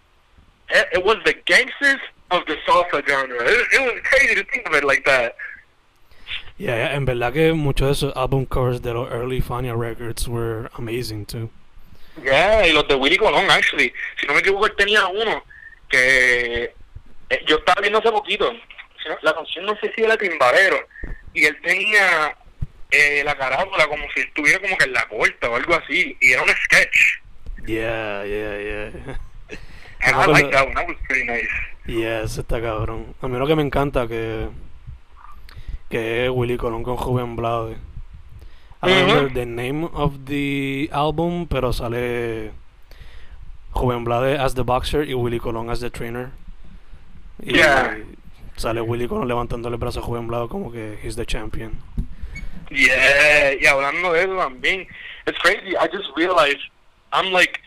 it, 0.71 0.97
it 0.97 1.05
was 1.05 1.17
the 1.23 1.33
gangsters 1.45 2.01
of 2.31 2.43
the 2.47 2.55
salsa 2.65 3.01
genre. 3.07 3.37
It, 3.45 3.67
it 3.73 3.81
was 3.81 4.01
crazy 4.03 4.35
to 4.35 4.43
think 4.51 4.67
of 4.67 4.73
it 4.75 4.83
like 4.83 5.03
that. 5.05 5.35
Yeah, 6.57 6.75
yeah, 6.77 6.95
en 6.95 7.05
verdad 7.05 7.33
que 7.33 7.53
muchos 7.53 7.87
de 7.87 7.93
esos 7.93 8.15
album 8.17 8.45
covers 8.45 8.81
de 8.81 8.93
los 8.93 9.11
early 9.11 9.41
Fania 9.41 9.75
records 9.75 10.27
were 10.27 10.69
amazing 10.77 11.25
too. 11.25 11.49
Yeah, 12.23 12.65
y 12.65 12.71
los 12.71 12.87
de 12.87 12.95
Willy 12.95 13.17
Colón, 13.17 13.49
actually. 13.51 13.93
Si 14.19 14.25
no 14.25 14.33
me 14.33 14.39
equivoco, 14.39 14.65
él 14.65 14.73
tenía 14.77 15.05
uno 15.07 15.43
que 15.95 16.63
eh, 17.29 17.45
yo 17.47 17.57
estaba 17.57 17.81
viendo 17.81 17.99
hace 17.99 18.11
poquito. 18.11 18.51
La 19.21 19.33
canción 19.33 19.65
no 19.65 19.75
sé 19.79 19.91
si 19.95 20.03
era 20.03 20.17
Timbalero. 20.17 20.77
Y 21.33 21.45
él 21.45 21.57
tenía 21.61 22.35
eh, 22.91 23.21
la 23.23 23.35
carátula 23.35 23.87
como 23.87 24.03
si 24.13 24.21
estuviera 24.21 24.59
como 24.59 24.77
que 24.77 24.85
en 24.85 24.93
la 24.93 25.07
corta 25.07 25.49
o 25.49 25.55
algo 25.55 25.75
así. 25.75 26.17
Y 26.21 26.31
era 26.31 26.41
un 26.41 26.49
sketch. 26.49 26.97
Yeah, 27.65 28.25
yeah, 28.25 28.59
yeah. 28.59 28.91
And 30.01 30.15
I 30.15 30.25
like 30.27 30.51
that 30.51 30.65
one. 30.65 30.75
That 30.75 30.87
was 30.87 30.97
pretty 31.07 31.25
nice. 31.25 31.49
Yeah, 31.87 32.23
ese 32.23 32.41
está 32.41 32.61
cabrón. 32.61 33.15
A 33.21 33.27
mí 33.27 33.37
lo 33.37 33.47
que 33.47 33.55
me 33.55 33.63
encanta 33.63 34.07
que 34.07 34.49
que 35.89 36.25
es 36.25 36.31
Willy 36.31 36.57
Colón 36.57 36.83
con 36.83 36.97
Juven 36.97 37.35
Blade. 37.35 37.77
I 38.81 38.87
remember 38.87 39.33
the 39.33 39.45
name 39.45 39.85
of 39.93 40.25
the 40.25 40.89
album, 40.91 41.47
pero 41.47 41.73
sale 41.73 42.51
Juven 43.75 44.03
Blade 44.05 44.37
as 44.39 44.55
the 44.55 44.63
boxer 44.63 45.03
y 45.03 45.13
Willy 45.13 45.39
Colón 45.39 45.69
as 45.69 45.79
the 45.81 45.89
trainer. 45.89 46.31
Y 47.43 47.57
Yeah. 47.57 47.97
Sale 48.57 48.81
Willy 48.81 49.07
con 49.07 49.27
levantándole 49.27 49.75
el 49.75 49.79
brazo 49.79 49.99
a 49.99 50.03
Juven 50.03 50.27
Blanco 50.27 50.47
como 50.47 50.71
que 50.71 50.97
he's 51.03 51.15
the 51.17 51.25
champion. 51.25 51.77
Yeah, 52.71 53.53
y 53.53 53.65
hablando 53.67 54.13
de 54.13 54.23
eso 54.23 54.35
también, 54.37 54.87
it's 55.27 55.37
crazy. 55.39 55.75
I 55.77 55.87
just 55.91 56.09
realized 56.15 56.61
I'm 57.11 57.31
like 57.31 57.59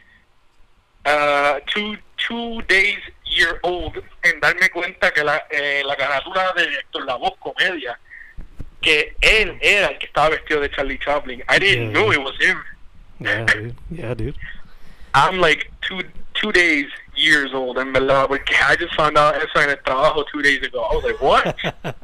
uh, 1.05 1.61
two 1.73 1.97
two 2.17 2.63
days 2.69 2.99
year 3.27 3.61
old 3.63 3.93
en 4.25 4.41
darme 4.41 4.71
cuenta 4.71 5.13
que 5.13 5.23
la 5.23 5.43
eh, 5.51 5.83
la 5.85 5.95
carátula 5.95 6.53
de 6.57 6.65
Héctor 6.65 7.05
Lavoe 7.05 7.37
comedia 7.39 7.99
que 8.81 9.15
él 9.21 9.59
era 9.61 9.89
el 9.89 9.99
que 9.99 10.07
estaba 10.07 10.31
vestido 10.31 10.61
de 10.61 10.71
Charlie 10.71 10.99
Chaplin. 10.99 11.43
I 11.49 11.59
didn't 11.59 11.91
Yeah. 11.93 12.01
know 12.01 12.11
it 12.13 12.19
was 12.23 12.35
him. 12.41 12.57
Yeah, 13.21 13.45
dude. 13.45 13.75
Yeah, 13.91 14.15
dude. 14.15 14.35
I'm 15.15 15.39
like 15.41 15.71
two 15.83 16.03
two 16.35 16.53
days 16.53 16.87
years 17.17 17.53
old 17.53 17.79
en 17.79 17.93
verdad 17.93 18.29
porque 18.29 18.55
I 18.55 18.77
just 18.77 18.95
found 18.95 19.19
out 19.19 19.35
eso 19.37 19.61
en 19.61 19.71
el 19.71 19.83
trabajo 19.83 20.25
two 20.33 20.43
days 20.43 20.63
ago. 20.63 20.87
I 20.91 20.95
was 20.95 21.05
like, 21.05 21.21
what? 21.21 21.57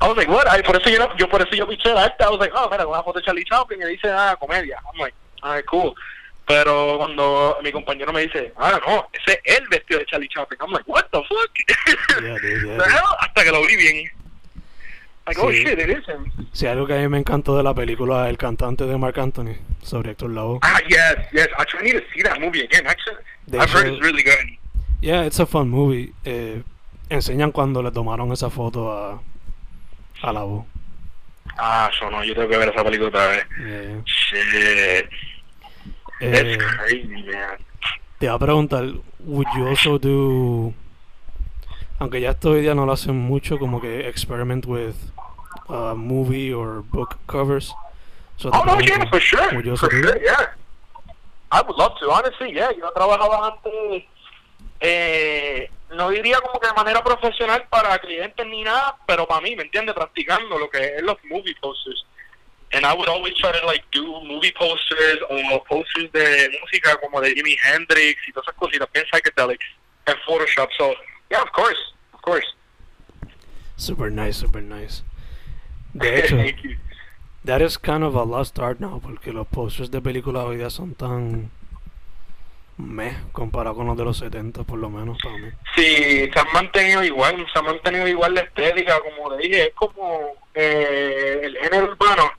I 0.00 0.08
was 0.08 0.16
like, 0.16 0.28
what? 0.28 0.46
Ay, 0.48 0.62
por 0.62 0.76
eso 0.76 0.90
yo, 0.90 1.08
yo 1.16 1.26
por 1.28 1.40
eso 1.40 1.54
yo 1.54 1.66
piché 1.66 1.90
el 1.90 1.98
arte. 1.98 2.22
I 2.22 2.28
was 2.28 2.38
like, 2.38 2.52
oh, 2.54 2.68
mira, 2.70 2.86
una 2.86 3.02
foto 3.02 3.18
de 3.18 3.24
Charlie 3.24 3.44
Chaplin 3.44 3.80
y 3.82 3.86
dice, 3.86 4.08
ah, 4.10 4.36
comedia. 4.38 4.78
I'm 4.92 5.00
like, 5.00 5.14
ah, 5.42 5.60
cool. 5.70 5.94
Pero 6.46 6.98
cuando 6.98 7.58
mi 7.62 7.72
compañero 7.72 8.12
me 8.12 8.22
dice, 8.22 8.52
ah, 8.56 8.78
no, 8.86 9.08
ese 9.12 9.40
es 9.44 9.58
el 9.58 9.68
vestido 9.68 9.98
de 10.00 10.06
Charlie 10.06 10.28
Chaplin. 10.28 10.60
I'm 10.60 10.70
like, 10.70 10.86
what 10.86 11.06
the 11.12 11.22
fuck? 11.22 11.50
Yeah, 12.22 12.36
dude, 12.40 12.66
yeah, 12.66 12.76
dude. 12.76 12.82
Hasta 13.20 13.44
que 13.44 13.50
lo 13.50 13.66
vi 13.66 13.76
bien. 13.76 14.10
Like, 15.26 15.40
oh 15.40 15.50
Sí. 15.50 15.64
shit, 15.64 15.78
it 15.78 15.88
is 15.90 16.06
him. 16.08 16.30
Si 16.52 16.66
algo 16.66 16.86
que 16.86 16.94
a 16.94 16.98
mí 16.98 17.08
me 17.08 17.18
encantó 17.18 17.56
de 17.56 17.62
la 17.64 17.74
película 17.74 18.28
El 18.28 18.38
cantante 18.38 18.84
de 18.86 18.96
Mark 18.96 19.18
Anthony 19.18 19.56
sobre 19.82 20.12
Héctor 20.12 20.30
Lavoe. 20.30 20.60
Ah, 20.62 20.78
yes, 20.88 21.16
yes. 21.32 21.48
I 21.58 21.82
need 21.82 21.94
to 21.94 22.02
see 22.14 22.22
that 22.22 22.38
movie 22.40 22.62
again. 22.62 22.86
Actually, 22.86 23.16
They 23.48 23.58
I've 23.58 23.70
heard 23.72 23.88
it's 23.88 24.00
really 24.00 24.22
good. 24.22 24.38
Yeah, 25.00 25.24
it's 25.26 25.40
a 25.40 25.46
fun 25.46 25.68
movie. 25.68 26.12
Eh, 26.24 26.62
enseñan 27.10 27.50
cuando 27.52 27.82
le 27.82 27.90
tomaron 27.90 28.30
esa 28.32 28.50
foto 28.50 28.92
a, 28.92 29.20
a 30.22 30.32
Lavoe. 30.32 30.64
Ah, 31.58 31.90
yo 32.00 32.08
no, 32.10 32.22
yo 32.22 32.34
tengo 32.34 32.48
que 32.48 32.56
ver 32.58 32.68
esa 32.68 32.84
película 32.84 33.08
otra 33.08 33.26
vez. 33.28 33.46
Yeah. 33.58 34.02
Shit. 34.04 35.08
Eh, 36.20 36.30
That's 36.32 36.64
crazy, 36.76 37.06
man. 37.08 37.58
te 38.18 38.26
iba 38.26 38.34
a 38.34 38.38
preguntar, 38.38 38.84
would 39.20 39.46
you 39.56 39.66
also 39.66 39.98
do, 39.98 40.72
aunque 41.98 42.20
ya 42.20 42.30
esto 42.30 42.50
hoy 42.52 42.62
día 42.62 42.74
no 42.74 42.86
lo 42.86 42.92
hacen 42.92 43.16
mucho, 43.18 43.58
como 43.58 43.80
que 43.80 44.08
experiment 44.08 44.64
with 44.66 44.94
uh, 45.68 45.94
movie 45.94 46.52
or 46.52 46.82
book 46.82 47.18
covers? 47.26 47.72
So 48.36 48.50
Oh, 48.52 48.64
no, 48.64 48.78
yeah, 48.80 49.08
for 49.08 49.20
sure. 49.20 49.48
For 49.76 49.90
sure, 49.90 50.22
yeah. 50.22 50.46
I 51.50 51.62
would 51.62 51.76
love 51.76 51.98
to, 52.00 52.10
honestly, 52.10 52.52
yeah. 52.54 52.70
Yo 52.70 52.90
trabajaba 52.92 53.52
antes, 53.52 54.04
eh, 54.80 55.70
no 55.94 56.10
diría 56.10 56.40
como 56.40 56.60
que 56.60 56.68
de 56.68 56.74
manera 56.74 57.02
profesional 57.02 57.66
para 57.70 57.98
clientes 57.98 58.46
ni 58.46 58.62
nada, 58.62 58.96
pero 59.06 59.26
para 59.26 59.40
mí, 59.40 59.56
¿me 59.56 59.62
entiendes? 59.62 59.94
Practicando 59.94 60.58
lo 60.58 60.68
que 60.68 60.96
es 60.96 61.02
los 61.02 61.16
movie 61.30 61.54
posters. 61.62 62.04
And 62.72 62.84
I 62.84 62.92
would 62.92 63.08
always 63.08 63.34
try 63.34 63.52
to 63.52 63.64
like 63.64 63.84
do 63.92 64.04
movie 64.24 64.52
posters 64.52 65.18
o 65.30 65.64
posters 65.64 66.10
de 66.12 66.50
música 66.60 66.96
como 67.00 67.20
de 67.20 67.32
Jimi 67.32 67.56
Hendrix 67.64 68.18
y 68.28 68.32
todas 68.32 68.48
esas 68.48 68.58
cositas 68.58 68.88
bien 68.92 69.06
psychedelics 69.06 69.64
en 70.06 70.16
Photoshop. 70.26 70.68
So, 70.76 70.92
yeah, 71.30 71.42
of 71.42 71.52
course, 71.52 71.78
of 72.12 72.20
course. 72.22 72.46
Super 73.76 74.10
nice, 74.10 74.36
super 74.36 74.62
nice. 74.62 75.04
De 75.98 76.20
hecho, 76.20 76.36
that 77.44 77.60
is 77.60 77.78
kind 77.78 78.04
of 78.04 78.14
a 78.14 78.24
lost 78.24 78.58
art 78.58 78.80
now, 78.80 79.00
porque 79.00 79.32
los 79.32 79.46
posters 79.46 79.90
de 79.90 80.00
películas 80.00 80.44
hoy 80.44 80.56
día 80.56 80.70
son 80.70 80.94
tan 80.94 81.50
meh 82.78 83.16
comparado 83.32 83.76
con 83.76 83.86
los 83.86 83.96
de 83.96 84.04
los 84.04 84.18
70 84.18 84.64
por 84.64 84.78
lo 84.78 84.90
menos 84.90 85.16
para 85.22 85.36
mí. 85.38 85.48
Sí, 85.74 86.30
se 86.32 86.38
han 86.38 86.52
mantenido 86.52 87.02
igual, 87.02 87.46
se 87.52 87.58
ha 87.58 87.62
mantenido 87.62 88.06
igual 88.06 88.34
la 88.34 88.42
estética, 88.42 89.00
como 89.00 89.34
le 89.34 89.42
dije, 89.42 89.62
es 89.68 89.74
como 89.74 90.34
eh, 90.54 91.40
el 91.42 91.56
género 91.56 91.92
urbano. 91.92 92.30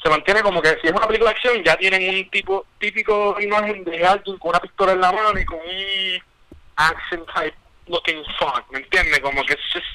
Se 0.00 0.08
mantiene 0.08 0.42
como 0.42 0.62
que 0.62 0.76
si 0.80 0.86
es 0.86 0.92
una 0.92 1.08
película 1.08 1.30
de 1.30 1.36
acción, 1.36 1.64
ya 1.64 1.76
tienen 1.76 2.14
un 2.14 2.30
tipo 2.30 2.66
típico 2.78 3.36
imagen 3.40 3.82
de 3.82 4.06
alguien 4.06 4.38
con 4.38 4.50
una 4.50 4.60
pistola 4.60 4.92
en 4.92 5.00
la 5.00 5.10
mano 5.10 5.38
y 5.38 5.44
con 5.44 5.58
un 5.58 6.22
action 6.76 7.26
type 7.34 7.56
looking 7.88 8.22
font, 8.38 8.64
¿me 8.70 8.78
entiendes? 8.78 9.18
Como 9.20 9.44
que 9.44 9.54
es 9.54 9.60
just, 9.72 9.86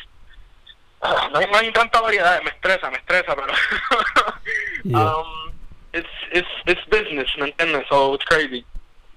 no, 1.31 1.39
hay, 1.39 1.45
no 1.51 1.57
hay 1.57 1.71
tanta 1.71 2.01
variedad, 2.01 2.41
me 2.43 2.49
estresa, 2.49 2.89
me 2.89 2.97
estresa, 2.97 3.35
pero 3.35 3.47
Yeah. 4.83 4.97
um, 4.99 5.51
it's, 5.93 6.09
it's, 6.31 6.47
it's 6.65 6.81
business, 6.89 7.27
¿me 7.37 7.47
entiendes? 7.51 7.85
So 7.89 8.13
it's 8.15 8.25
crazy. 8.25 8.65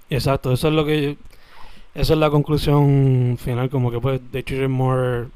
Exacto, 0.09 0.51
eso 0.53 0.67
es 0.69 0.73
lo 0.73 0.85
que 0.85 1.17
esa 1.93 2.13
es 2.13 2.19
la 2.19 2.29
conclusión 2.29 3.37
final 3.43 3.69
como 3.69 3.91
que 3.91 3.99
pues 3.99 4.21
they 4.31 4.43
treat 4.43 4.61
it 4.63 4.69
more 4.69 5.27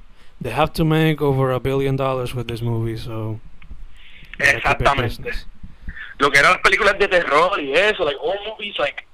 they 0.41 0.51
have 0.53 0.71
to 0.73 0.85
make 0.85 1.21
over 1.21 1.51
a 1.51 1.59
billion 1.59 1.95
dollars 1.97 2.33
with 2.35 2.47
this 2.47 2.61
movie 2.61 2.97
so 2.97 3.39
Exactamente. 4.39 5.31
lo 6.19 6.29
que 6.31 6.39
eran 6.39 6.53
las 6.53 6.61
películas 6.61 6.97
de 6.99 7.07
terror 7.07 7.59
y 7.59 7.73
eso, 7.73 8.05
like 8.05 8.17
old 8.21 8.39
movies 8.47 8.77
like 8.79 9.05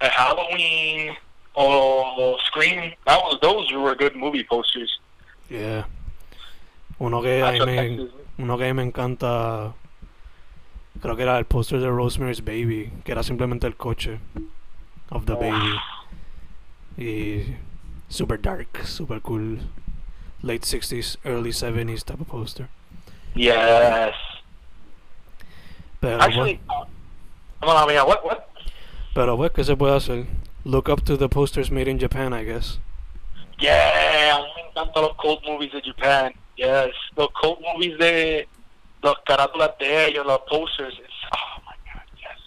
uh, 0.00 0.08
Halloween 0.10 1.16
or 1.54 2.36
Scream, 2.46 2.92
that 3.06 3.18
was 3.22 3.38
those 3.40 3.72
were 3.72 3.94
good 3.94 4.14
movie 4.14 4.44
posters. 4.44 4.90
Yeah. 5.50 5.84
Uno 6.98 7.22
que 7.22 7.42
a 7.42 7.52
mí 7.52 7.60
me, 7.60 8.08
uno 8.38 8.58
que 8.58 8.64
a 8.64 8.66
mí 8.68 8.74
me 8.74 8.82
encanta 8.82 9.74
creo 11.00 11.16
que 11.16 11.22
era 11.22 11.38
el 11.38 11.44
póster 11.44 11.80
de 11.80 11.88
Rosemary's 11.88 12.44
Baby, 12.44 12.92
que 13.04 13.12
era 13.12 13.22
simplemente 13.22 13.66
el 13.66 13.76
coche 13.76 14.18
of 15.10 15.24
the 15.26 15.34
baby. 15.34 15.78
Y 16.96 17.56
super 18.08 18.40
dark, 18.40 18.84
super 18.84 19.20
cool. 19.20 19.60
Late 20.42 20.60
60s, 20.60 21.18
early 21.24 21.50
70s 21.50 22.04
type 22.04 22.20
of 22.20 22.28
poster. 22.28 22.68
Yes. 23.34 24.14
Pero 26.00 26.22
Actually, 26.22 26.60
bueno, 27.60 27.82
on, 27.82 27.88
mía, 27.88 28.04
what, 28.04 28.24
what? 28.24 28.38
pero 29.14 29.36
pues, 29.36 29.50
¿qué 29.50 29.64
se 29.64 29.76
puede 29.76 29.96
hacer? 29.96 30.26
Look 30.64 30.88
up 30.88 31.02
to 31.04 31.16
the 31.16 31.28
posters 31.28 31.70
made 31.70 31.88
in 31.88 31.98
Japan, 31.98 32.32
I 32.32 32.44
guess. 32.44 32.78
Yeah, 33.58 34.38
me 34.54 34.62
encantan 34.62 35.02
los 35.02 35.16
cult 35.16 35.44
movies 35.44 35.72
de 35.72 35.82
Japan. 35.82 36.32
Yes, 36.58 36.92
los 37.16 37.28
cult 37.40 37.60
movies 37.60 37.96
de 37.98 38.48
los 39.00 39.14
carátulas 39.24 39.70
de 39.78 40.06
ellos, 40.08 40.26
los 40.26 40.40
posters. 40.40 40.94
Oh 41.30 41.60
my 41.62 41.76
god, 41.92 42.02
yes. 42.16 42.42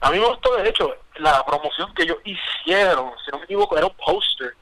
A 0.00 0.10
mí 0.10 0.18
me 0.18 0.26
gustó, 0.26 0.56
de 0.56 0.68
hecho, 0.68 0.92
la 1.18 1.44
promoción 1.46 1.94
que 1.94 2.02
ellos 2.02 2.18
hicieron, 2.24 3.12
si 3.24 3.30
no 3.30 3.38
me 3.38 3.44
equivoco, 3.44 3.76
era 3.78 3.86
un 3.86 3.94
póster 3.94 4.54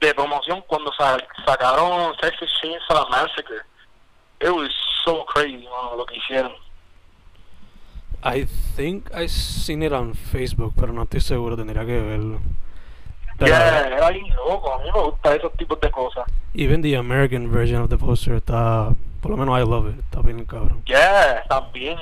de 0.00 0.14
promoción 0.14 0.62
cuando 0.66 0.90
sa- 0.94 1.18
sacaron 1.44 2.16
Texas 2.16 2.48
Chainsaw 2.62 3.08
Massacre. 3.10 3.60
It 4.40 4.48
was 4.50 4.70
so 5.04 5.26
crazy, 5.26 5.68
lo 5.96 6.06
que 6.06 6.16
hicieron. 6.16 6.52
I 8.24 8.46
think 8.76 9.10
I 9.14 9.28
seen 9.28 9.82
it 9.82 9.92
on 9.92 10.14
Facebook, 10.14 10.72
pero 10.74 10.92
no 10.92 11.02
estoy 11.02 11.20
seguro, 11.20 11.54
tendría 11.56 11.84
que 11.84 12.00
verlo. 12.00 12.40
Pero 13.38 13.50
Yeah, 13.50 13.86
era 13.86 14.10
bien 14.10 14.28
loco, 14.34 14.72
a 14.72 14.78
mí 14.78 14.90
me 14.92 15.00
gustan 15.00 15.36
esos 15.36 15.52
tipos 15.54 15.80
de 15.80 15.90
cosas. 15.90 16.26
even 16.54 16.82
the 16.82 16.94
American 16.96 17.48
version 17.50 17.80
of 17.80 17.88
the 17.88 17.96
poster 17.96 18.34
está, 18.34 18.94
por 19.20 19.30
lo 19.30 19.36
menos 19.36 19.56
I 19.58 19.62
love 19.62 19.88
it, 19.88 19.98
está 20.00 20.20
bien 20.22 20.44
cabrón. 20.44 20.82
Yeah, 20.86 21.44
también. 21.48 21.98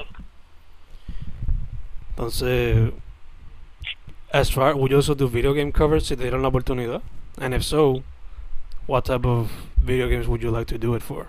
Entonces, 2.11 2.93
as 4.33 4.51
far, 4.51 4.75
also 4.75 5.15
do 5.15 5.29
video 5.29 5.53
game 5.53 5.73
covers 5.73 6.07
si 6.07 6.17
te 6.17 6.23
dieran 6.23 6.43
la 6.43 6.49
oportunidad? 6.49 7.03
And 7.39 7.53
if 7.55 7.63
so, 7.63 8.03
what 8.87 9.05
type 9.05 9.27
of 9.27 9.51
video 9.77 10.09
games 10.09 10.27
would 10.27 10.41
you 10.43 10.51
like 10.51 10.67
to 10.69 10.79
do 10.79 10.95
it 10.95 11.03
for? 11.03 11.29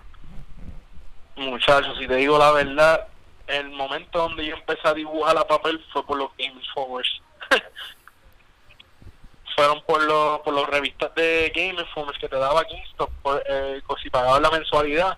Muchachos, 1.35 1.97
si 1.99 2.07
te 2.07 2.15
digo 2.15 2.37
la 2.37 2.51
verdad, 2.53 3.07
el 3.47 3.69
momento 3.71 4.19
donde 4.19 4.45
yo 4.45 4.55
empecé 4.55 4.87
a 4.87 4.93
dibujar 4.93 5.37
a 5.37 5.45
papel 5.45 5.83
fue 5.91 6.03
por 6.05 6.17
los 6.17 6.29
Game 6.37 6.53
Informers. 6.53 7.21
Fueron 9.57 9.81
por 9.87 10.03
los 10.03 10.39
por 10.41 10.53
las 10.53 10.67
revistas 10.67 11.13
de 11.15 11.51
Game 11.53 11.81
Informers 11.81 12.19
que 12.19 12.29
te 12.29 12.35
daba 12.35 12.63
GameStop, 12.63 13.09
por, 13.23 13.43
eh, 13.49 13.81
pues, 13.87 14.01
si 14.03 14.09
pagabas 14.11 14.39
la 14.39 14.51
mensualidad. 14.51 15.17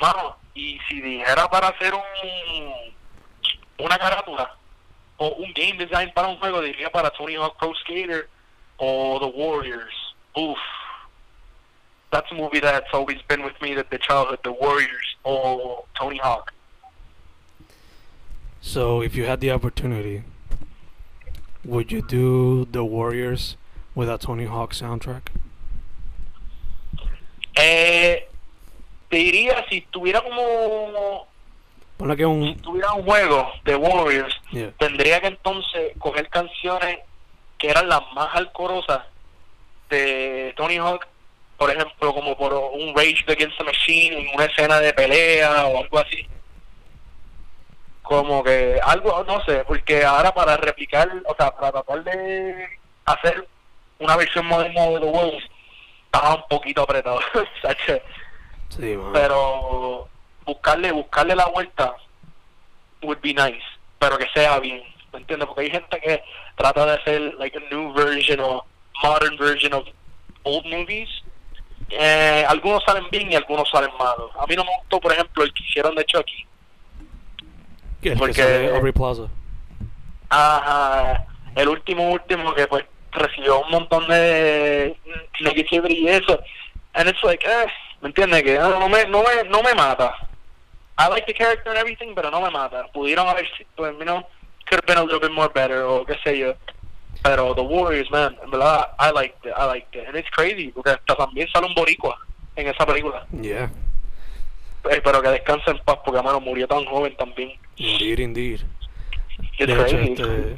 Mano, 0.00 0.36
y 0.54 0.78
si 0.88 1.00
dijera 1.00 1.48
para 1.48 1.68
hacer 1.68 1.92
un 1.92 2.72
una 3.78 3.98
carátula 3.98 4.56
o 5.16 5.28
un 5.30 5.52
game 5.54 5.76
design 5.76 6.12
para 6.14 6.28
un 6.28 6.38
juego, 6.38 6.60
diría 6.62 6.88
para 6.90 7.10
Tony 7.10 7.34
Hawk 7.34 7.58
Pro 7.58 7.74
Skater 7.74 8.28
o 8.76 9.18
The 9.18 9.36
Warriors. 9.36 10.14
Oof. 10.38 10.58
That's 12.12 12.30
a 12.30 12.34
movie 12.36 12.60
that's 12.60 12.92
always 12.92 13.20
been 13.26 13.42
with 13.42 13.60
me, 13.60 13.74
that 13.74 13.90
the 13.90 13.98
childhood, 13.98 14.38
The 14.44 14.52
Warriors 14.52 15.16
or 15.24 15.84
Tony 15.98 16.18
Hawk. 16.18 16.52
So, 18.60 19.02
if 19.02 19.16
you 19.16 19.24
had 19.24 19.40
the 19.40 19.50
opportunity, 19.50 20.22
would 21.64 21.90
you 21.90 22.02
do 22.02 22.66
The 22.72 22.82
Warriors 22.84 23.56
with 23.94 24.08
a 24.08 24.18
Tony 24.18 24.46
Hawk 24.46 24.72
soundtrack? 24.74 25.30
Eh, 27.54 28.26
te 29.08 29.16
diría 29.16 29.64
si 29.68 29.82
tuviera 29.82 30.20
como 30.22 31.26
Ponle 31.98 32.16
que 32.16 32.22
si 32.22 32.28
un... 32.28 32.56
tuviera 32.62 32.92
un 32.94 33.04
juego 33.04 33.48
de 33.64 33.76
Warriors, 33.76 34.34
Yeah. 34.52 34.72
tendría 34.78 35.20
que 35.20 35.28
entonces 35.28 35.92
coger 35.98 36.28
canciones 36.28 36.98
que 37.58 37.68
eran 37.70 37.88
las 37.88 38.00
más 38.14 38.28
alcorosas 38.34 39.02
este 39.92 40.54
Tony 40.56 40.78
Hawk, 40.78 41.06
por 41.58 41.70
ejemplo, 41.70 42.14
como 42.14 42.36
por 42.36 42.52
un 42.54 42.94
Rage 42.96 43.24
Against 43.28 43.58
the 43.58 43.64
Machine, 43.64 44.30
una 44.34 44.46
escena 44.46 44.80
de 44.80 44.92
pelea 44.94 45.66
o 45.66 45.82
algo 45.82 45.98
así. 45.98 46.26
Como 48.20 48.44
que 48.44 48.78
algo, 48.82 49.24
no 49.24 49.42
sé, 49.44 49.64
porque 49.64 50.04
ahora 50.04 50.34
para 50.34 50.56
replicar, 50.56 51.10
o 51.24 51.34
sea, 51.34 51.50
para 51.52 51.72
tratar 51.72 52.04
de 52.04 52.68
hacer 53.06 53.48
una 53.98 54.16
versión 54.16 54.46
moderna 54.46 54.82
de 54.86 55.00
The 55.00 55.06
Wolves, 55.06 55.44
estaba 56.04 56.34
un 56.34 56.44
poquito 56.48 56.82
apretado. 56.82 57.20
¿sabes? 57.62 58.02
Sí, 58.68 58.98
pero 59.12 60.08
buscarle 60.44 60.92
buscarle 60.92 61.36
la 61.36 61.46
vuelta 61.46 61.94
would 63.02 63.18
be 63.20 63.34
nice 63.34 63.62
pero 63.98 64.18
que 64.18 64.26
sea 64.34 64.58
bien 64.58 64.82
¿me 65.12 65.20
entiendes? 65.20 65.46
porque 65.46 65.62
hay 65.62 65.70
gente 65.70 66.00
que 66.00 66.22
trata 66.56 66.86
de 66.86 66.92
hacer 66.92 67.20
like 67.38 67.56
a 67.56 67.60
new 67.74 67.92
version 67.92 68.40
o 68.40 68.64
modern 69.02 69.36
version 69.36 69.72
of 69.74 69.86
old 70.44 70.64
movies 70.66 71.08
eh, 71.90 72.44
algunos 72.48 72.82
salen 72.84 73.08
bien 73.10 73.30
y 73.30 73.36
algunos 73.36 73.68
salen 73.70 73.90
malos 73.98 74.30
a 74.38 74.46
mí 74.46 74.56
no 74.56 74.64
me 74.64 74.70
gustó 74.78 75.00
por 75.00 75.12
ejemplo 75.12 75.44
el 75.44 75.52
que 75.52 75.64
hicieron 75.64 75.94
de 75.94 76.04
Chucky 76.04 76.46
el 78.10 78.18
porque- 78.18 78.34
que 78.34 78.42
sale 78.42 78.76
Aubrey 78.76 78.92
Plaza. 78.92 79.22
Ajá, 80.28 81.26
el 81.54 81.68
último 81.68 82.10
último 82.10 82.54
que 82.54 82.66
pues 82.66 82.84
recibió 83.12 83.60
un 83.60 83.70
montón 83.70 84.08
de 84.08 84.96
negativity 85.40 85.94
y 86.04 86.08
eso. 86.08 86.40
And 86.94 87.08
it's 87.08 87.22
like, 87.22 87.44
eh, 87.46 87.66
¿me 88.00 88.08
entiendes? 88.08 88.42
Que 88.42 88.58
no, 88.58 88.88
me, 88.88 89.04
no 89.06 89.22
me, 89.22 89.48
no 89.48 89.62
me 89.62 89.74
mata. 89.74 90.14
I 90.98 91.08
like 91.08 91.26
the 91.26 91.34
character 91.34 91.70
and 91.70 91.78
everything, 91.78 92.14
pero 92.14 92.30
no 92.30 92.40
me 92.40 92.50
mata. 92.50 92.86
Pudieron 92.92 93.26
haber, 93.28 93.46
si- 93.56 93.66
pues, 93.76 93.92
you 93.98 94.04
know, 94.04 94.22
could 94.68 94.80
have 94.80 94.86
been 94.86 94.98
a 94.98 95.02
little 95.02 95.20
bit 95.20 95.30
more 95.32 95.48
better 95.52 95.82
o 95.82 96.04
qué 96.06 96.16
sé 96.24 96.38
yo. 96.38 96.54
Pero 97.22 97.54
The 97.54 97.62
Warriors, 97.62 98.10
man, 98.10 98.36
en 98.42 98.50
verdad, 98.50 98.88
I 98.98 99.10
liked 99.12 99.44
it, 99.46 99.52
I 99.56 99.66
liked 99.66 99.94
it. 99.94 100.06
And 100.08 100.16
it's 100.16 100.30
crazy, 100.30 100.68
porque 100.68 100.90
hasta 100.90 101.14
también 101.14 101.48
sale 101.52 101.66
un 101.66 101.74
boricua 101.74 102.18
en 102.56 102.68
esa 102.68 102.84
película. 102.86 103.26
Yeah. 103.40 103.70
Eh, 104.90 105.00
Pero 105.04 105.22
que 105.22 105.28
descanse 105.28 105.70
en 105.70 105.78
paz, 105.84 105.98
porque, 106.04 106.22
mano, 106.22 106.40
murió 106.40 106.66
tan 106.66 106.84
joven 106.84 107.14
también. 107.16 107.52
Indeed. 107.76 108.60
It's 109.58 109.66
De 109.66 109.72
hecho, 109.72 109.98
este, 109.98 110.56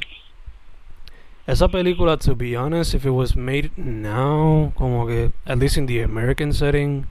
esa 1.47 1.67
película, 1.67 2.17
to 2.17 2.35
be 2.35 2.55
honest, 2.55 2.95
if 2.95 3.05
it 3.05 3.11
was 3.11 3.35
made 3.35 3.71
now, 3.77 4.73
como 4.75 5.05
que, 5.05 5.31
at 5.45 5.59
least 5.59 5.77
in 5.77 5.85
the 5.85 6.01
American 6.01 6.51
setting, 6.51 7.05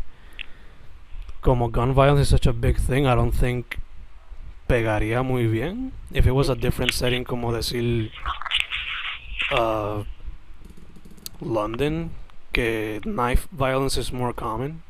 como 1.41 1.69
gun 1.69 1.95
violence 1.95 2.23
is 2.23 2.29
such 2.29 2.47
a 2.47 2.53
big 2.53 2.77
thing, 2.77 3.07
I 3.07 3.15
don't 3.15 3.33
think 3.33 3.79
pegaría 4.69 5.23
muy 5.23 5.47
bien. 5.47 5.93
If 6.13 6.27
it 6.27 6.33
was 6.33 6.49
a 6.49 6.57
different 6.57 6.93
setting, 6.93 7.25
como 7.25 7.53
decir 7.53 8.11
uh, 9.53 10.03
London, 11.41 12.11
que 12.53 13.01
knife 13.05 13.47
violence 13.53 13.97
is 13.97 14.13
more 14.13 14.33
common. 14.33 14.83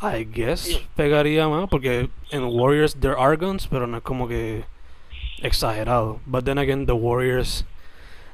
I 0.00 0.24
guess 0.24 0.80
pegaría 0.94 1.48
más 1.48 1.68
porque 1.70 2.08
en 2.30 2.44
Warriors 2.44 2.94
there 3.00 3.14
are 3.18 3.36
guns, 3.36 3.66
pero 3.66 3.86
no 3.86 3.96
es 3.96 4.02
como 4.02 4.28
que 4.28 4.64
exagerado. 5.42 6.20
But 6.26 6.44
then 6.44 6.58
again, 6.58 6.86
the 6.86 6.92
Warriors 6.92 7.64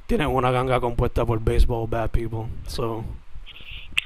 tienen 0.07 0.29
una 0.29 0.51
ganga 0.51 0.81
compuesta 0.81 1.25
por 1.25 1.39
baseball 1.39 1.87
bad 1.89 2.11
people. 2.11 2.49
So, 2.67 3.05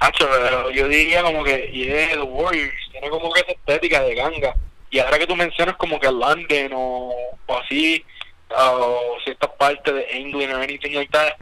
Hacho, 0.00 0.28
pero 0.28 0.70
yo 0.70 0.88
diría 0.88 1.22
como 1.22 1.42
que, 1.42 1.70
yeah, 1.72 2.14
The 2.14 2.22
Warriors, 2.22 2.74
tiene 2.92 3.08
como 3.08 3.32
que 3.32 3.40
esa 3.40 3.52
estética 3.52 4.02
de 4.02 4.14
ganga. 4.14 4.54
Y 4.90 4.98
ahora 4.98 5.18
que 5.18 5.26
tú 5.26 5.34
mencionas 5.34 5.76
como 5.76 5.98
que 5.98 6.10
London 6.10 6.72
o, 6.74 7.14
o 7.46 7.58
así, 7.58 8.04
o 8.50 9.16
ciertas 9.24 9.50
partes 9.58 9.94
de 9.94 10.06
England 10.10 10.52
or 10.52 10.60
anything 10.60 10.94
like 10.94 11.10
that, 11.12 11.34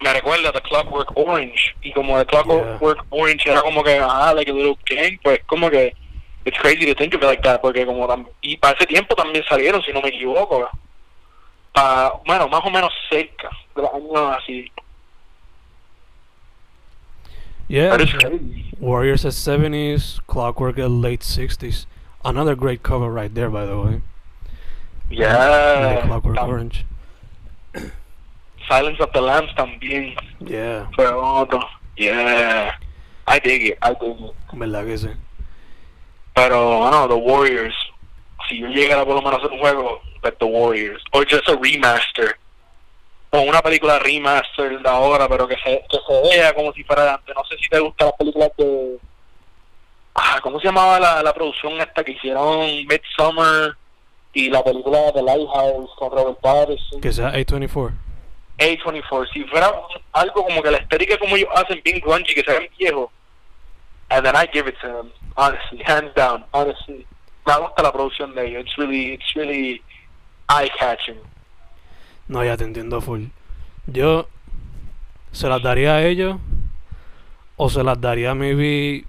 me 0.00 0.12
recuerda 0.12 0.52
The 0.52 0.60
Clockwork 0.62 1.12
Orange. 1.16 1.74
Y 1.82 1.92
como 1.92 2.18
The 2.18 2.26
Clockwork 2.26 3.04
Orange 3.10 3.50
era 3.50 3.60
como 3.62 3.82
que, 3.82 3.98
ah, 3.98 4.32
like 4.34 4.50
a 4.50 4.54
little 4.54 4.76
gang, 4.88 5.18
pues 5.22 5.40
como 5.46 5.70
que, 5.70 5.94
it's 6.44 6.58
crazy 6.58 6.86
to 6.86 6.94
think 6.94 7.14
of 7.14 7.22
it 7.22 7.26
like 7.26 7.42
that, 7.42 7.60
porque 7.60 7.84
como 7.84 8.08
y 8.40 8.56
para 8.56 8.76
ese 8.76 8.86
tiempo 8.86 9.14
también 9.14 9.44
salieron, 9.48 9.82
si 9.82 9.92
no 9.92 10.00
me 10.00 10.08
equivoco. 10.08 10.68
Pa, 11.72 12.20
bueno, 12.26 12.48
más 12.48 12.62
o 12.64 12.70
menos 12.70 12.90
cerca 13.08 13.48
de 13.76 13.82
los 13.82 13.92
años 13.94 14.36
así. 14.38 14.72
yeah, 17.68 17.90
But 17.90 18.00
it's 18.00 18.12
crazy. 18.12 18.72
Warriors 18.80 19.24
at 19.24 19.32
70s, 19.32 20.20
Clockwork 20.26 20.78
at 20.78 20.90
late 20.90 21.20
60s. 21.20 21.86
Another 22.24 22.54
great 22.56 22.82
cover 22.82 23.08
right 23.10 23.32
there, 23.32 23.48
by 23.50 23.64
the 23.66 23.78
way. 23.78 24.00
Yeah. 25.10 26.00
The 26.00 26.06
Clockwork 26.06 26.36
tam- 26.36 26.48
Orange. 26.48 26.84
Silence 28.70 29.02
of 29.02 29.10
the 29.12 29.20
Lambs 29.20 29.52
también 29.56 30.14
Yeah, 30.40 30.88
fue 30.94 31.06
otro. 31.06 31.60
Yeah. 31.96 32.78
I 33.26 33.38
dig 33.40 33.66
it, 33.66 33.78
I 33.82 33.94
dig 34.00 34.16
it. 34.20 34.32
verdad 34.52 34.86
que 34.86 34.96
sí. 34.98 35.08
Pero, 36.34 36.78
bueno, 36.78 37.08
The 37.08 37.14
Warriors. 37.14 37.74
Si 38.48 38.58
yo 38.60 38.68
llegara 38.68 39.04
por 39.04 39.16
lo 39.16 39.22
menos 39.22 39.34
a 39.34 39.36
hacer 39.38 39.50
un 39.52 39.58
juego, 39.58 40.00
like 40.22 40.36
The 40.38 40.44
Warriors. 40.46 41.02
O 41.12 41.20
just 41.28 41.48
a 41.48 41.56
remaster. 41.60 42.36
O 43.30 43.40
una 43.42 43.60
película 43.60 43.98
remaster 43.98 44.80
de 44.80 44.88
ahora, 44.88 45.28
pero 45.28 45.46
que 45.46 45.56
se, 45.56 45.84
que 45.90 45.98
se 46.06 46.36
vea 46.36 46.52
como 46.54 46.72
si 46.72 46.82
fuera 46.84 47.04
de 47.04 47.10
antes. 47.10 47.34
No 47.34 47.44
sé 47.44 47.56
si 47.62 47.68
te 47.68 47.78
gustan 47.80 48.06
las 48.08 48.16
películas 48.16 48.50
de... 48.56 48.98
Ah, 50.14 50.38
¿Cómo 50.42 50.58
se 50.60 50.66
llamaba 50.66 50.98
la, 50.98 51.22
la 51.22 51.32
producción 51.32 51.80
esta 51.80 52.02
que 52.02 52.12
hicieron 52.12 52.66
Midsummer 52.88 53.74
y 54.32 54.48
la 54.48 54.62
película 54.64 55.12
de 55.12 55.22
Lighthouse 55.22 55.90
con 55.96 56.10
Robert 56.10 56.40
Pattinson? 56.40 57.00
Que 57.00 57.12
sea 57.12 57.32
A24. 57.32 57.92
A24, 58.60 59.32
si 59.32 59.44
fuera 59.44 59.72
algo 60.12 60.44
como 60.44 60.62
que 60.62 60.70
la 60.70 60.78
estética 60.78 61.18
como 61.18 61.34
ellos 61.34 61.48
hacen 61.54 61.80
bien 61.82 61.98
grungy, 61.98 62.34
que 62.34 62.42
se 62.42 62.52
ven 62.52 63.08
and 64.10 64.26
then 64.26 64.36
I 64.36 64.46
give 64.52 64.66
it 64.66 64.74
to 64.82 64.88
them, 64.88 65.12
honestly, 65.36 65.82
hands 65.84 66.12
down, 66.14 66.44
honestly. 66.52 67.06
Me 67.46 67.54
gusta 67.58 67.82
la 67.82 67.92
producción 67.92 68.34
de 68.34 68.46
ellos, 68.46 68.64
it's 68.66 68.76
really, 68.76 69.14
it's 69.14 69.34
really 69.34 69.82
eye-catching. 70.48 71.18
No, 72.28 72.44
ya 72.44 72.56
te 72.56 72.64
entiendo 72.64 73.00
full. 73.00 73.26
Yo 73.86 74.28
se 75.32 75.48
las 75.48 75.62
daría 75.62 75.96
a 75.96 76.06
ellos 76.06 76.36
o 77.56 77.68
se 77.68 77.82
las 77.82 78.00
daría 78.00 78.34
maybe 78.34 79.04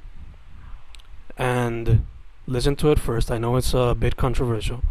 and 1.37 2.05
listen 2.47 2.75
to 2.75 2.91
it 2.91 2.99
first. 2.99 3.29
I 3.31 3.37
know 3.37 3.57
it's 3.57 3.73
a 3.73 3.93
bit 3.95 4.15
controversial. 4.15 4.81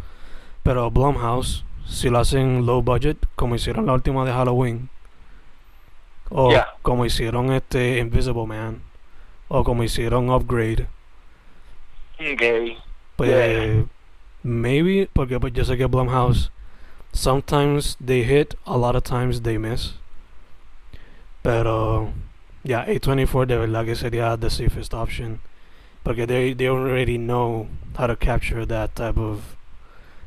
Pero 0.63 0.89
Blumhouse, 0.91 1.63
si 1.91 2.09
lo 2.09 2.19
hacen 2.19 2.65
low 2.65 2.81
budget, 2.81 3.17
como 3.35 3.55
hicieron 3.55 3.85
la 3.85 3.93
última 3.93 4.23
de 4.25 4.31
Halloween, 4.31 4.89
o 6.29 6.49
Yeah. 6.51 6.67
como 6.81 7.05
hicieron 7.05 7.51
este 7.51 7.99
Invisible 7.99 8.47
Man, 8.47 8.81
o 9.49 9.63
como 9.63 9.83
hicieron 9.83 10.29
Upgrade, 10.29 10.87
Okay. 12.19 12.77
pues 13.17 13.29
Yeah. 13.29 13.85
maybe 14.43 15.09
porque 15.11 15.39
pues 15.39 15.53
yo 15.53 15.65
sé 15.65 15.75
que 15.77 15.85
Blumhouse 15.87 16.49
sometimes 17.13 17.97
they 18.03 18.23
hit 18.23 18.55
a 18.65 18.77
lot 18.77 18.95
of 18.95 19.03
times 19.03 19.41
they 19.41 19.57
miss 19.57 19.95
pero 21.41 22.13
yeah 22.63 22.85
A24 22.85 23.45
de 23.47 23.57
verdad 23.57 23.85
que 23.85 23.95
sería 23.95 24.37
the 24.39 24.49
safest 24.49 24.93
option 24.93 25.39
porque 26.03 26.25
they, 26.27 26.53
they 26.53 26.67
already 26.67 27.17
know 27.17 27.67
how 27.97 28.07
to 28.07 28.15
capture 28.15 28.65
that 28.65 28.95
type 28.95 29.17
of 29.19 29.55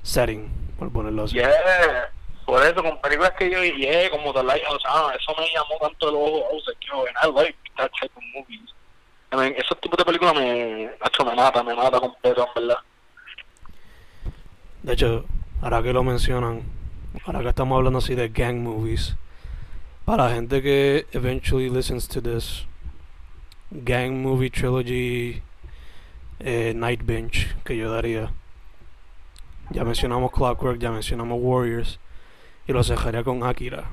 setting 0.05 0.49
por 0.79 0.93
ponerlo 0.93 1.25
así 1.25 1.35
Yeah. 1.35 2.13
Por 2.47 2.63
eso, 2.63 2.83
con 2.83 3.01
películas 3.01 3.33
que 3.39 3.51
yo 3.51 3.65
yeah, 3.65 4.11
como 4.11 4.33
The 4.33 4.43
Lighthouse, 4.43 4.83
ah, 4.87 5.13
eso 5.19 5.35
me 5.41 5.49
llamó 5.53 5.79
tanto 5.81 6.11
el 6.11 6.15
ojo. 6.15 6.47
Was 6.53 6.63
like, 6.67 6.87
yo, 6.87 7.07
and 7.07 7.17
I 7.23 7.33
like 7.35 7.57
that 7.79 7.91
type 7.99 8.13
of 8.15 8.23
movies. 8.35 8.61
I 9.33 9.37
mean, 9.37 9.55
esos 9.57 9.81
tipos 9.81 9.97
de 9.97 10.05
películas 10.05 10.35
me, 10.35 10.85
hecho, 10.85 11.25
me 11.25 11.35
mata, 11.35 11.63
me 11.65 11.75
mata 11.75 11.99
completo, 11.99 12.47
en 12.47 12.69
verdad. 12.69 12.79
de 14.85 14.93
hecho 14.93 15.25
ahora 15.63 15.83
que 15.83 15.95
lo 15.95 16.05
mencionan 16.05 16.63
ahora 17.25 17.41
que 17.41 17.49
estamos 17.49 17.77
hablando 17.77 17.99
así 18.01 18.15
de 18.15 18.29
gang 18.29 18.57
movies 18.57 19.17
para 20.05 20.29
la 20.29 20.35
gente 20.35 20.61
que 20.61 21.07
eventually 21.13 21.71
listens 21.71 22.07
to 22.07 22.21
this 22.21 22.67
gang 23.71 24.23
movie 24.23 24.51
trilogy 24.51 25.41
eh, 26.41 26.75
Night 26.77 27.01
Bench 27.05 27.57
que 27.65 27.77
yo 27.77 27.91
daría. 27.91 28.31
Ya 29.71 29.85
mencionamos 29.85 30.31
Clockwork, 30.33 30.79
ya 30.79 30.91
mencionamos 30.91 31.39
Warriors 31.41 31.99
y 32.67 32.73
lo 32.73 32.83
cerraría 32.85 33.23
con 33.25 33.43
Akira. 33.45 33.85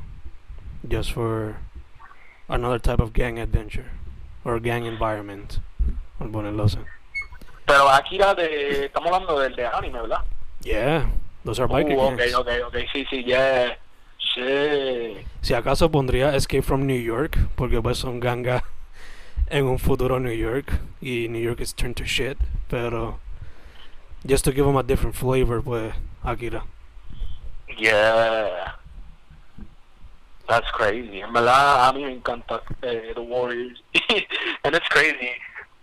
Just 0.90 1.14
for 1.14 1.56
another 2.48 2.80
type 2.80 3.02
of 3.02 3.14
gang 3.14 3.40
adventure 3.40 3.86
or 4.44 4.60
gang 4.60 4.86
environment. 4.86 5.60
Por 6.18 6.30
ponerlo 6.32 6.64
así. 6.66 6.80
Pero 7.66 7.90
Akira, 7.90 8.34
de, 8.36 8.86
estamos 8.86 9.12
hablando 9.14 9.40
del 9.40 9.56
de 9.56 9.66
anime, 9.66 10.02
¿verdad? 10.02 10.24
Yeah, 10.62 11.10
those 11.46 11.60
are 11.62 11.68
biker 11.68 11.96
Uh, 11.98 12.02
ok, 12.02 12.18
gangs. 12.18 12.36
ok, 12.36 12.48
ok, 12.68 12.76
sí, 12.94 13.06
sí, 13.10 13.24
yeah. 13.24 13.78
Sí. 14.36 15.18
Si 15.42 15.54
acaso 15.54 15.90
pondría 15.92 16.36
Escape 16.36 16.62
from 16.62 16.86
New 16.86 17.00
York, 17.02 17.38
porque 17.56 17.82
pues 17.82 17.98
son 17.98 18.20
ganga 18.20 18.64
en 19.48 19.66
un 19.66 19.80
futuro 19.80 20.20
New 20.20 20.34
York 20.34 20.72
y 21.02 21.28
New 21.30 21.42
York 21.42 21.60
is 21.60 21.74
turned 21.74 21.96
to 21.96 22.04
shit, 22.06 22.38
pero 22.70 23.20
just 24.26 24.46
to 24.46 24.52
give 24.52 24.66
them 24.66 24.78
a 24.78 24.84
different 24.84 25.16
flavor, 25.16 25.62
pues 25.62 25.94
Akira. 26.24 26.64
Yeah. 27.78 28.76
That's 30.48 30.70
crazy. 30.72 31.22
En 31.22 31.32
verdad, 31.32 31.88
a 31.88 31.94
mí 31.94 32.04
me 32.04 32.12
encanta 32.12 32.62
eh, 32.82 33.14
The 33.16 33.22
Warriors. 33.22 33.82
And 34.64 34.76
it's 34.76 34.88
crazy. 34.90 35.32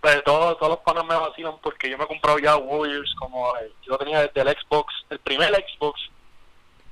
Pero 0.00 0.22
todos, 0.22 0.58
todos 0.58 0.70
los 0.70 0.80
panos 0.80 1.06
me 1.06 1.16
vacilan 1.16 1.54
porque 1.62 1.90
yo 1.90 1.98
me 1.98 2.04
he 2.04 2.06
comprado 2.06 2.38
ya 2.38 2.56
Warriors 2.56 3.12
como 3.18 3.56
eh, 3.56 3.72
yo 3.82 3.98
tenía 3.98 4.20
desde 4.20 4.42
el 4.42 4.56
Xbox, 4.56 4.94
el 5.10 5.18
primer 5.18 5.52
Xbox, 5.54 6.00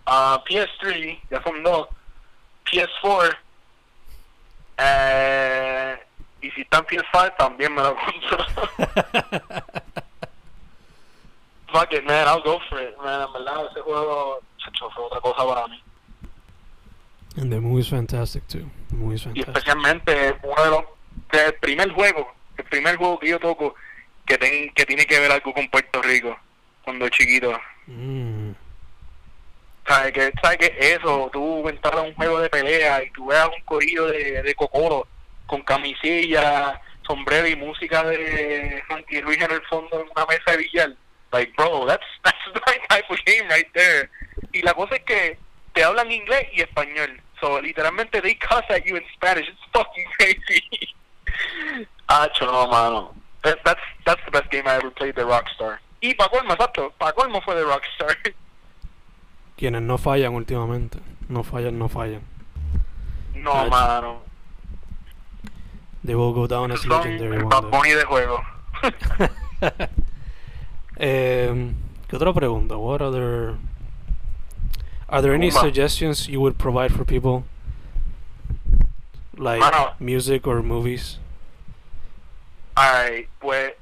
a 0.07 0.43
PS3, 0.45 1.21
ya 1.31 1.43
son 1.43 1.63
dos, 1.63 1.89
PS4, 2.65 3.37
eh, 4.79 5.99
y 6.41 6.51
si 6.51 6.63
está 6.63 6.79
en 6.79 6.87
PS5 6.87 7.37
también 7.37 7.75
me 7.75 7.83
lo 7.83 7.95
compro. 7.95 8.47
Fuck 11.79 11.93
it, 11.93 12.05
man, 12.07 12.27
I'll 12.29 12.43
go 12.43 12.59
for 12.69 12.81
it, 12.81 12.97
man. 13.03 13.23
En 13.27 13.33
verdad, 13.33 13.67
ese 13.71 13.81
juego 13.81 14.41
se 14.63 14.71
echó 14.71 14.91
fue 14.91 15.05
otra 15.05 15.21
cosa 15.21 15.47
para 15.47 15.67
mí. 15.69 15.81
And 17.39 17.51
the 17.53 17.61
movie's 17.61 17.89
fantastic 17.91 18.47
too. 18.49 18.71
The 18.91 18.97
y 18.97 19.19
fantastic. 19.19 19.49
especialmente 19.49 20.37
uno 20.43 20.65
de 20.65 20.71
los 20.71 20.85
del 21.33 21.55
primer 21.55 21.91
juego 21.93 22.33
el 22.57 22.65
primer 22.65 22.97
juego 22.97 23.19
que 23.19 23.29
yo 23.29 23.39
toco 23.39 23.75
que 24.25 24.39
ten- 24.39 24.73
que 24.75 24.87
tiene 24.87 25.05
que 25.05 25.19
ver 25.21 25.31
algo 25.31 25.53
con 25.53 25.69
Puerto 25.69 26.01
Rico 26.03 26.39
cuando 26.83 27.09
chiquito 27.11 27.53
Mm. 27.89 28.53
sabes 29.87 30.13
que 30.13 30.33
sabes 30.43 30.59
que 30.59 30.77
eso 30.95 31.29
tú 31.33 31.69
entras 31.69 31.95
a 31.95 32.01
un 32.03 32.15
juego 32.15 32.41
de 32.41 32.49
pelea 32.49 33.05
y 33.05 33.11
tú 33.11 33.27
veas 33.27 33.49
un 33.49 33.79
de, 34.07 34.43
de 34.43 34.55
cocoro 34.55 35.07
con 35.47 35.61
camisilla 35.63 36.81
sombrero 37.07 37.47
y 37.47 37.55
música 37.57 38.03
de 38.05 38.83
Frankie 38.89 39.21
Ruiz 39.21 39.41
en 39.43 39.51
el 39.53 39.63
fondo 39.63 40.01
en 40.01 40.09
una 40.11 40.27
mesa 40.27 40.51
de 40.53 40.57
billar 40.57 40.91
like 41.37 41.55
bro 41.57 41.87
that's 41.87 42.05
that's 42.25 42.37
my 42.67 42.79
type 42.89 43.05
of 43.11 43.19
game 43.27 43.49
right 43.49 43.67
there. 43.75 44.09
Y 44.53 44.63
la 44.63 44.75
cosa 44.75 44.97
es 44.97 45.03
que 45.05 45.37
te 45.75 45.83
hablan 45.85 46.11
inglés 46.11 46.49
y 46.53 46.61
español. 46.63 47.21
So 47.41 47.61
literalmente 47.61 48.21
they 48.23 48.35
cuss 48.37 48.65
at 48.71 48.85
you 48.87 48.97
in 48.97 49.05
Spanish. 49.15 49.47
It's 49.49 49.61
fucking 49.73 50.07
crazy. 50.19 50.63
Ah 52.09 52.29
no 52.41 52.67
mano. 52.69 53.15
That- 53.43 53.59
that's 53.65 53.81
that's 54.05 54.25
the 54.25 54.31
best 54.31 54.49
game 54.51 54.63
I 54.67 54.77
ever 54.77 54.91
played 54.91 55.17
de 55.17 55.25
Rockstar. 55.25 55.79
Y 56.01 56.15
para 56.15 56.31
colmo 56.31 56.55
exacto 56.55 56.93
para 56.99 57.13
colmo 57.13 57.41
fue 57.43 57.55
de 57.57 57.65
Rockstar. 57.65 58.17
Quienes 59.57 59.83
no 59.83 59.99
fallan 59.99 60.35
últimamente. 60.35 60.99
No 61.29 61.43
fallan, 61.43 61.79
no 61.79 61.89
fallan. 61.89 62.23
no 63.35 63.53
Ah, 63.53 63.67
mano. 63.69 64.23
They 66.05 66.15
will 66.15 66.33
go 66.33 66.47
down 66.47 66.71
as 66.71 66.87
legendary 66.87 67.37
el 67.37 67.45
one 67.45 67.49
Bad 67.49 67.63
day. 67.63 67.71
Bunny 67.71 67.91
de 67.91 68.05
juego 68.05 68.41
um, 71.01 71.75
¿Qué 72.09 72.17
otra 72.17 72.33
pregunta? 72.33 72.77
What 72.79 73.03
other... 73.03 73.57
Are 75.09 75.23
there 75.23 75.35
any 75.35 75.51
suggestions 75.51 76.29
you 76.29 76.41
would 76.41 76.59
provide 76.59 76.93
for 76.93 77.05
people? 77.05 77.45
Like 79.37 79.61
Mano. 79.61 79.95
music 80.01 80.47
or 80.47 80.63
movies? 80.63 81.19
Alright, 82.77 83.29
pues 83.41 83.73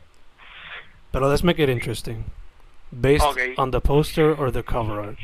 But 1.13 1.23
let's 1.23 1.43
make 1.43 1.59
it 1.59 1.69
interesting. 1.69 2.25
Based 2.93 3.25
Okay. 3.25 3.55
on 3.57 3.71
the 3.71 3.81
poster 3.81 4.35
or 4.35 4.51
the 4.51 4.63
cover 4.63 5.01
art. 5.01 5.19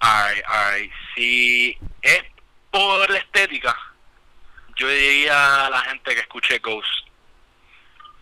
Ay, 0.00 0.42
ay, 0.48 0.90
si 1.14 1.78
es 2.02 2.22
por 2.70 3.08
la 3.08 3.16
estética, 3.18 3.74
yo 4.76 4.86
diría 4.88 5.66
a 5.66 5.70
la 5.70 5.80
gente 5.80 6.14
que 6.14 6.20
escuche 6.20 6.58
Ghost. 6.60 7.05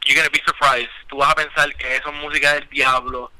You're 0.04 0.16
gonna 0.16 0.30
be 0.30 0.42
surprised. 0.46 0.90
Tú 1.08 1.16
vas 1.18 1.30
a 1.32 1.34
pensar 1.34 1.74
que 1.76 1.96
eso 1.96 2.10
es 2.10 2.14
música 2.20 2.52
del 2.54 2.68
diablo. 2.70 3.30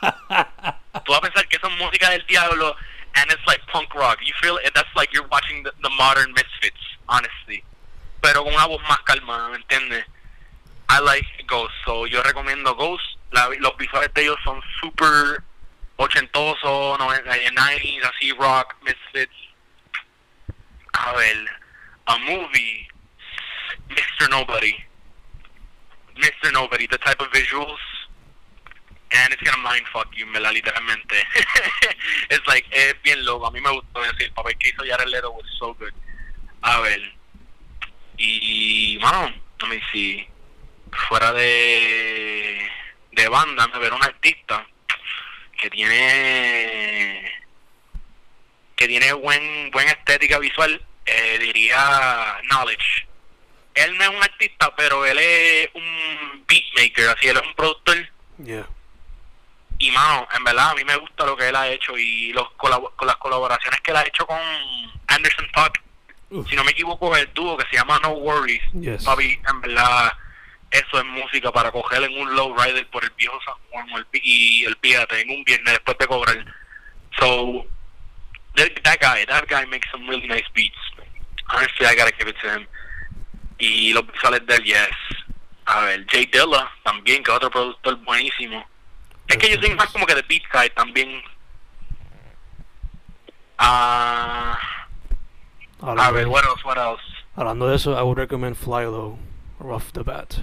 Tú 0.02 1.12
vas 1.12 1.18
a 1.18 1.20
pensar 1.20 1.46
que 1.48 1.56
eso 1.56 1.66
es 1.68 1.76
música 1.78 2.10
del 2.10 2.24
diablo 2.26 2.74
and 3.14 3.30
it's 3.30 3.44
like 3.46 3.60
punk 3.66 3.94
rock. 3.94 4.18
You 4.24 4.32
feel 4.40 4.58
it, 4.64 4.72
that's 4.74 4.94
like 4.96 5.12
you're 5.12 5.26
watching 5.28 5.62
the, 5.64 5.72
the 5.82 5.90
modern 5.90 6.32
Misfits, 6.32 6.80
honestly. 7.08 7.62
Pero 8.22 8.44
con 8.44 8.52
una 8.54 8.66
voz 8.66 8.80
más 8.88 9.00
calmada, 9.04 9.48
¿me 9.50 9.56
entiendes? 9.56 10.04
I 10.90 11.00
like 11.00 11.26
Ghost, 11.46 11.74
so 11.84 12.06
yo 12.06 12.22
recomiendo 12.22 12.74
Ghost. 12.74 13.04
La- 13.32 13.48
los 13.60 13.76
visuales 13.76 14.12
de 14.14 14.22
ellos 14.22 14.38
son 14.44 14.62
super 14.80 15.42
ochentoso, 15.96 16.96
90s, 16.98 18.02
así 18.04 18.32
rock, 18.32 18.74
misfits. 18.82 19.34
A 20.92 21.12
ver, 21.12 21.36
a 22.06 22.16
movie, 22.18 22.88
Mr. 23.88 24.28
Nobody. 24.30 24.74
Mr. 26.18 26.52
Nobody, 26.52 26.86
the 26.86 26.98
type 26.98 27.20
of 27.20 27.28
visuals, 27.28 27.78
and 29.12 29.32
it's 29.32 29.42
gonna 29.42 29.62
mindfuck 29.66 30.06
you, 30.16 30.26
me 30.26 30.40
literalmente. 30.40 31.22
it's 32.30 32.46
like, 32.46 32.66
es 32.72 32.94
bien 33.02 33.24
loco, 33.24 33.46
a 33.46 33.50
mí 33.50 33.60
me 33.60 33.70
gustó 33.70 34.02
decir, 34.02 34.26
el 34.26 34.32
papel 34.32 34.58
que 34.58 34.68
hizo 34.68 34.84
Jared 34.84 35.08
Leto 35.08 35.30
was 35.30 35.46
so 35.58 35.74
good. 35.74 35.92
A 36.62 36.80
ver, 36.80 37.00
y, 38.18 38.98
mano, 39.00 39.32
let 39.62 39.68
me 39.68 39.80
see, 39.92 40.26
fuera 41.08 41.32
de, 41.32 42.68
de 43.12 43.28
banda, 43.28 43.68
me 43.68 43.78
ver 43.78 43.92
un 43.92 44.02
artista 44.02 44.66
que 45.60 45.70
tiene 45.70 47.32
que 48.76 48.86
tiene 48.86 49.12
buen 49.12 49.72
buen 49.72 49.88
estética 49.88 50.38
visual 50.38 50.80
eh, 51.04 51.38
diría 51.40 52.38
knowledge 52.48 53.07
él 53.78 53.96
no 53.96 54.04
es 54.04 54.10
un 54.10 54.22
artista 54.22 54.74
pero 54.76 55.04
él 55.06 55.18
es 55.18 55.68
un 55.74 56.44
beatmaker 56.46 57.08
así 57.10 57.28
él 57.28 57.36
es 57.36 57.42
un 57.46 57.54
productor 57.54 57.96
Yeah. 58.44 58.66
y 59.80 59.90
mano 59.90 60.28
en 60.36 60.44
verdad 60.44 60.70
a 60.70 60.74
mí 60.74 60.84
me 60.84 60.94
gusta 60.96 61.26
lo 61.26 61.36
que 61.36 61.48
él 61.48 61.56
ha 61.56 61.66
hecho 61.68 61.98
y 61.98 62.32
los 62.32 62.48
con 62.52 62.70
las 62.70 63.16
colaboraciones 63.16 63.80
que 63.80 63.90
él 63.90 63.96
ha 63.96 64.06
hecho 64.06 64.24
con 64.26 64.38
Anderson 65.08 65.48
Paak 65.52 65.82
si 66.48 66.54
no 66.54 66.62
me 66.62 66.70
equivoco 66.70 67.16
es 67.16 67.22
el 67.24 67.34
dúo 67.34 67.56
que 67.56 67.66
se 67.68 67.76
llama 67.76 67.98
No 68.02 68.10
Worries 68.10 68.62
Yes. 68.80 69.04
papi 69.04 69.40
en 69.48 69.60
verdad 69.60 70.12
eso 70.70 70.98
es 70.98 71.04
música 71.06 71.50
para 71.50 71.72
coger 71.72 72.02
en 72.04 72.16
un 72.18 72.36
low 72.36 72.54
rider 72.56 72.86
por 72.90 73.02
el 73.02 73.10
viejo 73.16 73.38
San 73.44 73.54
Juan 73.70 73.86
el, 73.96 74.06
y 74.22 74.64
el 74.66 74.76
Píate 74.76 75.20
en 75.22 75.30
un 75.30 75.42
viernes 75.44 75.72
después 75.72 75.96
de 75.98 76.06
cobrar. 76.06 76.44
So, 77.18 77.66
that, 78.54 78.68
that 78.84 78.98
guy, 79.00 79.24
that 79.26 79.46
guy 79.48 79.64
makes 79.66 79.88
some 79.90 80.06
really 80.06 80.26
nice 80.28 80.44
beats. 80.54 80.76
Honestly, 81.48 81.86
I 81.86 81.94
gotta 81.96 82.12
give 82.18 82.28
it 82.28 82.36
to 82.42 82.50
him. 82.52 82.66
Y 83.58 83.92
los 83.92 84.06
visuales 84.06 84.46
del 84.46 84.62
yes. 84.64 84.88
A 85.66 85.80
ver, 85.80 86.06
Jay 86.08 86.26
Dilla 86.26 86.70
también, 86.82 87.22
que 87.22 87.30
es 87.30 87.36
otro 87.36 87.50
productor 87.50 87.96
buenísimo. 88.04 88.64
Es 89.26 89.36
que 89.36 89.50
yo 89.50 89.60
soy 89.60 89.74
más 89.74 89.88
como 89.88 90.06
que 90.06 90.14
de 90.14 90.22
beat 90.22 90.42
side 90.52 90.70
también. 90.70 91.22
Ah, 93.58 94.58
a 95.80 96.10
ver, 96.12 96.26
what 96.28 96.44
else, 96.44 96.62
what 96.64 96.78
else? 96.78 97.02
hablando 97.36 97.68
de 97.68 97.76
eso, 97.76 97.96
I 97.96 98.02
would 98.02 98.18
recommend 98.18 98.56
Fly 98.56 98.84
Low 98.86 99.18
off 99.60 99.92
the 99.92 100.02
bat. 100.02 100.40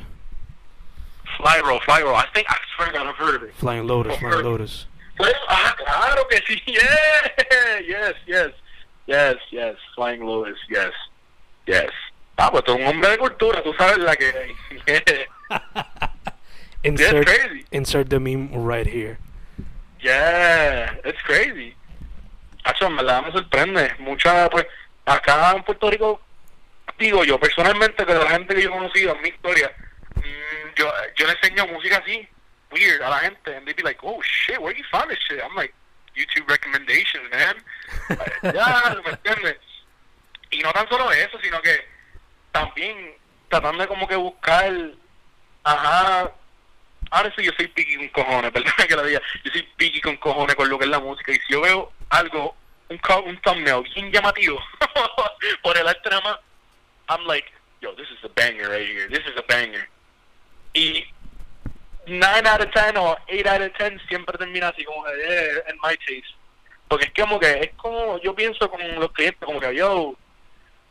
Fly 1.37 1.61
Low, 1.61 1.79
Fly 1.79 2.01
Low, 2.03 2.13
I 2.13 2.25
think, 2.33 2.47
I 2.49 2.57
swear 2.75 2.91
God, 2.91 3.07
I've 3.07 3.15
heard 3.15 3.35
of 3.35 3.43
it. 3.43 3.53
Flying 3.55 3.87
Lotus, 3.87 4.17
Flying 4.17 4.43
Lotus. 4.43 4.87
Ah, 5.47 5.75
claro 5.77 6.25
que 6.29 6.41
sí. 6.47 6.61
Yeah. 6.67 7.79
Yes, 7.87 8.13
yes. 8.27 8.51
Yes, 9.07 9.35
yes. 9.51 9.75
Flying 9.95 10.25
Lotus, 10.25 10.57
yes. 10.69 10.93
Yes. 11.67 11.91
Ah, 12.37 12.51
pues 12.51 12.63
tú 12.63 12.73
eres 12.73 12.85
un 12.85 12.91
hombre 12.91 13.11
de 13.11 13.17
cultura, 13.17 13.63
tú 13.63 13.73
sabes 13.77 13.97
la 13.97 14.15
que 14.15 14.25
hay. 14.87 15.25
insert, 16.83 17.25
crazy. 17.25 17.65
insert 17.71 18.09
the 18.09 18.19
meme 18.19 18.49
right 18.53 18.87
here. 18.87 19.17
Yeah, 20.01 20.95
it's 21.03 21.21
crazy. 21.23 21.75
Hacho, 22.63 22.87
en 22.87 22.97
verdad 22.97 23.23
me 23.23 23.31
sorprende. 23.31 23.93
Mucha, 23.99 24.49
pues, 24.49 24.65
acá 25.05 25.53
en 25.55 25.63
Puerto 25.63 25.89
Rico, 25.89 26.21
digo 26.99 27.23
yo, 27.23 27.39
personalmente, 27.39 28.05
que 28.05 28.13
de 28.13 28.23
la 28.23 28.29
gente 28.31 28.53
que 28.55 28.61
yo 28.61 28.69
he 28.69 28.73
conocido 28.73 29.15
en 29.15 29.21
mi 29.21 29.29
historia, 29.29 29.71
mm, 30.15 30.75
yo, 30.75 30.91
yo 31.15 31.27
le 31.27 31.33
enseño 31.33 31.67
música 31.67 31.97
así, 31.97 32.27
weird, 32.71 33.01
a 33.01 33.09
la 33.09 33.19
gente, 33.19 33.55
and 33.55 33.65
they 33.65 33.73
be 33.73 33.83
like, 33.83 33.99
oh 34.03 34.21
shit, 34.21 34.59
where 34.59 34.75
you 34.75 34.83
find 34.91 35.09
this 35.09 35.19
shit? 35.19 35.41
I'm 35.41 35.55
like, 35.55 35.73
YouTube 36.15 36.49
recommendations, 36.49 37.29
man. 37.31 37.55
ya, 38.53 39.01
¿me 39.03 39.11
entiendes? 39.11 39.57
Y 40.51 40.59
no 40.59 40.71
tan 40.71 40.87
solo 40.89 41.11
eso, 41.11 41.37
sino 41.41 41.61
que 41.61 41.94
también 42.55 43.13
tratando 43.49 43.81
de 43.81 43.87
como 43.89 44.07
que 44.07 44.15
buscar, 44.15 44.71
ajá, 45.65 46.31
ahora 47.11 47.33
sí 47.35 47.43
yo 47.43 47.51
soy 47.57 47.67
piqui 47.67 47.97
con 47.97 48.23
cojones, 48.23 48.51
perdón 48.53 48.71
que 48.87 48.95
lo 48.95 49.03
diga, 49.03 49.21
yo 49.43 49.51
soy 49.51 49.63
piqui 49.75 49.99
con 49.99 50.15
cojones 50.15 50.55
con 50.55 50.69
lo 50.69 50.79
que 50.79 50.85
es 50.85 50.89
la 50.89 51.01
música 51.01 51.33
y 51.33 51.35
si 51.35 51.51
yo 51.51 51.59
veo 51.59 51.91
algo, 52.09 52.55
un, 52.87 52.99
un 53.25 53.41
thumbnail 53.41 53.83
bien 53.93 54.09
llamativo 54.09 54.57
por 55.63 55.77
el 55.77 55.85
arte 55.85 56.09
I'm 57.09 57.27
like, 57.27 57.51
yo, 57.81 57.93
this 57.95 58.07
is 58.09 58.23
a 58.23 58.29
banger 58.29 58.69
right 58.69 58.87
here, 58.87 59.09
this 59.09 59.25
is 59.27 59.37
a 59.37 59.43
banger. 59.47 59.89
Y 60.73 61.03
9 62.07 62.47
out 62.47 62.61
of 62.61 62.71
10 62.71 62.97
o 62.97 63.17
8 63.27 63.47
out 63.47 63.61
of 63.61 63.73
10 63.77 63.99
siempre 64.07 64.37
termina 64.37 64.69
así 64.69 64.85
como 64.85 65.05
eh, 65.09 65.61
en 65.67 65.75
my 65.83 65.95
taste. 65.97 66.33
Porque 66.87 67.05
es 67.05 67.13
como 67.13 67.37
que, 67.37 67.51
es 67.51 67.73
como, 67.75 68.19
yo 68.21 68.33
pienso 68.33 68.69
con 68.71 68.79
los 68.95 69.11
clientes 69.11 69.43
como 69.45 69.59
que, 69.59 69.75
yo, 69.75 70.15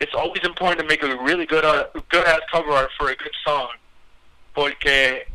it's 0.00 0.14
always 0.14 0.42
important 0.44 0.80
to 0.80 0.86
make 0.86 1.02
a 1.02 1.22
really 1.22 1.46
good, 1.46 1.64
uh, 1.64 1.86
good 2.08 2.26
ass 2.26 2.40
cover 2.50 2.70
art 2.70 2.90
for 2.98 3.10
a 3.10 3.16
good 3.16 3.32
song. 3.44 3.68
Porque 4.54 5.26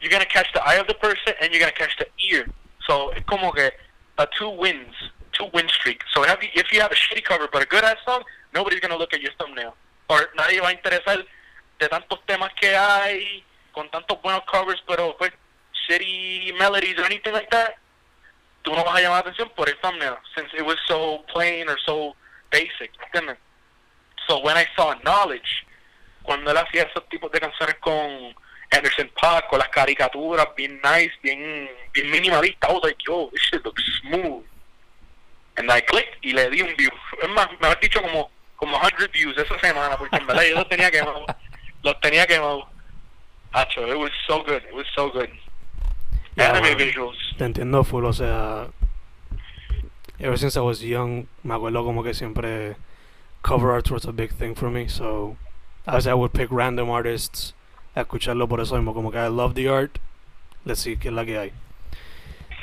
you're 0.00 0.10
gonna 0.10 0.24
catch 0.26 0.52
the 0.52 0.62
eye 0.66 0.74
of 0.76 0.86
the 0.86 0.94
person 0.94 1.34
and 1.40 1.52
you're 1.52 1.60
gonna 1.60 1.72
catch 1.72 1.96
the 1.98 2.06
ear. 2.30 2.46
So 2.86 3.10
it's 3.10 3.26
como 3.26 3.52
que 3.52 3.70
a 4.18 4.28
two 4.38 4.50
wins, 4.50 4.94
two 5.32 5.46
win 5.52 5.68
streak. 5.68 6.02
So 6.14 6.24
if 6.24 6.42
you, 6.42 6.48
if 6.54 6.72
you 6.72 6.80
have 6.80 6.92
a 6.92 6.94
shitty 6.94 7.24
cover 7.24 7.48
but 7.52 7.62
a 7.62 7.66
good 7.66 7.84
ass 7.84 7.96
song, 8.04 8.22
nobody's 8.54 8.80
gonna 8.80 8.96
look 8.96 9.12
at 9.12 9.20
your 9.20 9.32
thumbnail. 9.38 9.74
Or 10.08 10.28
nadie 10.36 10.60
va 10.60 10.68
a 10.68 10.74
interesar 10.74 11.24
de 11.78 11.88
tantos 11.88 12.20
temas 12.26 12.50
que 12.60 12.74
hay, 12.76 13.44
con 13.72 13.88
tantos 13.90 14.20
buenos 14.22 14.42
covers, 14.50 14.82
pero 14.86 15.16
pues 15.18 15.32
shitty 15.88 16.52
melodies 16.58 16.98
or 16.98 17.04
anything 17.04 17.32
like 17.32 17.50
that. 17.50 17.74
Tú 18.62 18.72
no 18.72 18.84
vas 18.84 18.96
a 18.96 19.00
llamar 19.00 19.24
la 19.24 19.30
atención 19.30 19.50
por 19.54 19.68
el 19.68 19.76
thumbnail, 19.80 20.16
since 20.34 20.52
it 20.54 20.64
was 20.64 20.76
so 20.88 21.24
plain 21.32 21.68
or 21.68 21.78
so 21.84 22.14
basic, 22.50 22.90
¿entiendes? 23.00 23.38
So 24.26 24.38
when 24.40 24.56
I 24.56 24.66
saw 24.76 24.94
Knowledge, 25.04 25.66
cuando 26.22 26.50
él 26.50 26.56
hacía 26.56 26.82
esos 26.82 27.08
tipos 27.08 27.30
de 27.30 27.40
canciones 27.40 27.76
con 27.80 28.34
Anderson 28.70 29.10
Park, 29.20 29.46
con 29.48 29.58
las 29.58 29.68
caricaturas 29.68 30.48
bien 30.56 30.80
nice, 30.82 31.12
bien, 31.22 31.68
bien 31.92 32.10
minimalista, 32.10 32.68
I 32.68 32.72
was 32.72 32.82
like, 32.82 32.98
yo, 33.06 33.30
this 33.32 33.42
shit 33.42 33.64
looks 33.64 33.82
smooth. 34.02 34.44
And 35.58 35.70
I 35.70 35.80
clicked 35.80 36.18
y 36.22 36.32
le 36.32 36.50
di 36.50 36.62
un 36.62 36.74
view. 36.76 36.90
Es 37.22 37.28
más, 37.30 37.48
me 37.60 37.66
habías 37.66 37.80
dicho 37.80 38.02
como, 38.02 38.30
como 38.56 38.78
100 38.78 39.10
views 39.12 39.38
esa 39.38 39.58
semana, 39.58 39.96
porque 39.96 40.16
en 40.16 40.26
verdad 40.26 40.42
yo 40.44 40.56
los 40.56 40.68
tenía 40.68 40.90
quemados. 40.90 41.24
Los 41.82 42.00
tenía 42.00 42.26
quemados. 42.26 42.64
Hacho, 43.52 43.86
it 43.86 43.96
was 43.96 44.10
so 44.26 44.42
good, 44.42 44.62
it 44.64 44.74
was 44.74 44.86
so 44.94 45.10
good. 45.10 45.30
Yeah, 46.36 46.50
Anime 46.50 46.70
man. 46.70 46.78
visuals. 46.78 47.16
Te 47.38 47.44
entiendo 47.44 47.84
full, 47.84 48.04
o 48.04 48.12
sea, 48.12 48.68
ever 50.18 50.36
since 50.38 50.58
I 50.58 50.62
was 50.62 50.80
young, 50.80 51.26
me 51.42 51.54
acuerdo 51.54 51.84
como 51.84 52.02
que 52.02 52.12
siempre 52.12 52.76
cover 53.46 53.70
art 53.70 53.90
was 53.92 54.04
a 54.04 54.12
big 54.12 54.32
thing 54.32 54.56
for 54.56 54.68
me, 54.68 54.88
so 54.88 55.36
as 55.86 56.06
I 56.08 56.14
would 56.14 56.32
pick 56.32 56.50
random 56.50 56.90
artists 56.90 57.54
escucharlo 57.96 58.48
por 58.48 58.60
eso 58.60 58.74
mismo, 58.74 58.92
como 58.92 59.12
que 59.12 59.20
I 59.20 59.28
love 59.28 59.54
the 59.54 59.68
art, 59.68 60.00
let's 60.64 60.80
see 60.80 60.96
qué 60.96 61.06
es 61.06 61.12
la 61.12 61.24
que 61.24 61.38
hay. 61.38 61.52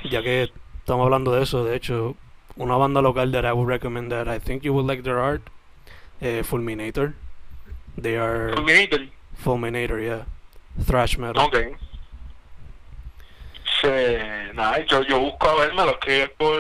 Ya 0.03 0.21
que 0.21 0.51
estamos 0.79 1.05
hablando 1.05 1.31
de 1.31 1.43
eso, 1.43 1.63
de 1.63 1.75
hecho, 1.77 2.17
una 2.57 2.75
banda 2.75 3.01
local 3.01 3.31
that 3.31 3.45
I 3.45 3.53
would 3.53 3.67
recommend 3.67 4.11
that 4.11 4.27
I 4.27 4.39
think 4.39 4.63
you 4.63 4.73
would 4.73 4.85
like 4.85 5.03
their 5.03 5.19
art, 5.19 5.49
eh, 6.19 6.43
Fulminator. 6.43 7.13
They 7.97 8.17
are 8.17 8.51
Fulminator. 8.53 9.09
Fulminator, 9.41 10.01
yeah. 10.01 10.25
Thrash 10.83 11.17
metal. 11.17 11.45
Ok. 11.45 11.77
Sí, 13.81 13.87
nada, 14.53 14.85
yo, 14.85 15.01
yo 15.03 15.19
busco 15.19 15.49
a 15.49 15.55
verme 15.55 15.85
lo 15.85 15.97
que 15.99 16.23
es 16.23 16.29
por 16.31 16.59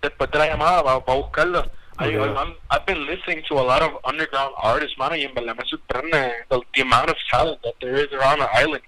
después 0.00 0.30
de 0.30 0.38
la 0.38 0.46
llamada 0.46 1.02
para, 1.04 1.18
buscarlo. 1.18 1.77
I. 1.98 2.16
I'm, 2.16 2.54
I've 2.70 2.86
been 2.86 3.06
listening 3.06 3.42
to 3.48 3.54
a 3.54 3.64
lot 3.64 3.82
of 3.82 3.98
underground 4.04 4.54
artists, 4.62 4.96
man, 4.98 5.10
y 5.10 5.24
en 5.24 5.34
verdad 5.34 5.56
me 5.56 5.64
sorprende 5.64 6.32
the, 6.48 6.60
the 6.74 6.82
amount 6.82 7.10
of 7.10 7.16
talent 7.30 7.62
that 7.62 7.74
there 7.80 7.96
is 7.96 8.12
around 8.12 8.38
the 8.38 8.48
island. 8.52 8.82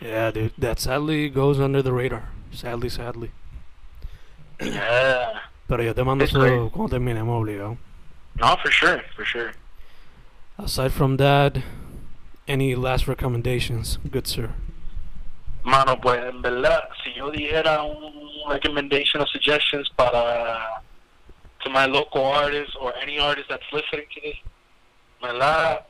Yeah, 0.00 0.30
dude, 0.30 0.52
that 0.58 0.80
sadly 0.80 1.28
goes 1.28 1.60
under 1.60 1.82
the 1.82 1.92
radar. 1.92 2.30
Sadly, 2.50 2.88
sadly. 2.88 3.30
Yeah. 4.60 5.40
Pero 5.68 5.82
yo 5.82 5.92
te 5.92 6.02
mando 6.02 6.24
eso 6.24 6.70
cuando 6.70 6.96
terminemos 6.96 7.40
obligado. 7.40 7.78
No, 8.36 8.56
for 8.62 8.70
sure, 8.70 9.02
for 9.14 9.24
sure. 9.24 9.52
Aside 10.58 10.92
from 10.92 11.16
that, 11.18 11.58
any 12.48 12.74
last 12.74 13.06
recommendations, 13.06 13.98
good 14.10 14.26
sir? 14.26 14.54
Mano, 15.64 15.96
pues 15.96 16.18
en 16.18 16.42
verdad, 16.42 16.88
si 17.02 17.12
yo 17.14 17.30
dijera 17.30 17.82
un 17.82 18.50
recommendation 18.50 19.20
or 19.20 19.28
suggestions 19.28 19.88
para 19.96 20.82
to 21.64 21.70
my 21.70 21.86
local 21.86 22.24
artists 22.24 22.74
or 22.80 22.94
any 22.96 23.18
artist 23.18 23.48
that's 23.48 23.64
listening 23.72 24.06
to 24.14 24.20
this, 24.20 24.36
verdad, 25.20 25.84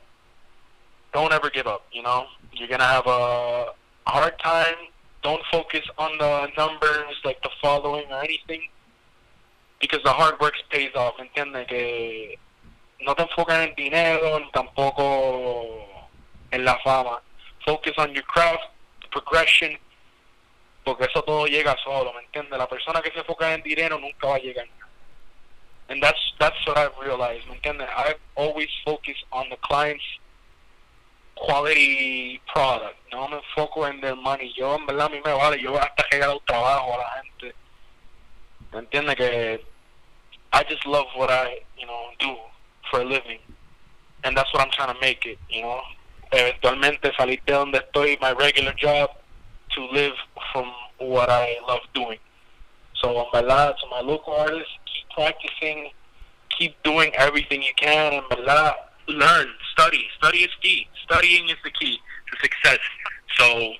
don't 1.13 1.33
ever 1.33 1.49
give 1.49 1.67
up. 1.67 1.85
You 1.91 2.03
know, 2.03 2.25
you're 2.53 2.67
gonna 2.67 2.83
have 2.83 3.07
a 3.07 3.73
hard 4.07 4.37
time. 4.39 4.75
Don't 5.21 5.41
focus 5.51 5.81
on 5.97 6.17
the 6.17 6.47
numbers 6.57 7.15
like 7.23 7.41
the 7.43 7.49
following 7.61 8.05
or 8.11 8.23
anything, 8.23 8.61
because 9.79 10.03
the 10.03 10.11
hard 10.11 10.39
work 10.39 10.53
pays 10.69 10.91
off. 10.95 11.15
Entiende 11.17 11.65
que 11.67 12.37
no 13.01 13.15
te 13.15 13.23
enfocas 13.23 13.67
en 13.67 13.73
dinero 13.75 14.39
ni 14.39 14.51
tampoco 14.51 16.09
en 16.51 16.65
la 16.65 16.77
fama. 16.83 17.21
Focus 17.65 17.93
on 17.97 18.13
your 18.13 18.23
craft, 18.23 18.63
progression, 19.11 19.77
porque 20.83 21.05
eso 21.05 21.23
todo 21.23 21.45
llega 21.47 21.75
solo, 21.83 22.11
¿me 22.13 22.21
entiendes? 22.23 22.59
La 22.59 22.67
persona 22.67 23.01
que 23.01 23.11
se 23.11 23.19
enfoca 23.19 23.53
en 23.53 23.63
dinero 23.63 23.97
nunca 23.97 24.27
va 24.27 24.35
a 24.35 24.39
llegar. 24.39 24.67
And 25.89 26.01
that's 26.01 26.19
that's 26.39 26.55
what 26.65 26.77
I've 26.77 26.97
realized, 27.01 27.47
¿me 27.47 27.55
entiendes? 27.55 27.87
I've 27.95 28.19
always 28.35 28.69
focused 28.85 29.25
on 29.31 29.49
the 29.49 29.57
client's 29.57 30.03
quality 31.35 32.41
product. 32.47 32.95
No 33.11 33.27
me 33.27 33.37
enfoco 33.37 33.87
en 33.89 34.01
their 34.01 34.15
money. 34.15 34.53
Yo, 34.55 34.75
en 34.75 34.85
verdad, 34.85 35.07
a 35.07 35.09
mí 35.09 35.21
me 35.23 35.33
vale. 35.33 35.61
Yo 35.61 35.75
hasta 35.75 36.03
regalar 36.11 36.39
trabajo 36.45 36.93
a 36.93 36.97
la 36.97 37.21
gente. 37.21 37.55
¿Me 38.71 38.79
entiendes? 38.79 39.15
Que 39.15 39.61
I 40.53 40.63
just 40.69 40.85
love 40.85 41.07
what 41.15 41.29
I, 41.31 41.61
you 41.77 41.85
know, 41.85 42.11
do 42.19 42.35
for 42.89 43.01
a 43.01 43.05
living. 43.05 43.39
And 44.23 44.37
that's 44.37 44.51
what 44.53 44.61
I'm 44.61 44.71
trying 44.71 44.93
to 44.93 45.01
make 45.01 45.25
it, 45.25 45.37
you 45.49 45.61
know. 45.61 45.81
Eventualmente 46.31 47.11
salir 47.15 47.41
de 47.45 47.53
donde 47.53 47.79
estoy, 47.79 48.17
my 48.21 48.31
regular 48.31 48.73
job, 48.73 49.09
to 49.75 49.85
live 49.91 50.13
from 50.51 50.71
what 50.97 51.29
I 51.29 51.57
love 51.67 51.81
doing. 51.93 52.19
So, 53.01 53.09
en 53.19 53.25
verdad, 53.33 53.75
to 53.81 53.87
my 53.89 53.99
local 54.01 54.33
artists, 54.33 54.71
practicing, 55.13 55.91
keep 56.57 56.75
doing 56.83 57.11
everything 57.15 57.61
you 57.61 57.73
can, 57.77 58.13
en 58.13 58.23
verdad, 58.29 58.73
learn, 59.07 59.47
study. 59.71 60.05
Study 60.17 60.39
is 60.39 60.51
key. 60.61 60.87
Studying 61.03 61.49
is 61.49 61.57
the 61.63 61.71
key 61.71 61.99
to 62.31 62.37
success. 62.41 62.79
So, 63.37 63.73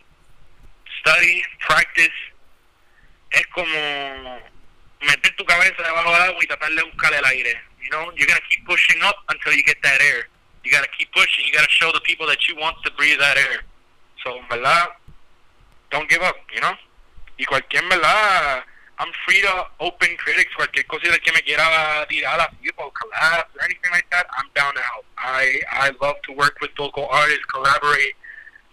study, 0.99 1.43
practice, 1.59 2.17
es 3.31 3.45
como 3.47 4.39
meter 5.01 5.35
tu 5.35 5.45
cabeza 5.45 5.83
debajo 5.83 6.11
del 6.11 6.21
agua 6.21 6.39
y 6.41 6.47
tratar 6.47 6.71
de 6.71 6.83
buscar 6.83 7.13
el 7.13 7.25
aire. 7.25 7.61
You 7.81 7.89
know, 7.89 8.11
you're 8.15 8.27
gonna 8.27 8.39
keep 8.49 8.65
pushing 8.65 9.01
up 9.03 9.17
until 9.29 9.53
you 9.53 9.63
get 9.63 9.77
that 9.83 10.01
air. 10.01 10.29
You 10.63 10.71
gotta 10.71 10.87
keep 10.97 11.11
pushing. 11.13 11.45
You 11.45 11.53
gotta 11.53 11.69
show 11.69 11.91
the 11.91 11.99
people 12.01 12.25
that 12.27 12.47
you 12.47 12.55
want 12.55 12.77
to 12.85 12.91
breathe 12.91 13.19
that 13.19 13.37
air. 13.37 13.63
So, 14.23 14.39
verdad, 14.49 14.89
don't 15.91 16.09
give 16.09 16.21
up, 16.21 16.35
you 16.53 16.61
know. 16.61 16.73
Y 17.37 17.45
cualquier, 17.45 17.83
verdad, 17.89 18.63
I'm 18.99 19.11
free 19.25 19.41
to 19.41 19.65
open 19.79 20.15
critics. 20.17 20.53
Cualquier 20.55 20.85
cosa 20.87 21.17
que 21.19 21.33
me 21.33 21.41
quiera 21.41 22.05
tirar 22.07 22.39
así, 22.39 22.69
or 22.77 22.91
collab 22.91 23.45
or 23.55 23.63
anything 23.65 23.91
like 23.91 24.09
that, 24.11 24.27
I'm 24.37 24.49
down 24.53 24.73
to 24.75 24.81
help. 24.81 25.05
I 25.17 25.61
I 25.71 25.91
love 26.01 26.15
to 26.27 26.33
work 26.33 26.57
with 26.61 26.71
local 26.77 27.07
artists, 27.07 27.45
collaborate, 27.45 28.15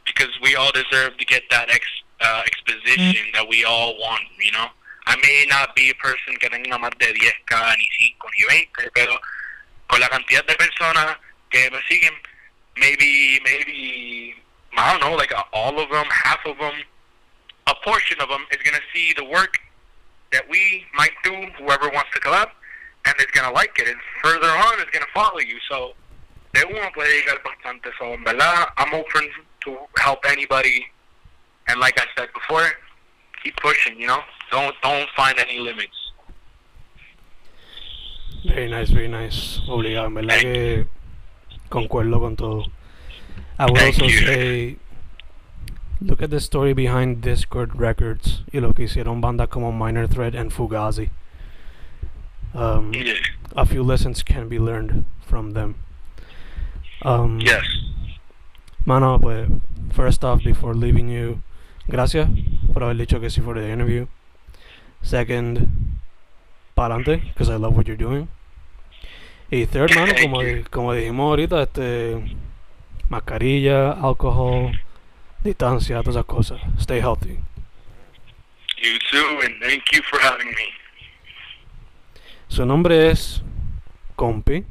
because 0.04 0.30
we 0.42 0.56
all 0.56 0.72
deserve 0.72 1.16
to 1.16 1.24
get 1.24 1.42
that 1.50 1.70
ex 1.70 1.86
uh, 2.20 2.42
exposition 2.46 3.26
that 3.34 3.48
we 3.48 3.64
all 3.64 3.96
want, 3.98 4.22
you 4.44 4.52
know. 4.52 4.66
I 5.06 5.16
may 5.16 5.46
not 5.48 5.74
be 5.74 5.90
a 5.90 5.94
person 5.94 6.36
que 6.38 6.48
tenga 6.50 6.78
más 6.78 6.92
de 6.98 7.12
10k, 7.12 7.78
ni 7.78 7.88
5, 7.98 8.28
ni 8.38 8.44
20, 8.44 8.90
pero 8.94 9.18
con 9.88 10.00
la 10.00 10.08
cantidad 10.08 10.44
de 10.46 10.54
personas 10.54 11.16
que 11.50 11.70
me 11.70 11.80
siguen, 11.88 12.14
maybe, 12.76 13.40
maybe, 13.42 14.34
I 14.76 14.92
don't 14.92 15.00
know, 15.00 15.16
like 15.16 15.32
all 15.52 15.80
of 15.80 15.88
them, 15.90 16.06
half 16.10 16.44
of 16.44 16.58
them, 16.58 16.74
a 17.66 17.74
portion 17.82 18.20
of 18.20 18.28
them 18.28 18.44
is 18.52 18.58
going 18.62 18.76
to 18.76 18.82
see 18.92 19.14
the 19.16 19.24
work 19.24 19.58
that 20.33 20.49
we 20.49 20.85
might 20.95 21.12
do, 21.24 21.35
whoever 21.59 21.89
wants 21.91 22.11
to 22.14 22.20
collab, 22.20 22.51
and 23.07 23.14
is 23.18 23.26
going 23.26 23.47
to 23.47 23.53
like 23.53 23.78
it, 23.78 23.89
and 23.89 23.97
further 24.22 24.49
on 24.49 24.78
is 24.81 24.91
going 24.93 25.05
to 25.05 25.12
follow 25.14 25.39
you. 25.39 25.57
So, 25.68 25.93
de 26.55 26.64
uno 26.66 26.91
puede 26.95 27.09
llegar 27.09 27.41
bastante. 27.43 27.91
So, 27.99 28.12
en 28.12 28.24
verdad, 28.24 28.68
I'm 28.76 28.95
open 28.95 29.28
to 29.64 29.76
help 29.99 30.20
anybody, 30.28 30.87
and 31.68 31.81
like 31.81 31.99
I 32.01 32.07
said 32.16 32.28
before, 32.33 32.66
keep 33.43 33.57
pushing, 33.57 34.01
you 34.01 34.07
know? 34.07 34.20
Don't, 34.51 34.74
don't 34.83 35.09
find 35.16 35.39
any 35.39 35.59
limits. 35.59 36.12
Very 38.47 38.68
nice, 38.68 38.91
very 38.91 39.09
nice. 39.09 39.61
Obligado, 39.68 40.07
en 40.07 40.14
verdad 40.14 40.41
que 40.41 40.87
concuerdo 41.68 42.20
con 42.20 42.37
todo. 42.37 42.64
I 43.59 43.66
would 43.66 43.76
Thank 43.76 43.95
also 43.95 44.07
you. 44.07 44.26
say, 44.26 44.76
look 46.01 46.22
at 46.22 46.30
the 46.30 46.40
story 46.40 46.72
behind 46.72 47.20
Discord 47.22 47.74
Records 47.78 48.42
y 48.53 48.61
lo 48.61 48.72
que 48.72 48.84
hicieron 48.84 49.20
bandas 49.20 49.48
como 49.48 49.70
Minor 49.72 50.07
Threat 50.09 50.34
and 50.34 50.51
Fugazi. 50.53 51.11
Um, 52.55 52.92
Yeah. 52.92 53.14
a 53.55 53.64
few 53.66 53.82
lessons 53.82 54.22
can 54.22 54.48
be 54.48 54.59
learned 54.59 55.05
from 55.26 55.53
them. 55.53 55.76
Um, 57.03 57.40
Yes. 57.40 57.64
Mano, 58.86 59.18
pues, 59.18 59.48
first 59.92 60.24
off, 60.24 60.42
before 60.42 60.74
leaving 60.74 61.09
you, 61.09 61.42
gracias 61.88 62.28
por 62.72 62.82
haber 62.82 62.96
dicho 62.96 63.20
que 63.20 63.28
sí 63.30 63.40
for 63.42 63.55
the 63.55 63.68
interview. 63.70 64.07
Second, 65.03 65.68
pa'lante, 66.76 67.20
because 67.32 67.48
I 67.51 67.57
love 67.57 67.76
what 67.76 67.86
you're 67.86 67.96
doing. 67.96 68.28
Y 69.53 69.66
third, 69.66 69.94
mano, 69.94 70.12
como, 70.20 70.38
como 70.70 70.92
dijimos 70.94 71.24
ahorita, 71.30 71.62
este, 71.62 72.36
mascarilla, 73.09 73.92
alcohol, 73.92 74.72
distancia, 75.45 76.01
todas 76.03 76.16
esas 76.16 76.26
cosas. 76.26 76.61
Stay 76.78 77.01
healthy. 77.01 77.38
You 78.76 78.99
too, 79.11 79.41
and 79.45 79.61
thank 79.61 79.82
you 79.93 80.03
for 80.11 80.18
having 80.20 80.49
me. 80.49 80.72
Su 82.49 82.64
nombre 82.64 83.11
es 83.11 83.43
Compi. 84.16 84.64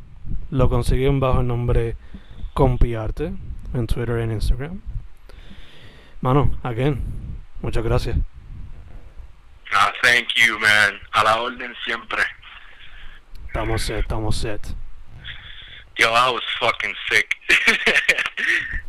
Lo 0.52 0.70
consiguen 0.70 1.20
bajo 1.20 1.42
el 1.42 1.48
nombre 1.48 1.96
Compiarte 2.54 3.34
en 3.74 3.88
Twitter 3.88 4.20
y 4.20 4.24
en 4.24 4.32
Instagram. 4.32 4.82
Mano, 6.22 6.58
again, 6.64 7.02
muchas 7.62 7.84
gracias. 7.84 8.18
Ah, 9.72 9.94
thank 10.02 10.28
you, 10.36 10.60
man. 10.60 11.00
A 11.14 11.24
la 11.24 11.42
orden 11.42 11.74
siempre. 11.86 12.24
Estamos 13.48 13.82
set, 13.82 14.00
estamos 14.00 14.36
set. 14.36 14.76
Yo, 15.98 16.10
I 16.10 16.32
was 16.32 16.44
fucking 16.60 16.96
sick. 17.10 17.36